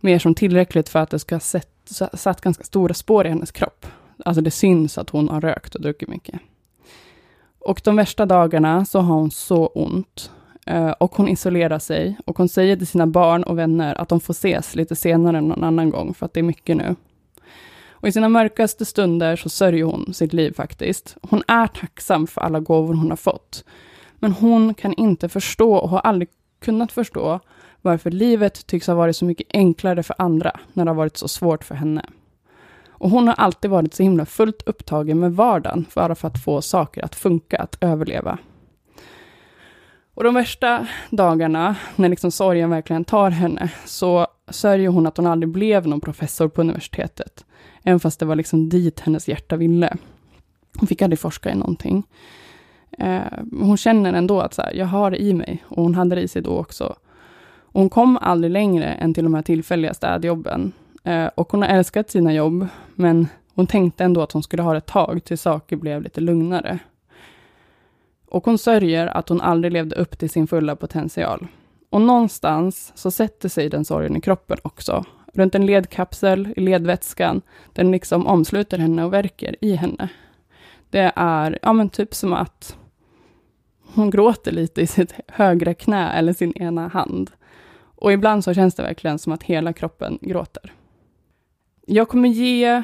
mer 0.00 0.18
som 0.18 0.34
tillräckligt 0.34 0.88
för 0.88 0.98
att 0.98 1.10
det 1.10 1.18
ska 1.18 1.34
ha 1.34 1.40
sett, 1.40 2.02
satt 2.12 2.40
ganska 2.40 2.64
stora 2.64 2.94
spår 2.94 3.26
i 3.26 3.28
hennes 3.28 3.52
kropp. 3.52 3.86
Alltså 4.24 4.40
det 4.40 4.50
syns 4.50 4.98
att 4.98 5.10
hon 5.10 5.28
har 5.28 5.40
rökt 5.40 5.74
och 5.74 5.82
druckit 5.82 6.08
mycket. 6.08 6.40
Och 7.58 7.80
de 7.84 7.96
värsta 7.96 8.26
dagarna 8.26 8.84
så 8.84 9.00
har 9.00 9.14
hon 9.14 9.30
så 9.30 9.66
ont. 9.66 10.30
Eh, 10.66 10.90
och 10.90 11.14
hon 11.14 11.28
isolerar 11.28 11.78
sig 11.78 12.18
och 12.26 12.38
hon 12.38 12.48
säger 12.48 12.76
till 12.76 12.86
sina 12.86 13.06
barn 13.06 13.42
och 13.42 13.58
vänner 13.58 13.94
att 13.94 14.08
de 14.08 14.20
får 14.20 14.34
ses 14.34 14.74
lite 14.74 14.96
senare 14.96 15.40
någon 15.40 15.64
annan 15.64 15.90
gång, 15.90 16.14
för 16.14 16.26
att 16.26 16.32
det 16.32 16.40
är 16.40 16.44
mycket 16.44 16.76
nu. 16.76 16.96
Och 18.00 18.08
i 18.08 18.12
sina 18.12 18.28
mörkaste 18.28 18.84
stunder 18.84 19.36
så 19.36 19.48
sörjer 19.48 19.84
hon 19.84 20.14
sitt 20.14 20.32
liv 20.32 20.52
faktiskt. 20.52 21.16
Hon 21.22 21.42
är 21.48 21.66
tacksam 21.66 22.26
för 22.26 22.40
alla 22.40 22.60
gåvor 22.60 22.94
hon 22.94 23.10
har 23.10 23.16
fått. 23.16 23.64
Men 24.18 24.32
hon 24.32 24.74
kan 24.74 24.94
inte 24.94 25.28
förstå 25.28 25.74
och 25.74 25.88
har 25.88 26.00
aldrig 26.00 26.28
kunnat 26.60 26.92
förstå 26.92 27.40
varför 27.82 28.10
livet 28.10 28.66
tycks 28.66 28.86
ha 28.86 28.94
varit 28.94 29.16
så 29.16 29.24
mycket 29.24 29.46
enklare 29.50 30.02
för 30.02 30.16
andra 30.18 30.60
när 30.72 30.84
det 30.84 30.90
har 30.90 30.96
varit 30.96 31.16
så 31.16 31.28
svårt 31.28 31.64
för 31.64 31.74
henne. 31.74 32.04
Och 32.88 33.10
hon 33.10 33.28
har 33.28 33.34
alltid 33.34 33.70
varit 33.70 33.94
så 33.94 34.02
himla 34.02 34.26
fullt 34.26 34.62
upptagen 34.66 35.20
med 35.20 35.32
vardagen 35.32 35.86
bara 35.94 36.14
för 36.14 36.28
att 36.28 36.44
få 36.44 36.62
saker 36.62 37.04
att 37.04 37.14
funka, 37.14 37.58
att 37.58 37.76
överleva. 37.80 38.38
Och 40.14 40.24
de 40.24 40.34
värsta 40.34 40.86
dagarna, 41.10 41.76
när 41.96 42.08
liksom 42.08 42.30
sorgen 42.30 42.70
verkligen 42.70 43.04
tar 43.04 43.30
henne, 43.30 43.70
så 43.84 44.26
sörjer 44.48 44.88
hon 44.88 45.06
att 45.06 45.16
hon 45.16 45.26
aldrig 45.26 45.48
blev 45.48 45.86
någon 45.86 46.00
professor 46.00 46.48
på 46.48 46.60
universitetet. 46.60 47.44
Även 47.88 48.00
fast 48.00 48.20
det 48.20 48.26
var 48.26 48.36
liksom 48.36 48.68
dit 48.68 49.00
hennes 49.00 49.28
hjärta 49.28 49.56
ville. 49.56 49.96
Hon 50.78 50.86
fick 50.86 51.02
aldrig 51.02 51.18
forska 51.18 51.50
i 51.50 51.54
någonting. 51.54 52.06
Eh, 52.98 53.22
hon 53.60 53.76
känner 53.76 54.12
ändå 54.12 54.40
att 54.40 54.54
så 54.54 54.62
här, 54.62 54.72
jag 54.74 54.86
har 54.86 55.10
det 55.10 55.22
i 55.22 55.34
mig, 55.34 55.64
och 55.68 55.82
hon 55.82 55.94
hade 55.94 56.14
det 56.14 56.20
i 56.20 56.28
sig 56.28 56.42
då 56.42 56.58
också. 56.58 56.96
Och 57.62 57.80
hon 57.80 57.90
kom 57.90 58.16
aldrig 58.16 58.52
längre 58.52 58.84
än 58.84 59.14
till 59.14 59.24
de 59.24 59.34
här 59.34 59.42
tillfälliga 59.42 59.94
städjobben. 59.94 60.72
Eh, 61.04 61.26
och 61.26 61.52
hon 61.52 61.62
har 61.62 61.68
älskat 61.68 62.10
sina 62.10 62.34
jobb, 62.34 62.66
men 62.94 63.28
hon 63.54 63.66
tänkte 63.66 64.04
ändå 64.04 64.22
att 64.22 64.32
hon 64.32 64.42
skulle 64.42 64.62
ha 64.62 64.72
det 64.72 64.78
ett 64.78 64.86
tag, 64.86 65.24
tills 65.24 65.42
saker 65.42 65.76
blev 65.76 66.02
lite 66.02 66.20
lugnare. 66.20 66.78
Och 68.26 68.44
hon 68.44 68.58
sörjer 68.58 69.06
att 69.06 69.28
hon 69.28 69.40
aldrig 69.40 69.72
levde 69.72 69.96
upp 69.96 70.18
till 70.18 70.30
sin 70.30 70.46
fulla 70.46 70.76
potential. 70.76 71.46
Och 71.90 72.00
någonstans 72.00 72.92
så 72.94 73.10
sätter 73.10 73.48
sig 73.48 73.68
den 73.68 73.84
sorgen 73.84 74.16
i 74.16 74.20
kroppen 74.20 74.58
också. 74.62 75.04
Runt 75.32 75.54
en 75.54 75.66
ledkapsel 75.66 76.48
i 76.56 76.60
ledvätskan. 76.60 77.42
Den 77.72 77.90
liksom 77.90 78.26
omsluter 78.26 78.78
henne 78.78 79.04
och 79.04 79.12
verkar 79.12 79.56
i 79.60 79.74
henne. 79.74 80.08
Det 80.90 81.12
är, 81.16 81.58
ja 81.62 81.72
men 81.72 81.90
typ 81.90 82.14
som 82.14 82.32
att 82.32 82.76
hon 83.94 84.10
gråter 84.10 84.52
lite 84.52 84.80
i 84.80 84.86
sitt 84.86 85.14
högra 85.28 85.74
knä 85.74 86.12
eller 86.12 86.32
sin 86.32 86.52
ena 86.52 86.88
hand. 86.88 87.30
Och 88.00 88.12
ibland 88.12 88.44
så 88.44 88.54
känns 88.54 88.74
det 88.74 88.82
verkligen 88.82 89.18
som 89.18 89.32
att 89.32 89.42
hela 89.42 89.72
kroppen 89.72 90.18
gråter. 90.20 90.72
Jag 91.86 92.08
kommer 92.08 92.28
ge 92.28 92.82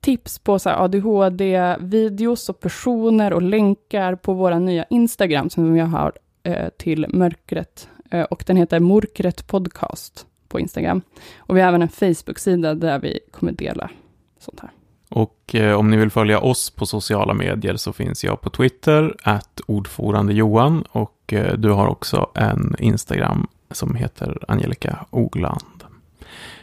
tips 0.00 0.38
på 0.38 0.58
ADHD-videos 0.64 2.48
och 2.48 2.60
personer 2.60 3.32
och 3.32 3.42
länkar 3.42 4.14
på 4.14 4.32
våra 4.32 4.58
nya 4.58 4.84
Instagram 4.90 5.50
som 5.50 5.76
jag 5.76 5.86
har 5.86 6.12
eh, 6.42 6.68
till 6.68 7.06
mörkret. 7.08 7.88
Eh, 8.10 8.22
och 8.22 8.44
den 8.46 8.56
heter 8.56 8.80
Mörkret 8.80 9.46
Podcast 9.46 10.27
på 10.48 10.60
Instagram. 10.60 11.02
Och 11.38 11.56
vi 11.56 11.60
har 11.60 11.68
även 11.68 11.82
en 11.82 11.88
Facebook-sida 11.88 12.74
där 12.74 12.98
vi 12.98 13.18
kommer 13.30 13.52
dela 13.52 13.90
sånt 14.38 14.60
här. 14.60 14.70
Och 15.08 15.54
eh, 15.54 15.74
om 15.74 15.90
ni 15.90 15.96
vill 15.96 16.10
följa 16.10 16.40
oss 16.40 16.70
på 16.70 16.86
sociala 16.86 17.34
medier 17.34 17.76
så 17.76 17.92
finns 17.92 18.24
jag 18.24 18.40
på 18.40 18.50
Twitter, 18.50 19.16
att 19.22 19.60
ordförande 19.66 20.32
Johan 20.32 20.82
och 20.82 21.32
eh, 21.32 21.54
du 21.54 21.70
har 21.70 21.88
också 21.88 22.30
en 22.34 22.76
Instagram 22.78 23.46
som 23.70 23.94
heter 23.94 24.44
Angelica 24.48 25.06
Ogland. 25.10 25.84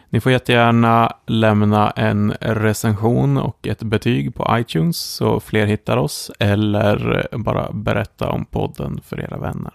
Ni 0.10 0.22
får 0.22 0.32
jättegärna 0.32 1.16
lämna 1.26 1.92
en 1.92 2.32
recension 2.40 3.38
och 3.38 3.68
ett 3.68 3.84
betyg 3.84 4.36
på 4.36 4.58
iTunes 4.60 4.98
så 4.98 5.40
fler 5.40 5.66
hittar 5.66 5.98
oss 5.98 6.32
eller 6.40 7.28
bara 7.32 7.72
berätta 7.72 8.30
om 8.30 8.46
podden 8.46 9.02
för 9.06 9.22
era 9.22 9.38
vänner. 9.38 9.74